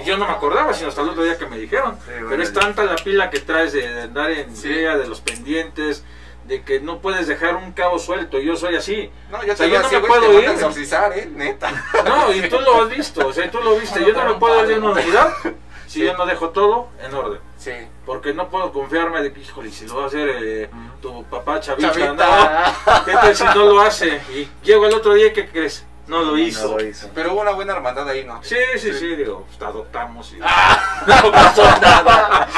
Y 0.00 0.04
yo 0.04 0.16
no 0.16 0.26
me 0.26 0.32
acordaba, 0.32 0.72
sino 0.74 0.88
hasta 0.88 1.02
el 1.02 1.08
otro 1.10 1.22
día 1.22 1.38
que 1.38 1.46
me 1.46 1.58
dijeron. 1.58 1.96
Sí, 2.04 2.12
Pero 2.28 2.42
es 2.42 2.52
tanta 2.52 2.84
la 2.84 2.96
pila 2.96 3.30
que 3.30 3.40
traes 3.40 3.72
de, 3.72 4.02
andar 4.02 4.30
en 4.30 4.54
idea, 4.56 4.96
de 4.96 5.06
los 5.06 5.20
pendientes, 5.20 6.04
de 6.44 6.62
que 6.62 6.80
no 6.80 7.00
puedes 7.00 7.26
dejar 7.26 7.56
un 7.56 7.72
cabo 7.72 7.98
suelto. 7.98 8.38
Yo 8.38 8.56
soy 8.56 8.76
así. 8.76 9.10
No, 9.30 9.44
yo 9.44 9.52
O 9.52 9.56
sea, 9.56 9.66
yo 9.66 9.80
no 9.80 9.86
así, 9.86 9.94
me 9.96 10.00
güey, 10.00 10.12
puedo 10.20 10.38
a 10.38 10.42
ir. 10.42 10.48
exorcizar, 10.50 11.12
¿eh? 11.16 11.28
Neta. 11.34 11.70
No, 12.04 12.32
y 12.34 12.48
tú 12.48 12.58
lo 12.60 12.82
has 12.82 12.88
visto, 12.90 13.26
o 13.26 13.32
sea, 13.32 13.50
tú 13.50 13.58
lo 13.62 13.76
viste. 13.78 14.00
Yo 14.04 14.12
no 14.12 14.24
me 14.24 14.34
puedo 14.34 14.62
ir 14.62 14.68
de 14.68 14.78
una 14.78 14.90
unidad 14.90 15.32
si 15.86 16.00
Sí. 16.00 16.06
yo 16.06 16.16
no 16.16 16.24
dejo 16.26 16.50
todo 16.50 16.88
en 17.04 17.12
orden. 17.14 17.40
Sí. 17.58 17.72
Porque 18.06 18.32
no 18.32 18.48
puedo 18.48 18.72
confiarme 18.72 19.22
de 19.22 19.32
que, 19.32 19.40
híjole, 19.40 19.70
si 19.70 19.86
lo 19.86 19.96
va 19.96 20.04
a 20.04 20.06
hacer 20.06 20.28
eh, 20.42 20.70
tu 21.02 21.22
papá 21.24 21.60
Chavita, 21.60 21.92
Chavita. 21.92 22.74
no. 22.86 23.04
¿Qué 23.04 23.12
tal 23.12 23.36
si 23.36 23.44
no 23.44 23.54
lo 23.66 23.80
hace? 23.80 24.20
Y 24.34 24.48
llego 24.64 24.86
el 24.86 24.94
otro 24.94 25.14
día 25.14 25.26
y 25.26 25.32
¿qué 25.32 25.48
crees? 25.48 25.84
No 26.10 26.22
lo 26.22 26.36
hizo. 26.36 26.72
No 26.72 26.78
lo 26.78 26.84
hizo. 26.84 27.08
Pero 27.14 27.32
hubo 27.32 27.40
una 27.42 27.52
buena 27.52 27.72
hermandad 27.72 28.08
ahí, 28.08 28.24
¿no? 28.24 28.42
Sí, 28.42 28.56
sí, 28.78 28.92
sí, 28.92 29.14
digo, 29.14 29.46
pues, 29.46 29.62
adoptamos 29.62 30.32
y... 30.32 30.38
No 31.06 31.32
pasó 31.32 31.62
nada. 31.80 32.48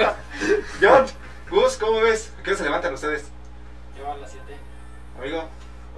John, 0.80 1.04
Gus, 1.50 1.76
¿cómo 1.76 2.00
ves? 2.00 2.32
¿A 2.40 2.42
¿Qué 2.42 2.50
hora 2.50 2.58
se 2.58 2.64
levantan 2.64 2.94
ustedes? 2.94 3.26
Yo 3.98 4.10
a 4.10 4.16
las 4.16 4.30
7. 4.30 4.56
Amigo. 5.18 5.44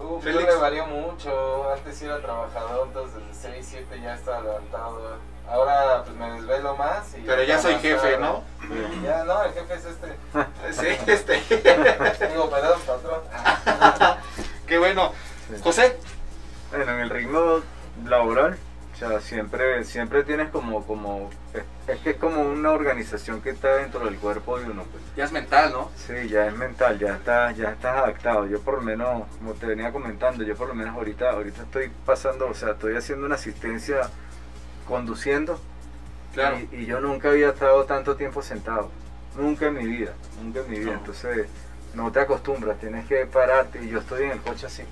Uf, 0.01 0.25
Félix. 0.25 0.43
yo 0.43 0.51
le 0.51 0.57
varió 0.57 0.87
mucho. 0.87 1.73
Antes 1.73 2.03
era 2.03 2.21
trabajador, 2.21 2.89
entonces 2.89 3.21
desde 3.29 3.53
6, 3.55 3.67
7 3.71 4.01
ya 4.03 4.15
estaba 4.17 4.41
levantado. 4.41 5.19
Ahora 5.49 6.03
pues 6.03 6.17
me 6.17 6.33
desvelo 6.33 6.77
más. 6.77 7.15
Y 7.17 7.21
Pero 7.21 7.45
ya 7.45 7.61
soy 7.61 7.77
jefe. 7.77 8.19
¿no? 8.19 8.43
Ya, 9.05 9.23
no, 9.23 9.45
el 9.45 9.53
jefe 9.53 9.75
es 9.75 9.85
este. 9.85 10.17
Sí, 10.73 10.89
este. 11.07 12.27
Digo, 12.29 12.51
perdón, 12.51 12.81
patrón. 12.85 14.19
Qué 14.67 14.77
bueno. 14.79 15.13
José, 15.63 15.97
Bueno, 16.77 16.93
en 16.93 17.01
el 17.01 17.11
ritmo 17.11 17.61
laboral, 18.05 18.57
o 18.95 18.99
sea, 18.99 19.20
siempre, 19.20 19.85
siempre 19.85 20.24
tienes 20.24 20.51
como, 20.51 20.87
como, 20.87 21.31
es, 21.87 21.99
que 22.01 22.11
es 22.11 22.16
como 22.16 22.43
una 22.43 22.70
organización 22.72 23.41
que 23.41 23.51
está 23.51 23.77
dentro 23.77 24.01
del 24.05 24.16
cuerpo 24.16 24.59
de 24.59 24.70
uno, 24.70 24.85
pues. 24.85 25.03
ya 25.16 25.24
es 25.24 25.33
mental, 25.33 25.72
¿no? 25.72 25.91
Sí, 25.97 26.29
ya 26.29 26.47
es 26.47 26.57
mental, 26.57 26.99
ya 26.99 27.14
estás, 27.16 27.57
ya 27.57 27.70
estás 27.70 27.97
adaptado. 27.97 28.47
Yo 28.47 28.61
por 28.61 28.74
lo 28.74 28.83
menos, 28.83 29.24
como 29.39 29.55
te 29.55 29.66
venía 29.66 29.91
comentando, 29.93 30.45
yo 30.45 30.55
por 30.57 30.68
lo 30.68 30.74
menos 30.74 30.95
ahorita, 30.97 31.31
ahorita 31.31 31.62
estoy 31.62 31.91
pasando, 32.05 32.49
o 32.49 32.55
sea, 32.55 32.70
estoy 32.72 32.97
haciendo 32.97 33.27
una 33.27 33.35
asistencia 33.37 34.09
conduciendo 34.87 35.59
Claro. 36.35 36.59
y, 36.70 36.77
y 36.77 36.87
yo 36.87 37.01
nunca 37.01 37.31
había 37.31 37.49
estado 37.49 37.85
tanto 37.85 38.16
tiempo 38.16 38.43
sentado, 38.43 38.91
nunca 39.37 39.66
en 39.68 39.74
mi 39.74 39.87
vida, 39.87 40.12
nunca 40.43 40.61
en 40.61 40.70
mi 40.70 40.79
vida. 40.79 40.93
No. 40.93 40.99
Entonces 40.99 41.49
no 41.95 42.12
te 42.12 42.20
acostumbras, 42.20 42.79
tienes 42.79 43.07
que 43.07 43.24
pararte 43.27 43.83
y 43.83 43.89
yo 43.89 44.01
estoy 44.01 44.24
en 44.24 44.33
el 44.33 44.41
coche 44.43 44.66
así, 44.66 44.83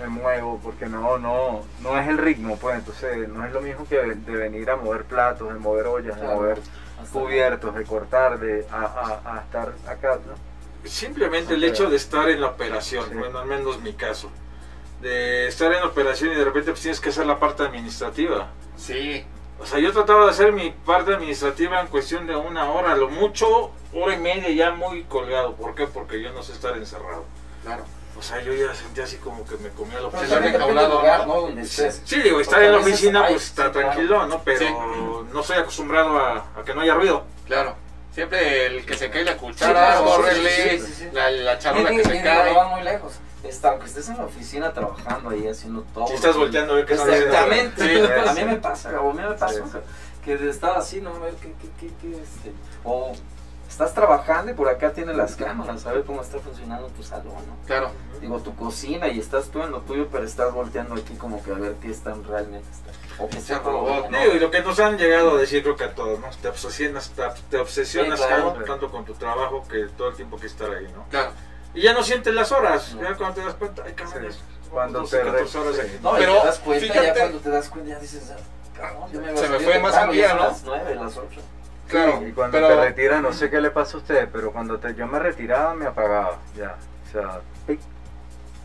me 0.00 0.08
muevo 0.08 0.60
porque 0.62 0.86
no, 0.86 1.18
no, 1.18 1.62
no 1.80 1.98
es 1.98 2.08
el 2.08 2.18
ritmo, 2.18 2.56
pues 2.58 2.76
entonces 2.76 3.28
no 3.28 3.44
es 3.44 3.52
lo 3.52 3.60
mismo 3.60 3.86
que 3.88 3.96
de 3.96 4.36
venir 4.36 4.68
a 4.70 4.76
mover 4.76 5.04
platos, 5.04 5.52
de 5.52 5.58
mover 5.58 5.86
ollas, 5.86 6.14
de 6.16 6.20
Claro. 6.22 6.36
mover 6.36 6.58
Hasta 7.00 7.18
cubiertos, 7.18 7.74
de 7.74 7.84
cortar, 7.84 8.38
de 8.38 8.66
a, 8.70 8.82
a- 9.24 9.36
a 9.36 9.40
estar 9.40 9.72
acá, 9.88 10.18
¿no? 10.26 10.88
Simplemente 10.88 11.54
el 11.54 11.64
hecho 11.64 11.88
de 11.90 11.96
estar 11.96 12.28
en 12.28 12.40
la 12.40 12.48
operación, 12.48 13.04
Sí. 13.08 13.14
bueno, 13.16 13.38
al 13.40 13.46
menos 13.46 13.80
mi 13.80 13.92
caso. 13.94 14.30
De 15.00 15.46
estar 15.48 15.72
en 15.72 15.80
la 15.80 15.86
operación 15.86 16.32
y 16.32 16.36
de 16.36 16.44
repente 16.44 16.70
pues, 16.70 16.80
tienes 16.82 17.00
que 17.00 17.08
hacer 17.10 17.26
la 17.26 17.38
parte 17.38 17.62
administrativa. 17.64 18.48
Sí. 18.76 19.24
O 19.58 19.66
sea, 19.66 19.78
yo 19.78 19.92
trataba 19.92 20.24
de 20.24 20.30
hacer 20.30 20.52
mi 20.52 20.70
parte 20.70 21.14
administrativa 21.14 21.80
en 21.80 21.86
cuestión 21.88 22.26
de 22.26 22.36
una 22.36 22.70
hora, 22.70 22.94
lo 22.94 23.08
mucho, 23.08 23.72
hora 23.94 24.14
y 24.14 24.18
media 24.18 24.50
ya 24.50 24.70
muy 24.72 25.04
colgado. 25.04 25.54
¿Por 25.54 25.74
qué? 25.74 25.86
Porque 25.86 26.22
yo 26.22 26.32
no 26.32 26.42
sé 26.42 26.52
estar 26.52 26.76
encerrado. 26.76 27.24
Claro. 27.64 27.84
O 28.18 28.22
sea, 28.22 28.40
yo 28.42 28.52
ya 28.54 28.74
sentía 28.74 29.04
así 29.04 29.16
como 29.18 29.44
que 29.44 29.56
me 29.58 29.68
comía 29.70 30.00
la 30.00 30.06
oficina. 30.08 30.36
a 30.62 30.66
un 30.66 30.74
lado, 30.74 30.98
lugar, 31.00 31.26
¿no? 31.26 31.34
¿no? 31.34 31.40
Donde 31.42 31.62
estés. 31.62 32.00
Sí, 32.04 32.20
digo, 32.20 32.40
estar 32.40 32.62
en 32.62 32.72
la 32.72 32.78
oficina 32.78 33.24
hay- 33.26 33.34
pues 33.34 33.44
está 33.46 33.66
sí, 33.66 33.70
claro. 33.72 33.88
tranquilo, 33.90 34.26
¿no? 34.26 34.42
Pero 34.42 34.58
Sí. 34.58 34.66
no 35.32 35.40
estoy 35.40 35.56
acostumbrado 35.58 36.18
a, 36.18 36.36
a 36.58 36.64
que 36.64 36.74
no 36.74 36.80
haya 36.80 36.94
ruido. 36.94 37.24
Claro. 37.46 37.76
Siempre 38.14 38.66
el 38.66 38.86
que 38.86 38.94
se 38.96 39.10
cae 39.10 39.24
la 39.24 39.32
Sí, 39.34 39.38
cuchara, 39.38 39.72
claro, 39.72 40.04
córrele, 40.06 40.78
sí, 40.78 40.86
sí, 40.86 40.92
sí. 41.00 41.08
la, 41.12 41.30
la 41.30 41.58
charola 41.58 41.90
que 41.90 42.02
se 42.02 42.16
y 42.16 42.22
cae. 42.22 42.52
no 42.54 42.58
va 42.58 42.68
muy 42.68 42.82
lejos. 42.82 43.12
Está, 43.44 43.68
aunque 43.70 43.86
estés 43.86 44.08
en 44.08 44.16
la 44.16 44.24
oficina 44.24 44.72
trabajando 44.72 45.28
ahí 45.30 45.46
haciendo 45.46 45.82
todo. 45.94 46.06
Si 46.08 46.14
estás 46.14 46.34
volteando 46.36 46.72
a 46.72 46.76
ver 46.76 46.86
qué 46.86 46.94
haciendo. 46.94 47.14
Exactamente. 47.14 47.84
Sí. 48.06 48.28
a 48.28 48.32
mí 48.32 48.44
me 48.44 48.56
pasa, 48.56 49.00
o 49.00 49.10
a 49.10 49.14
mí 49.14 49.20
me 49.22 49.34
pasó 49.34 49.64
Sí. 49.66 49.78
que 50.24 50.36
de 50.38 50.50
estar 50.50 50.76
así, 50.78 51.00
no 51.02 51.14
a 51.14 51.18
ver 51.18 51.34
qué, 51.34 51.52
qué, 51.60 51.68
qué, 51.78 51.92
qué, 52.00 52.10
este. 52.22 52.52
O 52.82 53.12
estás 53.76 53.92
trabajando 53.92 54.50
y 54.50 54.54
por 54.54 54.70
acá 54.70 54.92
tienes 54.94 55.14
las 55.16 55.36
cámaras, 55.36 55.84
a 55.84 55.92
ver 55.92 56.02
cómo 56.04 56.22
está 56.22 56.38
funcionando 56.38 56.86
tu 56.88 57.02
salón, 57.02 57.34
¿no? 57.46 57.66
Claro. 57.66 57.90
Digo, 58.22 58.38
tu 58.40 58.56
cocina 58.56 59.08
y 59.08 59.18
estás 59.18 59.48
tú 59.50 59.60
en 59.62 59.70
lo 59.70 59.82
tuyo, 59.82 60.08
pero 60.10 60.24
estás 60.24 60.50
volteando 60.54 60.94
aquí 60.94 61.14
como 61.16 61.42
que 61.44 61.50
a 61.50 61.56
ver 61.56 61.74
qué 61.82 61.90
están 61.90 62.24
realmente. 62.24 62.66
está- 62.70 63.22
O 63.22 63.28
sea 63.38 63.60
todo 63.62 63.72
robot, 63.72 64.08
¿no? 64.10 64.18
Digo, 64.18 64.32
y 64.34 64.38
lo 64.38 64.50
que 64.50 64.62
nos 64.62 64.80
han 64.80 64.96
llegado 64.96 65.36
a 65.36 65.38
decir 65.38 65.62
creo 65.62 65.76
que 65.76 65.84
a 65.84 65.94
todos, 65.94 66.18
¿no? 66.20 66.26
Te 66.40 66.48
obsesionas, 66.48 67.10
te, 67.10 67.22
te 67.50 67.58
obsesionas 67.58 68.18
Sí, 68.18 68.26
claro. 68.26 68.52
tanto, 68.52 68.64
tanto 68.64 68.90
con 68.90 69.04
tu 69.04 69.12
trabajo 69.12 69.62
que 69.68 69.84
todo 69.94 70.08
el 70.08 70.16
tiempo 70.16 70.38
que 70.38 70.46
estar 70.46 70.70
ahí, 70.70 70.90
¿no? 70.96 71.04
Claro. 71.10 71.32
Y 71.74 71.82
ya 71.82 71.92
no 71.92 72.02
sientes 72.02 72.32
las 72.32 72.50
horas, 72.52 72.94
No. 72.94 73.02
ya 73.02 73.14
cuando 73.14 73.34
te 73.34 73.44
das 73.44 73.54
cuenta, 73.56 73.82
ay 73.84 73.92
cabrón, 73.92 74.32
Sí. 74.32 74.38
Cuando 74.70 75.00
12, 75.00 75.18
te 75.18 75.24
14 75.24 75.58
horas 75.58 75.78
aquí. 75.80 75.92
No, 76.02 76.12
Pero, 76.16 76.40
te 76.40 76.46
das 76.46 76.58
cuenta, 76.60 76.86
fíjate- 76.86 77.06
ya 77.06 77.14
cuando 77.14 77.38
te 77.40 77.50
das 77.50 77.68
cuenta, 77.68 77.90
ya 77.90 77.98
dices, 77.98 78.32
ah, 78.32 78.40
cabrón, 78.74 79.12
yo 79.12 79.20
me 79.20 79.28
había 79.28 79.40
Se 79.42 79.48
me 79.50 79.60
fue 79.60 79.78
más 79.80 80.04
un 80.04 80.10
día, 80.12 80.34
¿no? 80.34 80.40
las 80.44 80.64
9, 80.64 80.94
las 80.94 81.16
8. 81.18 81.40
Claro. 81.88 82.26
Y 82.26 82.32
cuando 82.32 82.56
pero 82.58 82.68
te 82.68 82.76
retiras, 82.84 83.22
no 83.22 83.32
sé 83.32 83.48
qué 83.50 83.60
le 83.60 83.70
pasa 83.70 83.96
a 83.96 84.00
ustedes, 84.00 84.28
pero 84.32 84.52
cuando 84.52 84.78
te, 84.78 84.94
yo 84.94 85.06
me 85.06 85.18
retiraba, 85.18 85.74
me 85.74 85.86
apagaba, 85.86 86.38
ya. 86.56 86.76
O 87.08 87.12
sea, 87.12 87.40
pic, 87.66 87.80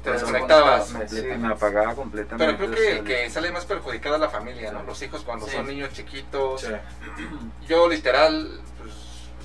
te 0.04 0.12
desconectabas. 0.12 0.92
me, 0.94 1.08
sí, 1.08 1.22
me 1.38 1.54
apagaba 1.54 1.94
completamente. 1.94 2.56
Pero 2.58 2.72
creo 2.74 3.04
que 3.04 3.24
que 3.24 3.30
sale 3.30 3.52
más 3.52 3.66
perjudicado 3.66 4.16
es 4.16 4.22
la 4.22 4.30
familia, 4.30 4.72
¿no? 4.72 4.82
Los 4.84 5.02
hijos 5.04 5.22
cuando 5.24 5.46
Sí. 5.46 5.52
son 5.56 5.68
niños 5.68 5.92
chiquitos. 5.94 6.62
Sí. 6.62 6.74
Yo 7.68 7.88
literal, 7.88 8.60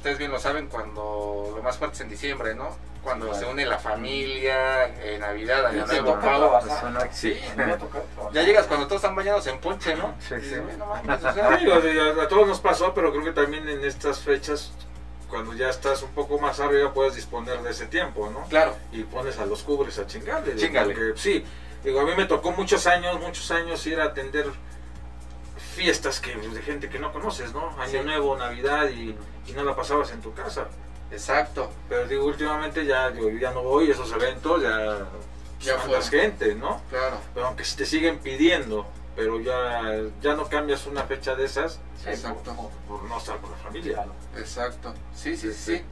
ustedes 0.07 0.19
bien 0.19 0.31
lo 0.31 0.39
saben, 0.39 0.69
cuando 0.69 1.53
lo 1.57 1.63
más 1.65 1.79
fuerte 1.79 1.97
es 1.97 2.01
en 2.03 2.09
diciembre, 2.09 2.55
¿no? 2.55 2.77
Cuando 3.03 3.27
Claro. 3.27 3.41
se 3.41 3.47
une 3.51 3.67
la 3.67 3.77
familia, 3.79 4.85
eh, 5.03 5.17
Navidad, 5.19 5.67
Año 5.67 5.85
Nuevo, 5.85 6.21
Pavo. 6.21 6.61
no 6.93 7.01
Sí, 7.11 7.37
ya 8.33 8.43
llegas 8.43 8.67
cuando 8.67 8.87
todos 8.87 9.03
están 9.03 9.17
bañados 9.17 9.45
en 9.49 9.59
ponche, 9.59 9.97
¿no? 9.97 10.15
Sí, 10.21 10.35
Y 10.35 10.41
sí. 10.41 10.45
dices, 10.45 10.63
"Güey, 10.65 10.77
no 10.77 10.87
mames, 10.87 11.25
o 11.25 11.33
sea, 11.35 11.57
Digo, 11.57 11.73
a, 11.75 12.23
a 12.23 12.29
todos 12.29 12.47
nos 12.47 12.61
pasó, 12.61 12.95
pero 12.95 13.11
creo 13.11 13.25
que 13.25 13.33
también 13.33 13.69
en 13.69 13.85
estas 13.85 14.21
fechas, 14.21 14.71
cuando 15.29 15.55
ya 15.55 15.71
estás 15.71 16.03
un 16.05 16.11
poco 16.11 16.39
más 16.39 16.61
arriba, 16.61 16.93
puedes 16.93 17.17
disponer 17.17 17.61
de 17.63 17.71
ese 17.71 17.87
tiempo, 17.87 18.31
¿no? 18.31 18.45
Claro, 18.49 18.77
Y 18.93 19.03
pones 19.03 19.39
a 19.41 19.47
los 19.47 19.65
cubres 19.65 19.99
a 19.99 20.07
chingarle. 20.07 20.55
digo, 20.55 20.67
Chíngale. 20.67 20.95
porque, 20.95 21.21
sí, 21.21 21.45
digo, 21.83 22.01
a 22.01 22.05
mí 22.05 22.13
me 22.17 22.27
tocó 22.27 22.53
muchos 22.53 22.87
años, 22.87 23.19
muchos 23.21 23.51
años 23.51 23.85
ir 23.89 24.01
a 24.01 24.05
atender 24.05 24.47
fiestas 25.77 26.21
que 26.21 26.35
de 26.35 26.63
gente 26.63 26.89
que 26.89 26.99
no 26.99 27.13
conoces, 27.13 27.53
¿no? 27.53 27.69
Año 27.79 28.01
Sí. 28.01 28.05
Nuevo, 28.05 28.37
Navidad 28.37 28.89
y, 28.89 29.15
y 29.47 29.53
no 29.53 29.63
la 29.63 29.77
pasabas 29.77 30.11
en 30.13 30.21
tu 30.23 30.33
casa. 30.33 30.67
exacto. 31.11 31.71
Pero 31.89 32.07
digo, 32.09 32.25
últimamente 32.25 32.85
ya, 32.87 33.11
digo, 33.11 33.29
yo 33.29 33.39
ya 33.39 33.53
no 33.53 33.63
voy 33.63 33.89
a 33.89 33.93
esos 33.93 34.11
eventos, 34.13 34.63
ya, 34.63 35.07
Ya 35.61 35.79
fue. 35.79 36.01
gente, 36.03 36.55
¿no? 36.55 36.83
Claro, 36.91 37.19
Pero 37.35 37.47
aunque 37.47 37.63
te 37.65 37.87
siguen 37.87 38.19
pidiendo, 38.19 38.87
pero 39.15 39.39
ya, 39.41 39.93
ya 40.21 40.35
no 40.35 40.49
cambias 40.49 40.87
una 40.87 41.03
fecha 41.05 41.35
de 41.35 41.45
esas 41.45 41.79
Exacto. 42.07 42.55
por- 42.55 42.99
por 42.99 43.09
no 43.09 43.19
estar 43.19 43.39
con 43.39 43.51
la 43.53 43.57
familia. 43.59 44.05
Exacto. 44.37 44.95
Sí, 45.15 45.37
sí, 45.37 45.53
Sí, 45.53 45.55
sí. 45.55 45.77
sí. 45.79 45.85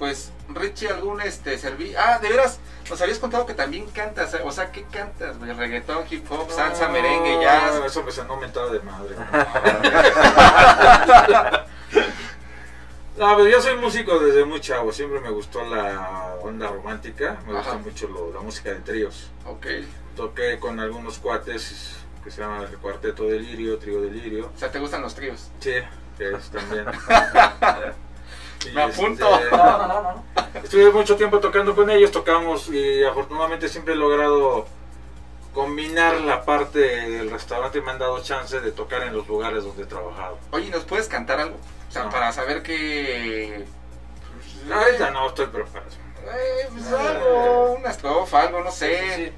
Pues, 0.00 0.32
Richie, 0.48 0.88
algún 0.88 1.20
este 1.20 1.58
serví. 1.58 1.94
Ah, 1.94 2.18
de 2.20 2.30
veras, 2.30 2.58
nos 2.88 3.00
habías 3.02 3.18
contado 3.18 3.44
que 3.46 3.52
también 3.54 3.86
cantas. 3.90 4.34
O 4.42 4.50
sea, 4.50 4.72
¿qué 4.72 4.82
cantas, 4.84 5.38
güey? 5.38 5.52
Reggaetón, 5.52 6.04
hip 6.10 6.24
hop, 6.32 6.50
salsa, 6.50 6.86
No, 6.86 6.94
merengue, 6.94 7.38
jazz. 7.42 7.74
Eso 7.84 8.02
me 8.02 8.10
sonó 8.10 8.36
mentada 8.38 8.72
de 8.72 8.80
madre. 8.80 9.14
No, 13.18 13.36
pues 13.36 13.52
yo 13.52 13.60
soy 13.60 13.76
músico 13.76 14.18
desde 14.18 14.46
muy 14.46 14.60
chavo, 14.60 14.92
siempre 14.92 15.20
me 15.20 15.28
gustó 15.28 15.62
la 15.66 16.36
onda 16.42 16.68
romántica, 16.68 17.38
me 17.46 17.52
gusta 17.52 17.72
Ajá. 17.72 17.78
mucho 17.78 18.08
lo- 18.08 18.32
la 18.32 18.40
música 18.40 18.70
de 18.70 18.76
tríos. 18.76 19.28
Ok. 19.44 19.66
Toqué 20.16 20.58
con 20.58 20.80
algunos 20.80 21.18
cuates 21.18 21.96
que 22.24 22.30
se 22.30 22.40
llaman 22.40 22.62
el 22.62 22.78
Cuarteto 22.78 23.24
Delirio, 23.24 23.78
Trío 23.78 24.00
Delirio. 24.00 24.50
O 24.54 24.58
sea, 24.58 24.70
¿te 24.70 24.78
gustan 24.78 25.02
los 25.02 25.14
tríos? 25.14 25.50
Sí, 25.58 25.72
que 26.16 26.32
es 26.32 26.50
también. 26.50 26.86
Me 28.74 28.82
apunto. 28.82 29.28
este, 29.36 29.50
No, 29.56 29.78
no, 29.78 29.88
no, 29.88 30.02
no. 30.02 30.24
Estuve 30.62 30.90
mucho 30.92 31.16
tiempo 31.16 31.38
tocando 31.40 31.74
con 31.74 31.90
ellos, 31.90 32.10
tocamos 32.12 32.68
y 32.68 33.02
afortunadamente 33.04 33.68
siempre 33.68 33.94
he 33.94 33.96
logrado 33.96 34.66
combinar 35.54 36.20
la 36.20 36.44
parte 36.44 36.78
del 36.78 37.30
restaurante 37.30 37.78
y 37.78 37.82
me 37.82 37.90
han 37.90 37.98
dado 37.98 38.22
chance 38.22 38.60
de 38.60 38.70
tocar 38.72 39.02
en 39.02 39.16
los 39.16 39.26
lugares 39.26 39.64
donde 39.64 39.82
he 39.82 39.86
trabajado. 39.86 40.38
Oye, 40.52 40.70
¿nos 40.70 40.84
puedes 40.84 41.08
cantar 41.08 41.40
algo? 41.40 41.56
O 41.88 41.92
sea, 41.92 42.04
No. 42.04 42.10
para 42.10 42.32
saber 42.32 42.62
que... 42.62 43.64
Ahorita 44.72 45.10
no 45.10 45.26
estoy 45.28 45.46
preparado. 45.46 45.90
Eh, 46.22 46.68
pues 46.70 46.92
algo, 46.92 47.72
una 47.80 47.90
estrofa, 47.90 48.42
algo, 48.42 48.60
no 48.62 48.70
sé. 48.70 49.14
Sí, 49.16 49.24
Sí. 49.26 49.32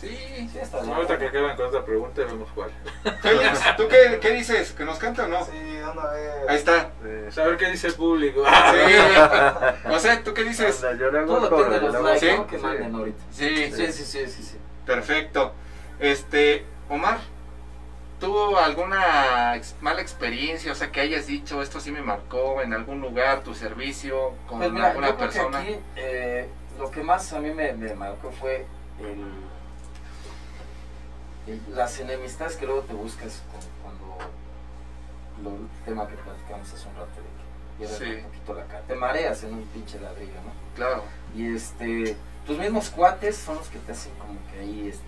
Sí, 0.00 0.58
está 0.60 0.80
bien. 0.80 0.92
Ahorita 0.94 1.18
que 1.18 1.26
acaben 1.28 1.56
con 1.56 1.66
otra 1.66 1.84
pregunta 1.84 2.22
vemos 2.24 2.48
cuál. 2.54 2.70
Félix, 3.22 3.60
¿tú 3.76 3.88
qué, 3.88 4.18
qué 4.20 4.30
dices? 4.30 4.72
¿Que 4.72 4.84
nos 4.84 4.98
canta 4.98 5.24
o 5.24 5.28
no? 5.28 5.44
Sí, 5.44 5.52
anda 5.84 6.02
a 6.10 6.12
ver. 6.12 6.32
Ahí 6.50 6.56
está. 6.56 6.90
Eh, 7.04 7.28
Saber 7.30 7.56
qué 7.56 7.70
dice 7.70 7.88
el 7.88 7.94
público. 7.94 8.44
Sí. 8.44 8.94
O 9.90 9.98
sea, 9.98 10.22
¿tú 10.22 10.32
qué 10.34 10.44
dices? 10.44 10.82
anda, 10.84 10.98
yo 11.04 11.10
le 11.10 11.18
hago 11.20 11.36
Todo 11.48 11.64
depende 11.64 11.80
de 11.86 11.92
los 11.92 12.02
likes 12.04 12.30
¿Sí? 12.30 12.36
¿no? 12.36 12.46
que 12.46 12.58
manden 12.58 12.94
ahorita. 12.94 13.22
Sí, 13.30 13.72
Sí, 13.74 13.92
sí, 13.92 14.02
sí, 14.04 14.26
sí, 14.28 14.42
sí. 14.42 14.56
perfecto. 14.86 15.52
Este, 15.98 16.64
Omar, 16.88 17.18
¿tuvo 18.18 18.58
alguna 18.58 19.56
ex- 19.56 19.74
mala 19.80 20.00
experiencia? 20.00 20.72
O 20.72 20.74
sea, 20.74 20.90
que 20.90 21.00
hayas 21.00 21.26
dicho, 21.26 21.62
esto 21.62 21.80
sí 21.80 21.90
me 21.92 22.02
marcó 22.02 22.62
en 22.62 22.72
algún 22.72 23.00
lugar, 23.00 23.40
tu 23.42 23.54
servicio 23.54 24.32
con 24.48 24.58
Pues 24.58 24.70
mira, 24.72 24.88
alguna 24.88 25.08
yo 25.08 25.16
creo 25.16 25.28
que 25.28 25.34
persona. 25.34 25.58
aquí 25.60 25.76
eh, 25.96 26.48
lo 26.78 26.90
que 26.90 27.02
más 27.02 27.32
a 27.32 27.40
mí 27.40 27.50
me, 27.52 27.72
me 27.74 27.94
marcó 27.94 28.30
fue 28.32 28.66
el- 29.00 29.24
las 31.70 31.98
enemistades 32.00 32.56
que 32.56 32.66
luego 32.66 32.82
te 32.82 32.92
buscas 32.94 33.40
cuando 33.82 35.58
el 35.58 35.84
tema 35.84 36.06
que 36.08 36.16
platicamos 36.16 36.72
hace 36.72 36.88
un 36.88 36.94
rato 36.96 37.10
de 37.20 37.86
que 37.86 37.94
Sí. 37.94 38.04
un 38.16 38.24
poquito 38.24 38.54
la 38.54 38.64
cara. 38.66 38.82
Te 38.82 38.94
mareas 38.94 39.42
en 39.42 39.54
un 39.54 39.62
pinche 39.68 39.98
ladrillo, 40.00 40.34
¿no? 40.34 40.52
Claro. 40.76 41.02
Y 41.34 41.54
este, 41.54 42.14
tus 42.46 42.58
mismos 42.58 42.90
cuates 42.90 43.36
son 43.36 43.56
los 43.56 43.68
que 43.68 43.78
te 43.78 43.92
hacen 43.92 44.12
como 44.18 44.38
que 44.52 44.60
ahí, 44.60 44.88
este, 44.88 45.00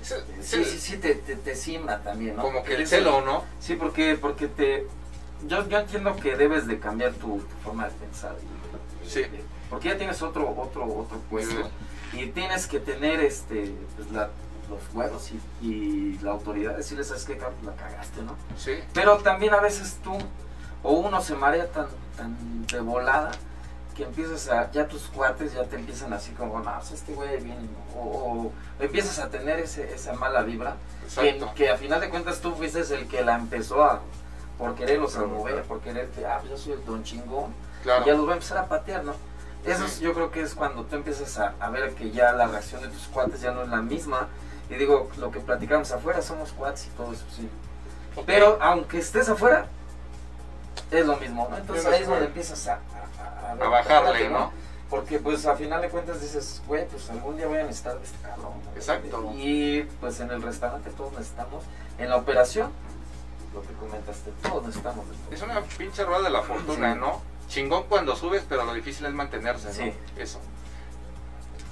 Sí, 0.00 0.14
este, 0.38 0.42
sí, 0.42 0.64
sí, 0.64 0.78
sí, 0.78 0.96
te, 0.98 1.16
te, 1.16 1.34
te 1.34 1.56
simbra 1.56 2.00
también, 2.02 2.36
¿no? 2.36 2.42
Como 2.42 2.62
que 2.62 2.74
el 2.76 2.86
celo, 2.86 3.20
¿no? 3.22 3.42
Sí, 3.58 3.74
porque, 3.74 4.16
porque 4.20 4.46
te... 4.46 4.86
Yo, 5.46 5.68
yo 5.68 5.78
entiendo 5.80 6.14
que 6.16 6.36
debes 6.36 6.68
de 6.68 6.78
cambiar 6.78 7.12
tu, 7.14 7.38
tu 7.40 7.56
forma 7.64 7.86
de 7.86 7.90
pensar. 7.94 8.36
y- 9.04 9.08
Sí. 9.08 9.20
y- 9.22 9.44
Porque 9.68 9.88
ya 9.88 9.96
tienes 9.98 10.22
otro 10.22 10.48
otro 10.56 10.84
otro 10.86 11.18
puesto 11.28 11.68
y 12.12 12.26
tienes 12.28 12.66
que 12.66 12.78
tener 12.80 13.20
este 13.20 13.74
pues, 13.96 14.10
la- 14.12 14.30
los 14.68 14.80
huevos 14.94 15.30
y, 15.32 15.66
y 15.66 16.18
la 16.22 16.32
autoridad 16.32 16.72
de 16.72 16.78
decirles, 16.78 17.08
¿sabes 17.08 17.24
qué? 17.24 17.38
La 17.64 17.72
cagaste, 17.74 18.22
¿no? 18.22 18.34
Sí. 18.56 18.72
Pero 18.92 19.18
también 19.18 19.54
a 19.54 19.60
veces 19.60 19.98
tú 20.02 20.16
o 20.82 20.92
uno 20.92 21.20
se 21.20 21.34
marea 21.34 21.66
tan, 21.70 21.86
tan 22.16 22.66
de 22.66 22.80
volada 22.80 23.30
que 23.96 24.04
empiezas 24.04 24.48
a, 24.48 24.70
ya 24.70 24.86
tus 24.86 25.02
cuates 25.08 25.54
ya 25.54 25.64
te 25.64 25.76
empiezan 25.76 26.12
así 26.12 26.30
como, 26.32 26.60
no, 26.60 26.80
este 26.80 27.12
güey 27.14 27.38
viene, 27.42 27.62
¿no? 27.62 28.00
o, 28.00 28.46
o 28.46 28.52
empiezas 28.78 29.18
a 29.18 29.28
tener 29.28 29.58
ese, 29.58 29.92
esa 29.92 30.12
mala 30.12 30.42
vibra 30.42 30.76
que, 31.20 31.44
que 31.56 31.70
a 31.70 31.76
final 31.76 32.00
de 32.00 32.08
cuentas 32.08 32.40
tú 32.40 32.54
fuiste 32.54 32.80
el 32.94 33.08
que 33.08 33.24
la 33.24 33.34
empezó 33.34 33.82
a, 33.82 34.00
por 34.56 34.74
quererlos 34.76 35.16
a 35.16 35.24
mover, 35.24 35.62
por 35.64 35.80
quererte, 35.80 36.24
ah, 36.26 36.38
pues 36.40 36.50
yo 36.52 36.56
soy 36.58 36.72
el 36.74 36.84
don 36.84 37.02
chingón, 37.02 37.52
Claro. 37.82 38.02
y 38.04 38.06
ya 38.06 38.14
los 38.14 38.26
va 38.26 38.32
a 38.32 38.34
empezar 38.34 38.58
a 38.58 38.66
patear, 38.66 39.04
¿no? 39.04 39.14
Eso 39.64 39.84
es- 39.84 39.92
Sí. 39.94 40.04
yo 40.04 40.12
creo 40.14 40.30
que 40.30 40.42
es 40.42 40.54
cuando 40.54 40.84
tú 40.84 40.94
empiezas 40.96 41.36
a, 41.38 41.54
a 41.58 41.68
ver 41.70 41.94
que 41.94 42.10
ya 42.12 42.32
la 42.32 42.46
reacción 42.46 42.80
de 42.82 42.88
tus 42.88 43.08
cuates 43.08 43.40
ya 43.40 43.50
no 43.50 43.62
es 43.62 43.68
la 43.68 43.82
misma, 43.82 44.28
y 44.70 44.74
digo, 44.74 45.10
lo 45.18 45.30
que 45.30 45.40
platicamos 45.40 45.90
afuera 45.92 46.20
somos 46.22 46.52
cuates 46.52 46.86
y 46.86 46.90
todo 46.90 47.12
eso, 47.12 47.24
sí. 47.34 47.48
Pero 48.26 48.58
aunque 48.60 48.98
estés 48.98 49.28
afuera, 49.28 49.66
es 50.90 51.06
lo 51.06 51.16
mismo, 51.16 51.46
¿no? 51.50 51.56
Entonces 51.56 51.86
ahí 51.86 52.02
es 52.02 52.08
donde 52.08 52.26
empiezas 52.26 52.66
a, 52.68 52.80
a, 53.20 53.52
A 53.52 53.54
bajarle, 53.68 54.28
¿no? 54.30 54.50
Porque 54.90 55.18
pues 55.18 55.44
a 55.46 55.54
final 55.54 55.82
de 55.82 55.90
cuentas 55.90 56.20
dices, 56.20 56.62
güey, 56.66 56.86
pues 56.88 57.08
algún 57.10 57.36
día 57.36 57.46
voy 57.46 57.58
a 57.58 57.64
necesitar 57.64 57.98
de 57.98 58.04
este 58.04 58.18
cabrón. 58.22 58.54
¿no? 58.64 58.72
Exacto. 58.74 59.32
Y 59.36 59.82
pues 60.00 60.18
en 60.20 60.30
el 60.30 60.40
restaurante 60.42 60.90
todos 60.90 61.12
necesitamos, 61.12 61.62
en 61.98 62.08
la 62.08 62.16
operación, 62.16 62.70
lo 63.52 63.60
que 63.62 63.72
comentaste, 63.74 64.32
todos 64.42 64.64
necesitamos 64.66 65.04
de. 65.08 65.34
Es 65.34 65.42
una 65.42 65.60
pinche 65.60 66.04
rueda 66.04 66.22
de 66.22 66.30
la 66.30 66.42
fortuna, 66.42 66.94
Sí. 66.94 67.00
¿no? 67.00 67.20
Chingón 67.48 67.84
cuando 67.88 68.16
subes, 68.16 68.44
pero 68.48 68.64
lo 68.64 68.72
difícil 68.74 69.06
es 69.06 69.12
mantenerse, 69.12 69.68
¿no? 69.68 69.74
Sí. 69.74 69.92
Eso. 70.16 70.38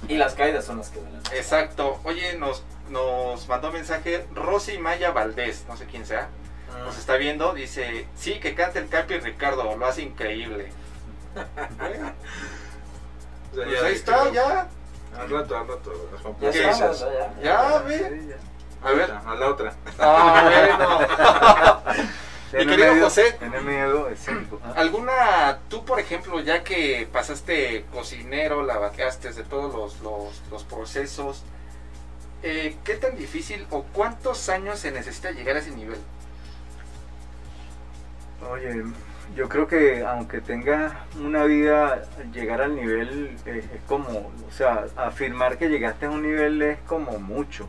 Y 0.07 0.17
las 0.17 0.33
caídas 0.35 0.65
son 0.65 0.77
las 0.77 0.89
que 0.89 0.99
duelen. 0.99 1.21
Exacto. 1.33 1.99
Oye, 2.03 2.37
nos, 2.37 2.63
nos 2.89 3.47
mandó 3.47 3.71
mensaje 3.71 4.25
Rosy 4.33 4.77
Maya 4.77 5.11
Valdés, 5.11 5.65
no 5.67 5.75
sé 5.77 5.85
quién 5.85 6.05
sea. 6.05 6.29
Ah. 6.73 6.83
Nos 6.85 6.97
está 6.97 7.15
viendo, 7.17 7.53
dice, 7.53 8.07
sí, 8.15 8.39
que 8.39 8.53
cante 8.55 8.79
el 8.79 8.89
Capi 8.89 9.19
Ricardo, 9.19 9.75
lo 9.75 9.85
hace 9.85 10.03
increíble. 10.03 10.71
Bueno, 11.77 12.13
O 13.51 13.55
sea, 13.55 13.63
pues 13.65 13.71
ya 13.81 13.85
ahí 13.87 13.93
está, 13.93 14.31
ya. 14.31 14.67
Al 15.19 15.29
rato, 15.29 15.57
al 15.57 15.67
rato. 15.67 15.91
las 16.11 16.11
Ya 16.11 16.17
¿Qué 16.17 16.23
compuestas. 16.23 16.71
está, 16.71 16.89
dices? 16.89 16.99
ya, 17.01 17.41
ya, 17.41 17.43
Ya, 17.43 17.69
ya. 17.71 17.79
ve. 17.79 17.97
Sí, 18.21 18.27
ya. 18.29 18.87
A 18.87 18.91
ver. 18.93 19.11
A 19.25 19.35
la 19.35 19.49
otra. 19.49 19.73
Ah, 19.99 20.43
bueno. 20.43 22.03
Mi 22.57 22.65
Tiene 22.65 22.71
querido 22.75 22.93
medio- 22.93 23.03
José. 23.05 23.35
Tiene 23.39 23.61
miedo 23.61 24.09
escénico. 24.09 24.59
Ah, 24.63 24.73
¿Alguna, 24.77 25.59
tú 25.69 25.85
por 25.85 25.99
ejemplo, 25.99 26.39
ya 26.41 26.63
que 26.63 27.07
pasaste 27.11 27.85
cocinero, 27.93 28.63
lavateaste 28.63 29.31
de 29.33 29.43
todos 29.43 29.73
los, 29.73 29.99
los, 30.01 30.41
los 30.49 30.63
procesos, 30.63 31.43
eh, 32.43 32.75
¿qué 32.83 32.95
tan 32.95 33.15
difícil 33.15 33.65
o 33.69 33.83
cuántos 33.93 34.49
años 34.49 34.79
se 34.79 34.91
necesita 34.91 35.31
llegar 35.31 35.55
a 35.55 35.59
ese 35.59 35.71
nivel? 35.71 35.99
Oye, 38.51 38.83
yo 39.35 39.49
creo 39.49 39.67
que 39.67 40.05
aunque 40.05 40.41
tenga 40.41 41.05
una 41.19 41.43
vida, 41.43 42.03
llegar 42.33 42.61
al 42.61 42.75
nivel 42.75 43.35
eh, 43.45 43.63
es 43.73 43.81
como, 43.87 44.09
o 44.09 44.51
sea, 44.51 44.85
afirmar 44.95 45.57
que 45.57 45.69
llegaste 45.69 46.05
a 46.05 46.09
un 46.11 46.21
nivel 46.21 46.61
es 46.61 46.79
como 46.87 47.17
mucho, 47.19 47.67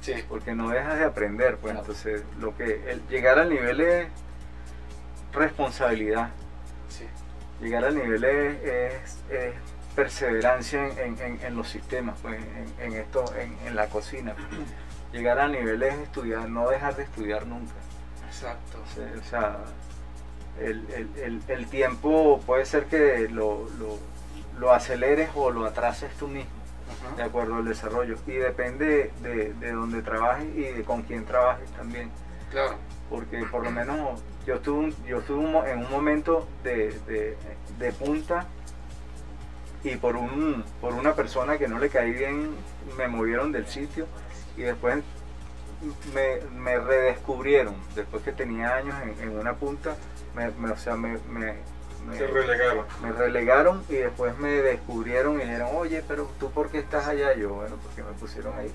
Sí. 0.00 0.14
porque 0.28 0.54
no 0.54 0.70
dejas 0.70 0.98
de 0.98 1.04
aprender, 1.04 1.56
pues 1.58 1.72
Claro. 1.72 1.80
entonces 1.80 2.22
lo 2.40 2.56
que 2.56 2.90
el 2.90 3.06
llegar 3.08 3.38
al 3.38 3.50
nivel 3.50 3.80
es 3.80 4.08
responsabilidad, 5.36 6.30
Sí. 6.88 7.04
llegar 7.60 7.84
al 7.84 7.94
nivel 7.96 8.24
es, 8.24 8.62
es- 8.64 9.18
es 9.30 9.54
perseverancia 9.94 10.86
en, 10.86 10.98
en- 10.98 11.20
en- 11.20 11.40
en 11.42 11.56
los 11.56 11.68
sistemas, 11.68 12.16
pues 12.22 12.40
en, 12.40 12.92
en 12.92 12.92
esto, 13.00 13.24
en, 13.64 13.74
la 13.76 13.86
cocina. 13.88 14.34
Llegar 15.12 15.38
al 15.38 15.52
nivel 15.52 15.82
es 15.82 15.94
estudiar, 15.94 16.48
no 16.50 16.68
dejar 16.68 16.96
de 16.96 17.04
estudiar 17.04 17.46
nunca. 17.46 17.72
Exacto. 18.26 18.78
O 19.18 19.24
sea, 19.24 19.58
el, 20.60 20.86
el- 20.92 21.10
el- 21.22 21.42
el 21.48 21.66
tiempo 21.68 22.40
puede 22.44 22.66
ser 22.66 22.86
que 22.86 23.28
lo, 23.30 23.68
lo- 23.78 23.98
lo 24.58 24.72
aceleres 24.72 25.30
o 25.34 25.50
lo 25.50 25.64
atrases 25.64 26.12
tú 26.18 26.28
mismo, 26.28 26.50
de 27.16 27.22
acuerdo 27.22 27.54
al 27.56 27.64
desarrollo. 27.64 28.16
Y 28.26 28.32
depende 28.32 29.12
de, 29.22 29.52
de 29.54 29.72
dónde 29.72 30.02
trabajes 30.02 30.46
y 30.54 30.62
de 30.62 30.82
con 30.82 31.02
quién 31.02 31.24
trabajes 31.24 31.68
también. 31.70 32.10
Claro. 32.50 32.76
Porque 33.10 33.44
por 33.50 33.62
lo 33.64 33.70
menos 33.70 34.20
yo 34.46 34.54
estuve, 34.56 34.92
yo 35.06 35.18
estuve 35.18 35.70
en 35.70 35.78
un 35.84 35.90
momento 35.90 36.46
de, 36.64 36.98
de- 37.06 37.36
de 37.78 37.92
punta 37.92 38.46
y 39.84 39.94
por, 39.96 40.16
un, 40.16 40.64
por 40.80 40.92
una 40.94 41.14
persona 41.14 41.58
que 41.58 41.68
no 41.68 41.78
le 41.78 41.88
caí 41.88 42.10
bien 42.12 42.50
me 42.96 43.06
movieron 43.06 43.52
del 43.52 43.66
sitio 43.66 44.06
y 44.56 44.62
después 44.62 44.96
me, 46.14 46.40
me 46.58 46.78
redescubrieron, 46.78 47.76
después 47.94 48.22
que 48.24 48.32
tenía 48.32 48.74
años 48.76 48.96
en, 49.02 49.28
en 49.28 49.38
una 49.38 49.54
punta, 49.54 49.94
me, 50.34 50.50
me- 50.52 50.70
o 50.70 50.76
sea, 50.76 50.96
me- 50.96 51.18
Se 52.16 52.26
relegaron. 52.26 52.84
me 53.02 53.12
relegaron 53.12 53.82
y 53.88 53.94
después 53.94 54.36
me 54.38 54.48
descubrieron 54.50 55.36
y 55.40 55.44
dijeron, 55.44 55.68
oye, 55.74 56.02
pero 56.06 56.30
tú 56.40 56.50
por 56.52 56.70
qué 56.70 56.78
estás 56.78 57.06
allá? 57.08 57.34
Yo, 57.34 57.50
bueno, 57.54 57.76
porque 57.82 58.02
me 58.02 58.12
pusieron 58.18 58.56
ahí. 58.58 58.72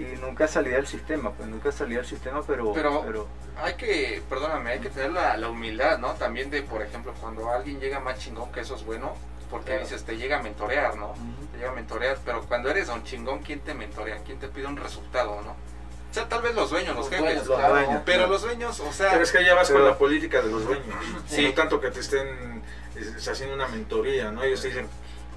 Y 0.00 0.16
nunca 0.18 0.48
salí 0.48 0.70
del 0.70 0.86
sistema, 0.86 1.30
pues 1.32 1.46
nunca 1.48 1.70
salí 1.70 1.94
del 1.94 2.06
sistema, 2.06 2.42
pero... 2.46 2.72
Pero- 2.72 3.02
pero 3.06 3.28
Hay 3.62 3.74
que, 3.74 4.22
perdóname, 4.30 4.70
hay 4.70 4.78
que 4.80 4.88
tener 4.88 5.12
la, 5.12 5.36
la 5.36 5.50
humildad, 5.50 5.98
¿no? 5.98 6.14
También 6.14 6.48
de, 6.48 6.62
por 6.62 6.80
ejemplo, 6.80 7.12
cuando 7.20 7.50
alguien 7.50 7.78
llega 7.78 8.00
más 8.00 8.18
chingón, 8.18 8.50
que 8.50 8.60
eso 8.60 8.74
es 8.76 8.84
bueno, 8.84 9.14
porque 9.50 9.66
Claro. 9.72 9.82
dices, 9.82 10.04
te 10.04 10.16
llega 10.16 10.38
a 10.38 10.42
mentorear, 10.42 10.96
¿no? 10.96 11.12
Te 11.52 11.58
llega 11.58 11.70
a 11.70 11.74
mentorear, 11.74 12.16
pero 12.24 12.40
cuando 12.48 12.70
eres 12.70 12.88
un 12.88 13.04
chingón, 13.04 13.40
¿quién 13.40 13.60
te 13.60 13.74
mentorea? 13.74 14.16
¿Quién 14.24 14.38
te 14.38 14.48
pide 14.48 14.66
un 14.66 14.78
resultado, 14.78 15.42
no? 15.42 15.50
O 15.50 16.12
sea, 16.14 16.26
tal 16.28 16.40
vez 16.40 16.54
los 16.54 16.70
dueños, 16.70 16.96
los, 16.96 17.04
Los 17.04 17.08
jefes. 17.10 17.24
dueños, 17.24 17.46
los 17.46 17.68
dueños. 17.70 18.02
Pero 18.06 18.26
los 18.26 18.42
dueños, 18.42 18.80
o 18.80 18.92
sea, 18.92 19.10
Pero 19.10 19.22
es 19.24 19.30
que 19.32 19.44
ya 19.44 19.54
vas 19.54 19.68
Pero- 19.68 19.80
con 19.80 19.88
la 19.90 19.98
política 19.98 20.40
de 20.40 20.50
los 20.50 20.64
dueños. 20.64 20.86
Sí. 21.28 21.46
No 21.46 21.52
tanto 21.54 21.78
que 21.80 21.90
te 21.90 22.00
estén 22.00 22.62
es, 22.96 23.28
haciendo 23.28 23.54
una 23.54 23.68
mentoría, 23.68 24.32
¿no? 24.32 24.42
Ellos 24.42 24.62
te 24.62 24.68
dicen, 24.68 24.88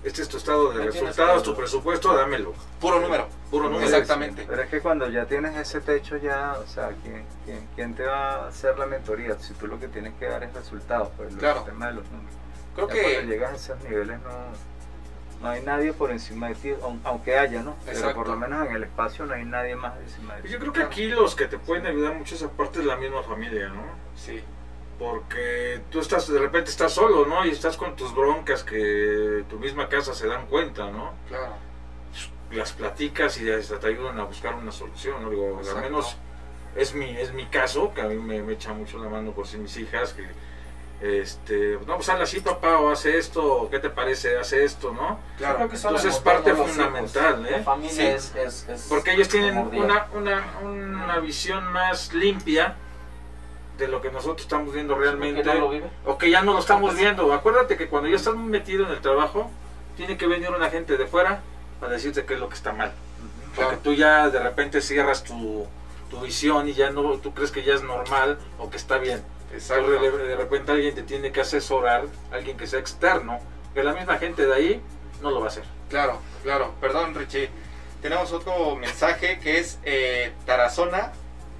este 0.04 0.22
es 0.24 0.28
tu 0.30 0.38
estado 0.38 0.72
de 0.72 0.86
resultados, 0.86 1.42
que- 1.44 1.50
tu 1.50 1.56
presupuesto, 1.56 2.16
dámelo. 2.16 2.54
Puro 2.80 3.00
número. 3.00 3.28
Puro 3.50 3.66
número. 3.70 3.86
Exactamente. 3.86 4.46
Pero 4.48 4.62
es 4.62 4.70
que 4.70 4.82
cuando 4.82 5.10
ya 5.10 5.26
tienes 5.26 5.56
ese 5.58 5.80
techo 5.82 6.18
ya, 6.18 6.56
o 6.64 6.68
sea, 6.68 6.90
¿quién, 7.04 7.24
quién, 7.46 7.68
quién 7.76 7.94
te 7.96 8.04
va 8.04 8.46
a 8.46 8.48
hacer 8.48 8.78
la 8.78 8.86
mentoría? 8.86 9.38
Si 9.40 9.54
tú 9.54 9.68
lo 9.68 9.80
que 9.80 9.88
tienes 9.88 10.14
que 10.20 10.26
dar 10.26 10.44
es 10.44 10.54
resultados, 10.54 11.10
pues 11.16 11.32
el 11.32 11.38
Claro. 11.38 11.62
tema 11.64 11.88
de 11.88 11.94
los 11.94 12.06
números. 12.12 12.36
Creo 12.76 12.88
Ya 12.88 12.94
cuando 12.94 13.10
que 13.20 13.26
llegas 13.28 13.52
a 13.52 13.56
esos 13.56 13.84
niveles 13.84 14.20
no, 14.22 14.30
no 15.42 15.50
hay 15.50 15.62
nadie 15.62 15.94
por 15.94 16.10
encima 16.12 16.48
de 16.50 16.56
ti, 16.56 16.70
aun- 16.82 17.00
aunque 17.04 17.38
haya, 17.38 17.62
¿no? 17.62 17.76
Pero 17.86 17.98
Exacto. 17.98 18.16
por 18.18 18.28
lo 18.30 18.38
menos 18.38 18.68
en 18.68 18.76
el 18.76 18.84
espacio 18.84 19.26
no 19.26 19.34
hay 19.36 19.46
nadie 19.46 19.76
más 19.76 19.94
encima 20.00 20.36
de 20.36 20.42
ti. 20.44 20.50
Yo 20.50 20.60
creo 20.60 20.74
que 20.74 20.82
aquí 20.84 21.08
los 21.08 21.36
que 21.36 21.46
te 21.48 21.58
pueden 21.60 21.86
ayudar 21.86 22.14
mucho 22.16 22.34
esa 22.36 22.50
parte 22.50 22.80
es 22.80 22.86
la 22.86 22.96
misma 22.98 23.22
familia, 23.24 23.70
¿no? 23.70 23.84
sí. 24.16 24.42
Porque 25.04 25.82
tú 25.92 26.00
estás, 26.00 26.32
de 26.32 26.40
repente 26.40 26.70
estás 26.70 26.94
solo, 26.94 27.26
¿no? 27.26 27.46
Y 27.46 27.50
estás 27.50 27.76
con 27.76 27.94
tus 27.98 28.16
broncas 28.16 28.64
que 28.64 29.44
tu 29.50 29.60
misma 29.60 29.90
casa 29.90 30.14
se 30.14 30.28
dan 30.28 30.46
cuenta, 30.48 30.90
¿no? 30.90 31.12
Claro. 31.28 31.54
Las 32.52 32.72
platicas 32.72 33.38
y 33.42 33.52
hasta 33.52 33.80
te 33.80 33.88
ayudan 33.88 34.18
a 34.20 34.24
buscar 34.24 34.56
una 34.56 34.72
solución, 34.72 35.22
¿no? 35.22 35.30
Digo, 35.30 35.58
Exacto. 35.60 35.80
al 35.80 35.84
menos 35.84 36.16
es 36.78 36.94
mi, 36.96 37.10
es 37.18 37.34
mi 37.34 37.48
caso, 37.48 37.94
que 37.94 38.02
a 38.02 38.06
mí 38.06 38.16
me, 38.16 38.42
me 38.44 38.54
echa 38.54 38.72
mucho 38.72 38.98
la 38.98 39.10
mano 39.10 39.32
por 39.32 39.46
si 39.46 39.58
mis 39.58 39.76
hijas, 39.76 40.14
que, 40.14 40.26
este, 41.22 41.78
no, 41.86 41.98
pues 41.98 42.08
hazle 42.08 42.24
así 42.24 42.40
papá, 42.40 42.78
o 42.78 42.90
hace 42.90 43.18
esto, 43.18 43.44
o 43.44 43.70
qué 43.70 43.80
te 43.80 43.90
parece, 43.90 44.38
hace 44.38 44.64
esto, 44.64 44.94
¿no? 44.94 45.20
Claro. 45.38 45.58
Creo 45.58 45.70
que 45.70 45.76
Entonces, 45.76 46.12
motor 46.14 46.24
parte 46.24 46.54
fundamental, 46.56 47.40
hijos. 47.42 47.52
¿eh? 47.52 47.58
La 47.58 47.64
familia 47.64 47.92
Sí. 47.92 48.02
es, 48.06 48.36
es, 48.36 48.70
es 48.70 48.86
Porque 48.88 49.12
ellos 49.14 49.28
tienen 49.28 49.58
una, 49.58 50.08
una, 50.14 50.44
una 50.64 51.20
visión 51.20 51.74
más 51.74 52.14
limpia 52.14 52.78
de 53.78 53.88
lo 53.88 54.02
que 54.02 54.12
nosotros 54.12 54.42
estamos 54.42 54.74
viendo 54.74 54.96
realmente. 54.96 55.44
¿Por 55.44 55.52
qué 55.52 55.60
no 55.60 55.66
lo 55.66 55.72
vive? 55.72 55.90
o 56.06 56.18
que 56.18 56.30
ya 56.30 56.42
no 56.42 56.54
lo 56.54 56.60
estamos 56.60 56.96
viendo. 56.96 57.34
Acuérdate 57.34 57.78
que 57.78 57.88
cuando 57.88 58.10
ya 58.10 58.16
estás 58.16 58.36
metido 58.36 58.86
en 58.86 58.92
el 58.92 59.02
trabajo, 59.02 59.50
tiene 59.96 60.18
que 60.18 60.28
venir 60.28 60.50
una 60.52 60.70
gente 60.70 60.98
de 60.98 61.08
fuera 61.08 61.42
para 61.80 61.94
decirte 61.94 62.26
qué 62.26 62.36
es 62.36 62.40
lo 62.40 62.50
que 62.50 62.56
está 62.56 62.72
mal. 62.72 62.94
Porque 63.56 63.78
tú 63.78 63.94
ya 63.94 64.30
de 64.30 64.40
repente 64.40 64.82
cierras 64.82 65.24
tu, 65.24 65.68
tu 66.10 66.22
visión 66.22 66.68
y 66.68 66.74
ya 66.74 66.90
no, 66.90 67.18
tú 67.18 67.34
crees 67.34 67.52
que 67.52 67.64
ya 67.64 67.74
es 67.74 67.84
normal 67.84 68.40
o 68.58 68.70
que 68.70 68.78
está 68.78 68.98
bien. 68.98 69.24
Exacto. 69.54 69.90
De 69.90 70.36
repente 70.36 70.72
alguien 70.72 70.96
te 70.96 71.04
tiene 71.04 71.32
que 71.32 71.42
asesorar, 71.42 72.06
alguien 72.32 72.58
que 72.58 72.66
sea 72.66 72.80
externo, 72.80 73.40
que 73.74 73.84
la 73.84 73.94
misma 73.94 74.18
gente 74.18 74.46
de 74.46 74.54
ahí 74.54 74.82
no 75.22 75.30
lo 75.30 75.40
va 75.40 75.46
a 75.46 75.50
hacer. 75.50 75.64
Claro, 75.90 76.20
claro. 76.42 76.74
Perdón, 76.82 77.14
Richie. 77.14 77.50
Tenemos 78.02 78.32
otro 78.32 78.76
mensaje 78.76 79.40
que 79.40 79.60
es 79.60 79.80
eh, 79.84 80.34
Tarazona. 80.46 81.14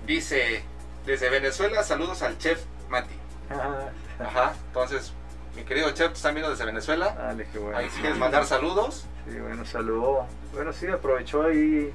Dice, 0.06 0.64
desde 1.06 1.30
Venezuela, 1.30 1.84
saludos 1.84 2.22
al 2.22 2.38
chef 2.38 2.62
Mati. 2.90 3.16
Ah, 3.50 3.90
Ajá. 4.20 4.54
Entonces, 4.68 5.14
mi 5.56 5.64
querido 5.64 5.90
chef, 5.92 6.10
¿te 6.10 6.14
están 6.16 6.34
viendo 6.36 6.50
desde 6.52 6.66
Venezuela? 6.66 7.14
dale, 7.18 7.48
qué 7.52 7.60
bueno. 7.60 7.78
Ahí 7.78 7.90
si 7.90 8.00
quieres 8.02 8.18
mandar 8.18 8.46
saludos. 8.46 9.06
Sí, 9.30 9.38
bueno, 9.40 9.66
saludos. 9.66 10.26
Bueno, 10.54 10.74
sí, 10.74 10.88
aprovecho 10.88 11.44
ahí 11.44 11.94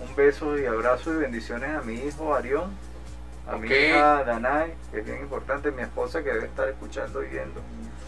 un 0.00 0.16
beso 0.16 0.58
y 0.58 0.66
abrazo 0.66 1.12
y 1.14 1.16
bendiciones 1.16 1.76
a 1.76 1.80
mi 1.82 1.94
hijo 1.94 2.34
Arión, 2.34 2.70
a 3.48 3.56
mi 3.56 3.68
hija 3.68 4.24
Danay, 4.24 4.74
que 4.92 5.00
es 5.00 5.06
bien 5.06 5.20
importante, 5.20 5.70
mi 5.70 5.82
esposa 5.82 6.22
que 6.22 6.32
debe 6.32 6.46
estar 6.46 6.68
escuchando 6.68 7.22
y 7.22 7.28
viendo. 7.28 7.60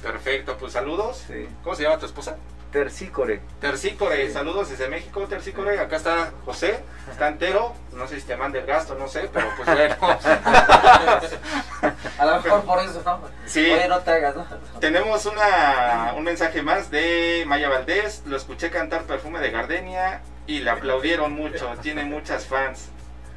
Perfecto, 0.02 0.56
pues 0.58 0.72
saludos. 0.72 1.24
Sí. 1.26 1.48
¿Cómo 1.64 1.74
se 1.74 1.82
llama 1.84 1.98
tu 1.98 2.06
esposa? 2.06 2.36
Tercícore. 2.72 3.40
Tercícore, 3.60 4.30
saludos 4.30 4.68
desde 4.68 4.88
México, 4.88 5.26
Tercícore. 5.26 5.80
Acá 5.80 5.96
está 5.96 6.32
José, 6.44 6.80
está 7.10 7.28
entero. 7.28 7.72
No 7.92 8.06
sé 8.06 8.20
si 8.20 8.26
te 8.26 8.36
manda 8.36 8.58
el 8.58 8.66
gasto, 8.66 8.94
no 8.94 9.08
sé, 9.08 9.30
pero 9.32 9.48
pues 9.56 9.66
bueno. 9.66 9.96
A 12.18 12.26
lo 12.26 12.42
mejor 12.42 12.64
por 12.64 12.78
eso, 12.80 13.00
¿no? 13.04 13.20
Sí. 13.46 13.70
Oye, 13.70 13.88
no 13.88 14.00
te 14.00 14.10
hagas, 14.10 14.36
¿no? 14.36 14.44
Tenemos 14.80 15.24
una, 15.24 16.12
un 16.16 16.24
mensaje 16.24 16.60
más 16.62 16.90
de 16.90 17.44
Maya 17.46 17.70
Valdés. 17.70 18.22
Lo 18.26 18.36
escuché 18.36 18.70
cantar 18.70 19.04
Perfume 19.04 19.40
de 19.40 19.50
Gardenia 19.50 20.20
y 20.46 20.58
le 20.60 20.70
aplaudieron 20.70 21.32
mucho. 21.32 21.72
Tiene 21.80 22.04
muchas 22.04 22.44
fans. 22.46 22.90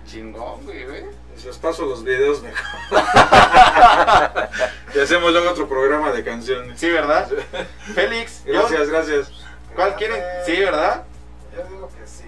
Chingón, 0.06 0.64
güey, 0.66 0.86
güey. 0.86 1.06
Si 1.38 1.48
os 1.48 1.58
paso 1.58 1.86
los 1.86 2.04
videos 2.04 2.42
mejor. 2.44 2.66
y 4.96 5.00
hacemos 5.00 5.32
luego 5.32 5.50
otro 5.52 5.68
programa 5.68 6.12
de 6.12 6.24
canciones. 6.24 6.80
Sí, 6.80 6.90
¿verdad? 6.90 7.30
Félix, 7.96 8.44
yo- 8.46 8.54
Gracias, 8.54 8.90
gracias. 8.90 9.32
¿cuál 9.76 9.96
quieren? 9.96 10.22
Sí, 10.46 10.60
¿verdad? 10.60 11.04
Yo 11.56 11.64
digo 11.70 11.88
que 11.90 12.06
sí. 12.08 12.26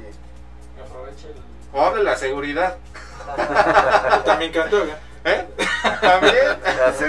Aproveche 0.81 1.27
el... 1.27 1.35
O 1.73 1.85
hable 1.85 2.03
la 2.03 2.15
seguridad. 2.15 2.77
También 4.25 4.51
canto. 4.51 4.83
¿eh? 4.85 4.95
¿Eh? 5.25 5.47
¿También? 6.01 6.35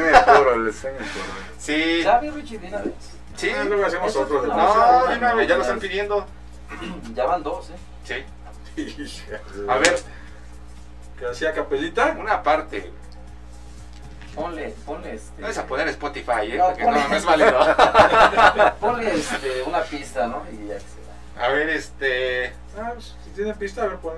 El 0.06 0.24
coro, 0.24 0.58
le 0.58 0.70
hacen 0.70 0.92
el 0.94 0.98
coro. 0.98 1.34
Sí, 1.58 2.02
¿Sabe, 2.02 2.30
Richie, 2.30 2.58
de 2.58 2.68
una 2.68 2.78
vez? 2.78 2.92
sí. 3.36 3.50
Ah, 3.50 3.64
luego 3.64 3.86
hacemos 3.86 4.14
otro 4.16 4.42
de 4.42 4.48
No, 4.48 5.06
de 5.08 5.16
una 5.16 5.34
vez, 5.34 5.48
ya 5.48 5.56
lo 5.56 5.62
están 5.62 5.78
pidiendo. 5.80 6.26
Ya 7.14 7.24
van 7.24 7.42
dos, 7.42 7.70
¿eh? 7.70 7.74
Sí. 8.04 8.24
A 9.68 9.76
ver, 9.78 9.96
¿Que 11.18 11.26
hacía 11.26 11.52
capelita? 11.52 12.16
una 12.18 12.42
parte. 12.42 12.90
Ponle, 14.34 14.74
ponle 14.84 15.14
este... 15.14 15.40
No 15.42 15.48
es 15.48 15.58
a 15.58 15.66
poner 15.66 15.86
Spotify, 15.88 16.50
¿eh? 16.52 16.56
No, 16.58 16.66
Porque 16.66 16.82
ponle- 16.84 17.02
no, 17.02 17.08
no 17.08 17.14
es 17.16 17.24
válido. 17.24 17.76
Ponle 18.80 19.14
este, 19.14 19.62
una 19.62 19.82
pista, 19.82 20.26
¿no? 20.26 20.42
Y 20.50 20.66
ya 20.66 20.74
que 20.74 20.80
se 20.80 21.36
da. 21.36 21.44
A 21.44 21.48
ver, 21.50 21.68
este. 21.70 22.48
Ah, 22.76 22.90
pues, 22.94 23.14
si 23.24 23.30
tiene 23.30 23.54
pista, 23.54 23.82
a 23.84 23.86
ver, 23.86 23.98
pon. 23.98 24.14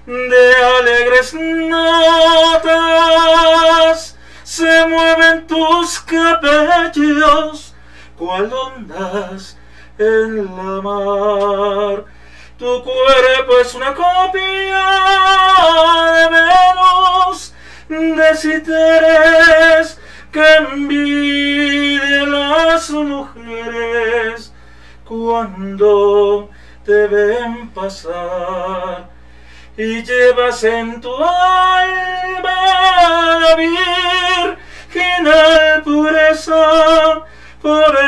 de 0.07 0.55
alegres 0.79 1.35
notas 1.35 2.69
se 4.43 4.87
mueven 4.87 5.47
tus 5.47 6.01
cabellos 6.01 7.75
cual 8.17 8.51
ondas 8.53 9.57
en 9.99 10.47
la 10.47 10.81
mar. 10.81 12.05
Tu 12.59 12.83
cuerpo 12.83 13.59
es 13.61 13.75
una 13.75 13.95
copia 13.95 14.87
de 16.15 16.29
Venus, 16.31 17.53
de 17.89 18.37
Citeres 18.37 19.99
que 20.39 22.27
las 22.27 22.91
mujeres 22.91 24.53
cuando 25.05 26.49
te 26.85 27.07
ven 27.09 27.71
pasar 27.71 29.11
y 29.77 30.03
llevas 30.05 30.63
en 30.63 31.01
tu 31.01 31.13
alma 31.13 32.55
la 33.41 33.57
virginal 34.87 35.83
pureza, 35.83 37.25
por 37.61 37.99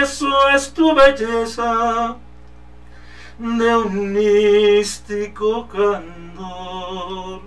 eso 0.00 0.48
es 0.50 0.72
tu 0.72 0.94
belleza 0.94 2.16
de 3.38 3.76
un 3.76 4.12
místico 4.12 5.66
candor. 5.68 7.40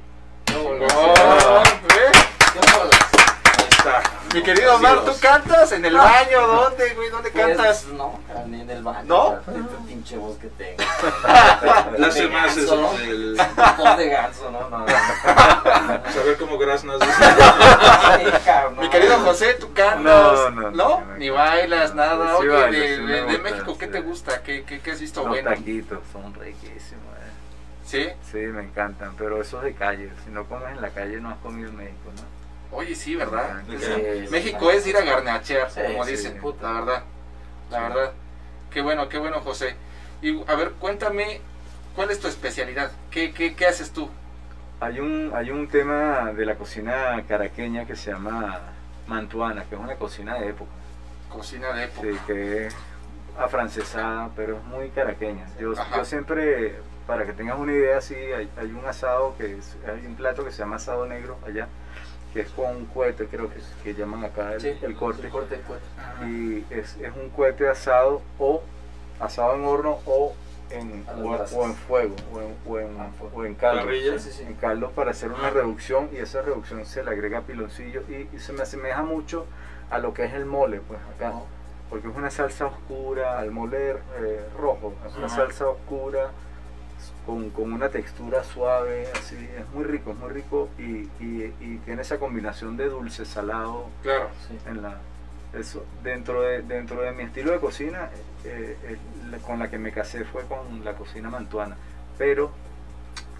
Mi 4.33 4.41
querido 4.41 4.75
Omar, 4.77 5.01
¿tú 5.05 5.11
cantas 5.21 5.71
en 5.73 5.85
el 5.85 5.95
baño? 5.95 6.47
¿Dónde, 6.47 6.93
güey? 6.95 7.09
¿Dónde 7.11 7.29
Pues, 7.29 7.45
cantas? 7.45 7.85
no, 7.93 8.19
ni 8.47 8.61
en 8.61 8.69
el 8.69 8.81
baño. 8.81 9.03
¿No? 9.05 9.33
Esta 9.37 9.77
pinche 9.87 10.17
voz 10.17 10.37
que 10.37 10.47
tengo. 10.47 10.77
Le 11.97 12.05
hace 12.07 12.27
más 12.29 12.57
eso, 12.57 12.75
¿no? 12.75 12.91
el 12.97 13.37
Voz 13.77 13.97
de 13.97 14.09
ganso, 14.09 14.49
¿no? 14.49 14.69
No, 14.69 14.79
no. 14.79 14.85
saber 16.13 16.37
cómo 16.39 16.57
graznas. 16.57 16.99
Mi 18.79 18.85
no. 18.85 18.89
querido 18.89 19.19
José, 19.19 19.53
¿tú 19.55 19.71
cantas? 19.73 20.01
No, 20.03 20.49
no, 20.49 20.71
no. 20.71 21.03
Ni 21.17 21.29
bailas, 21.29 21.93
nada. 21.93 22.37
Sí 22.39 22.47
de, 22.47 22.95
sí 23.29 23.37
México, 23.41 23.77
¿qué 23.77 23.85
sí. 23.85 23.91
te 23.91 24.01
gusta? 24.01 24.41
¿Qué, 24.41 24.63
qué, 24.63 24.79
qué 24.79 24.91
has 24.91 24.99
visto 24.99 25.19
Los 25.21 25.29
bueno? 25.29 25.49
taquitos 25.51 25.99
son 26.11 26.33
riquísimos. 26.33 27.03
eh. 27.17 27.85
¿Sí? 27.85 28.09
Sí, 28.31 28.37
me 28.37 28.63
encantan, 28.63 29.13
pero 29.15 29.39
esos 29.39 29.61
de 29.61 29.75
calle. 29.75 30.09
Si 30.25 30.31
no 30.31 30.45
comes 30.45 30.69
en 30.69 30.81
la 30.81 30.89
calle, 30.89 31.19
no 31.21 31.29
has 31.29 31.37
comido 31.37 31.69
en 31.69 31.77
México, 31.77 32.09
¿no? 32.15 32.42
Oye, 32.73 32.95
sí, 32.95 33.15
¿verdad? 33.15 33.61
Sí, 33.69 33.77
Sí. 33.77 33.85
sí, 33.85 34.31
México 34.31 34.71
sí. 34.71 34.77
es 34.77 34.87
ir 34.87 34.97
a 34.97 35.01
garnachear, 35.01 35.69
Sí, 35.71 35.81
como 35.87 36.05
sí, 36.05 36.11
dicen, 36.11 36.41
la 36.61 36.71
verdad. 36.73 37.03
La 37.69 37.79
verdad. 37.81 38.11
Qué 38.71 38.81
bueno, 38.81 39.07
qué 39.09 39.17
bueno, 39.19 39.39
José. 39.41 39.75
Y 40.21 40.41
a 40.49 40.55
ver, 40.55 40.71
cuéntame, 40.79 41.41
¿cuál 41.95 42.11
es 42.11 42.19
tu 42.19 42.27
especialidad? 42.27 42.91
¿Qué, 43.11 43.33
qué, 43.33 43.55
qué 43.55 43.65
haces 43.67 43.91
tú? 43.91 44.09
Hay 44.79 44.99
un, 44.99 45.31
hay 45.35 45.51
un 45.51 45.67
tema 45.67 46.33
de 46.33 46.45
la 46.45 46.55
cocina 46.55 47.23
caraqueña 47.27 47.85
que 47.85 47.95
se 47.95 48.11
llama 48.11 48.59
mantuana, 49.07 49.63
que 49.69 49.75
es 49.75 49.81
una 49.81 49.95
cocina 49.95 50.35
de 50.39 50.49
época. 50.49 50.71
Cocina 51.29 51.71
de 51.73 51.85
época. 51.85 52.07
Sí, 52.11 52.17
que 52.27 52.67
es 52.67 52.75
afrancesada, 53.37 54.29
pero 54.35 54.57
es 54.57 54.63
muy 54.63 54.89
caraqueña. 54.89 55.45
Yo, 55.59 55.73
yo 55.95 56.05
siempre, 56.05 56.75
para 57.07 57.25
que 57.25 57.33
tengas 57.33 57.57
una 57.57 57.71
idea, 57.73 58.01
sí, 58.01 58.15
hay, 58.15 58.49
hay 58.57 58.71
un 58.71 58.85
asado, 58.85 59.35
que 59.37 59.57
es, 59.57 59.75
hay 59.87 60.05
un 60.05 60.15
plato 60.15 60.43
que 60.43 60.51
se 60.51 60.59
llama 60.59 60.75
asado 60.77 61.05
negro 61.05 61.37
allá, 61.45 61.67
que 62.33 62.41
es 62.41 62.49
con 62.49 62.75
un 62.75 62.85
cohete, 62.87 63.27
creo 63.27 63.49
que, 63.49 63.59
que 63.83 63.93
llaman 63.93 64.25
acá 64.25 64.53
el, 64.53 64.61
Sí, 64.61 64.73
el 64.81 64.95
corte. 64.95 65.27
El 65.27 65.31
corte. 65.31 65.59
Y 66.25 66.65
es, 66.71 66.97
es 66.97 67.15
un 67.15 67.29
cohete 67.29 67.69
asado 67.69 68.21
o 68.39 68.61
asado 69.19 69.55
en 69.55 69.63
horno 69.65 69.99
o 70.07 70.33
en, 70.71 71.05
o, 71.23 71.65
en 71.65 71.75
fuego 71.75 72.15
o 72.33 72.41
en, 72.41 72.55
o 72.65 72.79
en, 72.79 72.99
Ah, 72.99 73.09
fuego. 73.19 73.37
o 73.37 73.45
en 73.45 73.53
caldo. 73.53 73.83
Sí, 74.17 74.31
sí. 74.31 74.43
En 74.43 74.55
caldos 74.55 74.91
para 74.93 75.11
hacer 75.11 75.31
una 75.31 75.51
reducción 75.51 76.09
y 76.11 76.17
esa 76.17 76.41
reducción 76.41 76.83
se 76.87 77.03
le 77.03 77.11
agrega 77.11 77.41
piloncillo 77.41 78.01
y, 78.09 78.27
y 78.35 78.39
se 78.39 78.51
me 78.53 78.63
asemeja 78.63 79.03
mucho 79.03 79.45
a 79.91 79.99
lo 79.99 80.13
que 80.15 80.25
es 80.25 80.33
el 80.33 80.45
mole, 80.45 80.81
pues 80.87 80.99
acá. 81.15 81.31
Oh. 81.35 81.45
Porque 81.91 82.07
es 82.07 82.15
una 82.15 82.31
salsa 82.31 82.65
oscura, 82.65 83.37
al 83.37 83.51
mole 83.51 83.91
eh, 83.91 84.45
rojo, 84.57 84.95
es 85.07 85.15
una 85.15 85.29
salsa 85.29 85.67
oscura 85.67 86.31
con, 87.25 87.49
con 87.51 87.71
una 87.73 87.89
textura 87.89 88.43
suave, 88.43 89.07
así, 89.15 89.35
es 89.35 89.67
muy 89.73 89.83
rico, 89.85 90.11
es 90.11 90.17
muy 90.17 90.29
rico 90.29 90.69
y, 90.77 90.83
y- 91.23 91.53
y 91.61 91.79
tiene 91.85 92.01
esa 92.01 92.19
combinación 92.19 92.75
de 92.77 92.89
dulce, 92.89 93.25
salado, 93.25 93.87
Claro. 94.01 94.29
Sí. 94.47 94.57
en 94.67 94.81
la 94.81 94.97
eso 95.57 95.85
dentro 96.03 96.41
de 96.41 96.63
dentro 96.63 96.99
de 97.01 97.11
mi 97.11 97.23
estilo 97.23 97.51
de 97.51 97.59
cocina 97.59 98.09
eh, 98.43 98.75
eh, 98.85 98.97
la- 99.29 99.37
con 99.37 99.59
la 99.59 99.69
que 99.69 99.77
me 99.77 99.91
casé 99.91 100.25
fue 100.25 100.43
con 100.45 100.83
la 100.83 100.95
cocina 100.95 101.29
mantuana 101.29 101.77
pero 102.17 102.49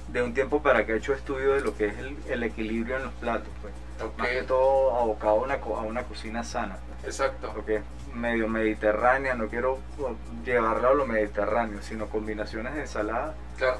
de 0.10 0.22
un 0.22 0.32
tiempo 0.36 0.62
para 0.62 0.80
acá 0.80 0.94
he 0.94 0.98
hecho 0.98 1.14
estudio 1.14 1.54
de 1.54 1.62
lo 1.62 1.76
que 1.76 1.88
es 1.88 1.98
el, 1.98 2.16
el 2.30 2.44
equilibrio 2.44 2.98
en 2.98 3.04
los 3.06 3.14
platos 3.14 3.50
pues. 3.64 3.74
Ok. 4.06 4.18
más 4.20 4.28
que 4.30 4.43
todo 4.43 4.95
abocado 4.99 5.32
a 5.32 5.43
una, 5.43 5.60
co- 5.62 5.78
a 5.78 5.82
una 5.82 6.04
cocina 6.04 6.43
sana 6.43 6.78
Exacto. 7.06 7.51
porque 7.54 7.82
medio 8.14 8.47
mediterránea 8.47 9.34
no 9.36 9.47
quiero 9.47 9.80
llevarla 10.45 10.89
a 10.89 10.93
lo 10.93 11.06
mediterráneo 11.06 11.82
sino 11.82 12.08
combinaciones 12.08 12.74
de 12.76 12.82
ensalada 12.82 13.34
Claro. 13.58 13.78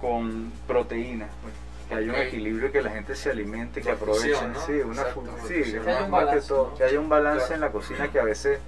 con 0.00 0.52
proteínas 0.66 1.28
pues, 1.42 1.54
que 1.88 1.94
haya 1.94 2.12
Ok. 2.12 2.16
un 2.18 2.22
equilibrio 2.26 2.72
que 2.72 2.82
la 2.82 2.90
gente 2.90 3.14
se 3.16 3.30
alimente 3.30 3.80
que 3.80 3.90
aproveche 3.90 4.34
sí 4.66 4.72
una 4.84 5.02
Exacto, 5.02 5.24
sí. 5.46 5.54
Que 5.62 5.78
haya 5.78 5.82
más- 5.82 6.02
un 6.04 6.10
más 6.10 6.26
que 6.34 6.40
todo, 6.40 6.68
¿no? 6.70 6.74
que 6.76 6.84
haya 6.84 7.00
un 7.00 7.08
balance 7.08 7.38
Claro. 7.40 7.54
en 7.54 7.60
la 7.60 7.70
cocina 7.70 8.08
que 8.12 8.20
a 8.20 8.24
veces 8.24 8.58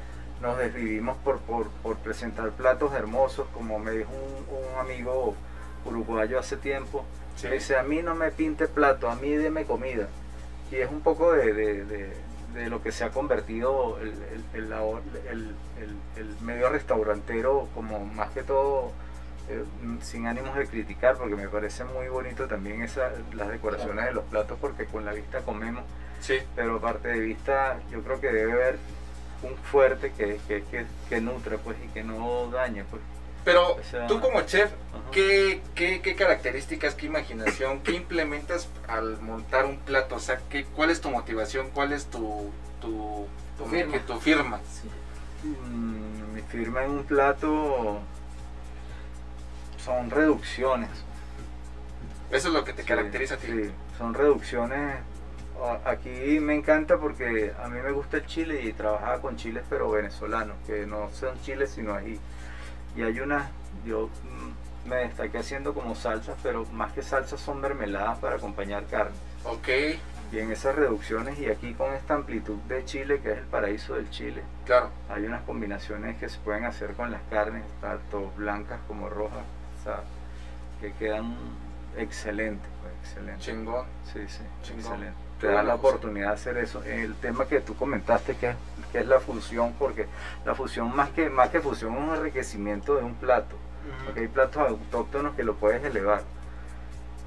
nos 0.41 0.57
desvivimos 0.59 1.19
por, 1.19 1.39
por, 1.41 1.69
por 1.83 1.97
presentar 1.97 2.51
platos 2.53 2.93
hermosos 2.95 3.47
como 3.53 3.79
me 3.79 3.91
dijo 3.93 4.11
un, 4.11 4.57
un 4.75 4.79
amigo 4.79 5.35
uruguayo 5.85 6.39
hace 6.39 6.57
tiempo 6.57 7.05
Sí. 7.37 7.47
me 7.47 7.55
dice 7.55 7.77
a 7.79 7.83
mí 7.83 8.03
no 8.03 8.15
me 8.15 8.31
pinte 8.33 8.69
plato 8.69 9.09
a 9.09 9.15
mí 9.15 9.31
deme 9.31 9.65
comida 9.65 10.09
y 10.71 10.77
es 10.77 10.91
un 10.91 11.01
poco 11.01 11.33
de, 11.33 11.53
de- 11.53 11.85
de- 11.85 12.13
de 12.55 12.69
lo 12.69 12.83
que 12.83 12.91
se 12.91 13.05
ha 13.05 13.11
convertido 13.11 13.99
el, 14.01 14.13
el- 14.55 15.55
el- 16.17 16.37
medio 16.43 16.69
restaurantero 16.69 17.69
como 17.75 18.05
más 18.05 18.31
que 18.31 18.43
todo 18.43 18.91
eh, 19.49 19.65
sin 20.03 20.27
ánimos 20.27 20.57
de 20.57 20.67
criticar 20.67 21.17
porque 21.17 21.37
me 21.37 21.49
parece 21.49 21.85
muy 21.85 22.09
bonito 22.09 22.47
también 22.49 22.83
esa, 22.83 23.11
las 23.35 23.49
decoraciones 23.49 24.05
de 24.07 24.13
los 24.13 24.25
platos 24.25 24.59
porque 24.61 24.85
con 24.87 25.05
la 25.05 25.13
vista 25.13 25.41
comemos 25.41 25.85
Sí. 26.21 26.39
pero 26.57 26.77
aparte 26.77 27.09
de 27.09 27.21
vista 27.21 27.79
yo 27.91 28.03
creo 28.03 28.21
que 28.21 28.31
debe 28.33 28.53
haber 28.53 28.79
un 29.43 29.57
fuerte 29.57 30.13
que, 30.13 30.39
que, 30.47 30.63
que, 30.65 30.85
que 31.09 31.21
nutre 31.21 31.57
pues 31.59 31.77
y 31.85 31.89
que 31.89 32.03
no 32.05 32.49
dañe 32.51 32.85
pues 32.85 33.01
Pero 33.45 33.75
O 33.77 33.83
sea- 33.83 34.07
tú 34.07 34.21
como 34.21 34.41
chef. 34.43 34.71
¿qué, 35.13 35.61
qué, 35.75 36.01
qué 36.03 36.15
características, 36.15 36.95
qué 36.95 37.07
imaginación, 37.07 37.81
qué 37.81 37.93
implementas 37.93 38.69
al 38.87 39.21
montar 39.21 39.65
un 39.65 39.79
plato? 39.79 40.17
O 40.17 40.21
sea, 40.21 40.41
¿qué, 40.51 40.65
¿cuál 40.65 40.91
es 40.91 41.01
tu 41.01 41.11
motivación? 41.11 41.71
¿Cuál 41.71 41.93
es 41.93 42.07
tu, 42.07 42.51
tu, 42.81 43.27
tu, 43.59 43.65
Firma. 43.67 43.93
que- 43.93 44.01
tu 44.01 44.21
firma? 44.21 44.61
Sí. 44.71 44.89
Mm, 45.49 46.35
mi 46.35 46.43
firma 46.43 46.85
en 46.85 46.91
un 46.91 47.05
plato 47.05 48.01
son 49.85 50.11
reducciones 50.11 50.91
Eso 52.31 52.49
es 52.49 52.55
lo 52.55 52.65
que 52.65 52.73
te 52.75 52.83
Sí, 52.83 52.89
caracteriza 52.89 53.35
a 53.35 53.39
ti. 53.39 53.47
sí, 53.49 53.71
son 53.99 54.15
reducciones. 54.15 54.99
Aquí 55.85 56.39
me 56.41 56.55
encanta 56.55 56.97
porque 56.99 57.53
a 57.63 57.69
mí 57.69 57.81
me 57.81 57.91
gusta 57.91 58.19
el 58.19 58.27
chile 58.27 58.63
y 58.63 58.73
trabajaba 58.73 59.21
con 59.21 59.37
chiles 59.37 59.63
pero 59.69 59.91
venezolanos, 59.91 60.57
que 60.67 60.87
no 60.87 61.11
son 61.13 61.41
chiles 61.43 61.71
sino 61.71 61.95
ají. 61.95 62.19
Y 62.97 63.03
hay 63.03 63.21
unas, 63.21 63.49
yo 63.85 64.09
mm, 64.09 64.89
me 64.89 64.97
destaqué 64.97 65.39
haciendo 65.39 65.73
como 65.75 65.95
salsas, 65.95 66.37
pero 66.43 66.65
más 66.73 66.93
que 66.93 67.03
salsas 67.03 67.41
son 67.41 67.61
mermeladas 67.61 68.19
para 68.19 68.37
acompañar 68.37 68.85
carne. 68.87 69.15
Ok, 69.45 69.69
Y 70.33 70.39
en 70.39 70.53
esas 70.53 70.75
reducciones 70.77 71.39
y 71.39 71.47
aquí 71.47 71.75
con 71.75 71.93
esta 71.95 72.15
amplitud 72.15 72.57
de 72.69 72.85
chile, 72.85 73.21
que 73.21 73.33
es 73.33 73.39
el 73.39 73.45
paraíso 73.47 73.95
del 73.95 74.09
chile, 74.11 74.43
claro. 74.65 74.91
hay 75.09 75.25
unas 75.25 75.43
combinaciones 75.43 76.17
que 76.19 76.29
se 76.29 76.39
pueden 76.41 76.65
hacer 76.67 76.95
con 76.95 77.11
las 77.11 77.23
carnes, 77.31 77.65
tanto 77.81 78.31
blancas 78.37 78.79
como 78.87 79.09
rojas, 79.09 79.43
o 79.81 79.85
sea, 79.85 80.01
que 80.81 80.93
quedan 80.95 81.35
excelentes, 81.97 82.69
pues, 82.81 82.93
excelentes. 83.03 83.45
Chingón. 83.45 83.87
Sí, 84.13 84.21
sí, 84.29 84.43
Chingón. 84.63 84.81
excelente. 84.81 85.30
Te 85.41 85.47
da 85.47 85.63
la 85.63 85.75
oportunidad 85.77 86.29
de 86.29 86.35
hacer 86.35 86.57
eso. 86.59 86.83
El 86.85 87.15
tema 87.15 87.47
que 87.47 87.61
tú 87.61 87.75
comentaste 87.75 88.37
que 88.37 88.51
es, 88.51 88.57
que 88.93 88.99
es 88.99 89.07
la 89.07 89.21
fusión, 89.21 89.75
porque 89.79 90.07
la 90.45 90.55
fusión 90.55 90.95
más 90.95 91.11
que, 91.11 91.31
más 91.31 91.49
que 91.49 91.61
fusión 91.61 91.95
es 91.95 92.01
un 92.03 92.15
enriquecimiento 92.17 92.97
de 92.97 93.05
un 93.05 93.15
plato. 93.15 93.57
Porque 94.05 94.21
hay 94.21 94.29
platos 94.29 94.69
autóctonos 94.69 95.35
que 95.35 95.43
lo 95.43 95.55
puedes 95.55 95.83
elevar. 95.83 96.23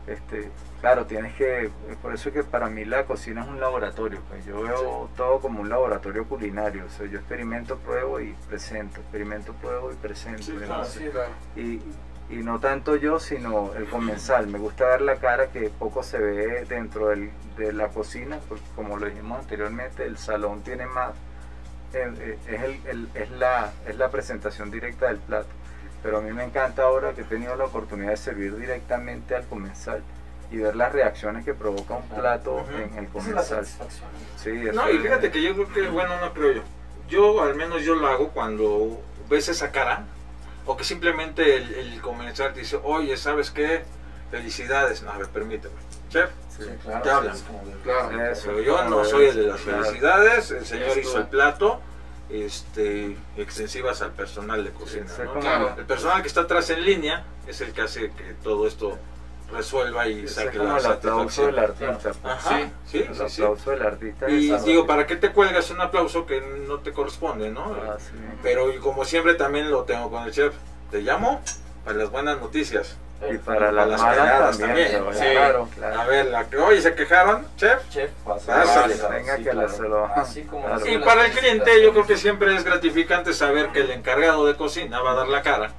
Este, 0.05 0.49
claro, 0.82 1.05
tienes 1.05 1.34
que, 1.36 1.72
por 2.01 2.14
eso 2.14 2.30
es 2.30 2.36
que 2.36 2.43
para 2.43 2.68
mí 2.70 2.86
la 2.86 3.05
cocina 3.05 3.41
es 3.41 3.47
un 3.47 3.59
laboratorio. 3.59 4.20
Pues 4.30 4.45
yo 4.45 4.61
veo 4.61 5.09
todo 5.18 5.39
como 5.39 5.61
un 5.61 5.70
laboratorio 5.70 6.28
culinario. 6.28 6.86
O 6.86 6.89
sea, 6.89 7.07
yo 7.07 7.18
experimento, 7.20 7.78
pruebo 7.78 8.20
y 8.20 8.34
presento. 8.47 8.99
Experimento, 9.01 9.53
pruebo 9.53 9.91
y 9.91 9.95
presento. 9.95 10.43
Sí, 10.43 10.51
claro. 10.51 10.66
Entonces, 10.74 11.01
Sí, 11.03 11.09
claro. 11.09 11.32
y, 11.55 11.82
y 12.30 12.38
no 12.38 12.59
tanto 12.59 12.95
yo, 12.95 13.19
sino 13.19 13.74
el 13.76 13.86
comensal. 13.86 14.47
Me 14.47 14.57
gusta 14.59 14.88
dar 14.88 15.01
la 15.01 15.15
cara 15.17 15.47
que 15.47 15.69
poco 15.69 16.03
se 16.03 16.17
ve 16.17 16.65
dentro 16.65 17.09
del- 17.09 17.32
de 17.57 17.71
la 17.74 17.89
cocina, 17.89 18.39
porque 18.49 18.63
como 18.76 18.97
lo 18.97 19.05
dijimos 19.07 19.39
anteriormente, 19.39 20.05
el 20.05 20.17
salón 20.17 20.61
tiene 20.63 20.86
más, 20.88 21.11
eh, 21.93 22.38
es, 22.47 22.61
el- 22.63 22.80
el- 22.88 23.09
es, 23.13 23.32
la, 23.32 23.71
es 23.88 23.97
la 23.97 24.09
presentación 24.09 24.71
directa 24.71 25.07
del 25.07 25.17
plato. 25.17 25.49
Pero 26.01 26.17
a 26.17 26.21
mí 26.21 26.32
me 26.34 26.43
encanta 26.43 26.84
ahora 26.84 27.13
que 27.13 27.21
he 27.21 27.26
tenido 27.26 27.55
la 27.55 27.65
oportunidad 27.65 28.09
de 28.11 28.17
servir 28.17 28.55
directamente 28.57 29.36
al 29.36 29.45
comensal 29.45 30.01
y 30.51 30.57
ver 30.57 30.76
las 30.76 30.91
reacciones 30.91 31.45
que 31.45 31.53
provoca 31.53 31.93
un 31.95 32.07
plato 32.09 32.55
Ujú. 32.55 32.71
en 32.78 32.97
el 32.97 33.07
comensal. 33.07 33.65
satisfacción. 33.65 34.09
Sí, 34.38 34.51
No, 34.74 34.89
y 34.89 34.95
es- 34.97 35.01
fíjate 35.01 35.32
que 35.32 35.41
yo 35.41 35.53
creo 35.53 35.67
que, 35.71 35.88
bueno, 35.89 36.19
no 36.19 36.34
creo 36.34 36.51
yo. 36.53 36.61
Yo, 37.09 37.41
al 37.43 37.55
menos 37.55 37.84
yo 37.84 37.95
lo 37.95 38.07
hago 38.07 38.30
cuando 38.30 38.99
ves 39.30 39.47
esa 39.49 39.71
cara, 39.71 40.05
o 40.66 40.78
que 40.78 40.84
simplemente 40.84 41.57
el, 41.57 41.74
el 41.74 42.01
comensal 42.01 42.53
te 42.53 42.61
dice, 42.61 42.80
oye, 42.84 43.18
¿sabes 43.18 43.51
qué? 43.51 43.84
Felicidades. 44.32 45.03
No, 45.03 45.11
a 45.11 45.18
ver, 45.18 45.28
permíteme. 45.28 45.76
Chef, 46.09 46.30
sí. 46.57 46.64
Sí, 46.64 46.70
claro. 46.84 47.01
Te 47.03 47.09
hablan. 47.09 47.36
de- 47.36 47.43
Claro. 47.84 48.26
Eso, 48.32 48.43
pero 48.47 48.61
yo 48.61 48.84
no 48.86 49.03
soy 49.05 49.26
el 49.28 49.36
de 49.36 49.43
las 49.47 49.61
claro. 49.61 49.84
felicidades, 49.84 50.51
el 50.51 50.66
señor 50.66 50.97
hizo 50.97 51.18
el 51.20 51.28
plato, 51.28 51.82
este, 52.30 53.16
extensivas 53.38 54.01
al 54.01 54.11
personal 54.11 54.64
de 54.64 54.72
cocina. 54.72 55.05
Sí, 55.07 55.22
¿no? 55.24 55.76
El 55.78 55.86
personal 55.86 56.22
que 56.22 56.28
está 56.28 56.41
atrás 56.41 56.70
en 56.70 56.84
línea 56.84 57.26
es 57.47 57.61
el 57.61 57.74
que 57.74 57.82
hace 57.82 58.11
que 58.11 58.34
todo 58.43 58.68
esto 58.68 58.97
resuelva 59.54 60.08
y 60.08 60.20
Ese 60.20 60.26
es 60.26 60.34
saque 60.34 60.58
como 60.58 60.74
la 60.74 60.80
el 60.80 60.86
aplauso 60.86 61.45
del 61.45 61.56
satisfacción. 61.56 61.89
artista. 61.91 62.20
pues. 62.22 62.34
Ajá, 62.36 62.58
Sí, 62.60 62.72
sí, 62.86 62.97
el 63.08 63.16
sí, 63.16 63.24
sí. 63.30 63.41
aplauso 63.41 63.70
del 63.72 63.82
artista. 63.86 64.30
Y 64.30 64.51
es 64.51 64.64
digo, 64.66 64.86
¿para 64.88 65.08
qué 65.08 65.16
te 65.16 65.32
cuelgas 65.32 65.70
un 65.72 65.82
aplauso 65.82 66.26
que 66.26 66.41
no 66.68 66.80
te 66.80 66.91
corresponde, 66.91 67.49
no? 67.49 67.76
Ah, 67.88 67.97
sí. 67.99 68.12
Pero 68.41 68.72
y 68.74 68.78
como 68.80 69.06
siempre 69.06 69.36
también 69.36 69.72
lo 69.72 69.84
tengo 69.84 70.10
con 70.10 70.24
el 70.24 70.32
chef, 70.32 70.54
te 70.91 71.01
llamo 71.01 71.41
para 71.86 71.97
las 71.97 72.10
buenas 72.12 72.39
noticias. 72.39 72.97
Y 73.32 73.38
para 73.38 73.72
las 73.72 73.88
las 73.88 74.01
malas 74.01 74.58
también, 74.60 74.91
también, 74.91 75.14
sí. 75.14 75.26
claro, 75.32 75.70
A 75.72 75.76
claro. 75.76 76.10
ver, 76.10 76.26
la 76.26 76.49
que 76.49 76.58
hoy 76.58 76.82
se 76.82 76.93
quejaron, 76.93 77.47
chef. 77.56 77.88
Chef, 77.89 78.12
pasa. 78.26 78.54
Pásale. 78.64 78.95
Venga 79.12 79.38
sí, 79.38 79.43
que 79.43 79.54
la 79.54 79.62
claro. 79.64 79.70
se 79.78 79.84
lo- 79.84 80.06
Así 80.08 80.41
como 80.43 80.66
Claro. 80.66 80.86
Y 80.86 80.97
para 80.97 81.26
el 81.28 81.32
cliente 81.32 81.82
yo 81.82 81.91
creo 81.93 82.06
que 82.06 82.18
siempre 82.18 82.54
es 82.54 82.66
gratificante 82.66 83.32
saber 83.34 83.70
que 83.72 83.80
el 83.80 83.91
encargado 83.91 84.45
de 84.45 84.56
cocina 84.56 84.99
va 85.01 85.12
a 85.12 85.16
dar 85.16 85.28
la 85.30 85.41
cara. 85.41 85.72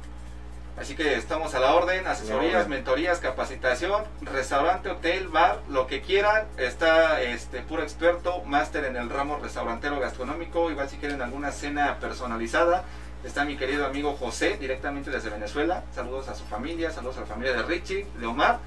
así 0.80 0.94
que 0.94 1.16
estamos 1.16 1.54
a 1.54 1.60
la 1.60 1.74
orden, 1.74 2.06
asesorías, 2.06 2.68
mentorías, 2.68 3.18
capacitación, 3.18 4.04
restaurante, 4.20 4.88
hotel, 4.88 5.28
bar, 5.28 5.60
lo 5.68 5.86
que 5.86 6.00
quieran, 6.00 6.46
está 6.56 7.20
este 7.22 7.60
puro 7.62 7.82
experto, 7.82 8.42
máster 8.44 8.84
en 8.84 8.96
el 8.96 9.10
ramo 9.10 9.38
restaurantero 9.38 9.98
gastronómico, 9.98 10.70
igual 10.70 10.88
si 10.88 10.96
quieren 10.96 11.20
alguna 11.20 11.50
cena 11.50 11.98
personalizada, 11.98 12.84
está 13.24 13.44
mi 13.44 13.56
querido 13.56 13.86
amigo 13.86 14.14
José, 14.14 14.56
directamente 14.58 15.10
desde 15.10 15.30
Venezuela, 15.30 15.84
saludos 15.94 16.28
a 16.28 16.34
su 16.34 16.44
familia, 16.44 16.90
saludos 16.90 17.18
a 17.18 17.20
la 17.20 17.26
familia 17.26 17.54
de 17.54 17.62
Richie, 17.64 18.06
de 18.18 18.26
Omar, 18.26 18.60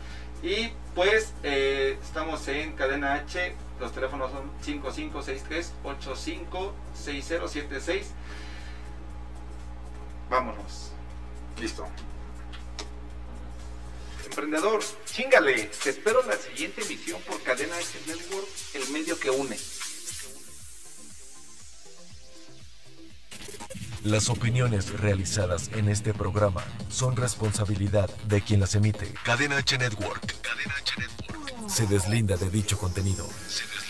y 0.44 0.72
pues 0.96 1.34
eh, 1.44 1.98
estamos 2.02 2.46
en 2.50 2.74
cadena 2.74 3.14
H, 3.14 3.56
los 3.80 3.94
teléfonos 3.94 4.32
son 4.32 4.52
5563-856076, 5.86 8.04
vámonos. 10.30 10.92
Listo. 11.60 11.88
Emprendedor, 14.26 14.82
chingale. 15.06 15.70
Te 15.84 15.90
espero 15.90 16.22
en 16.22 16.30
la 16.30 16.38
siguiente 16.38 16.82
emisión 16.82 17.22
por 17.24 17.42
Cadena 17.44 17.76
H 17.76 18.00
Network, 18.08 18.48
el 18.74 18.90
medio 18.90 19.20
que 19.20 19.30
une. 19.30 19.58
Las 24.04 24.30
opiniones 24.30 25.00
realizadas 25.00 25.70
en 25.74 25.88
este 25.88 26.14
programa 26.14 26.64
son 26.90 27.16
responsabilidad 27.16 28.10
de 28.26 28.42
quien 28.42 28.60
las 28.60 28.74
emite. 28.74 29.14
Cadena 29.24 29.58
H 29.58 29.78
Network. 29.78 30.42
Cadena 30.42 30.74
H 30.76 30.94
Network. 30.98 31.70
Se 31.70 31.86
deslinda 31.86 32.36
de 32.36 32.50
dicho 32.50 32.78
contenido. 32.78 33.28
Se 33.48 33.64
deslinda 33.68 33.81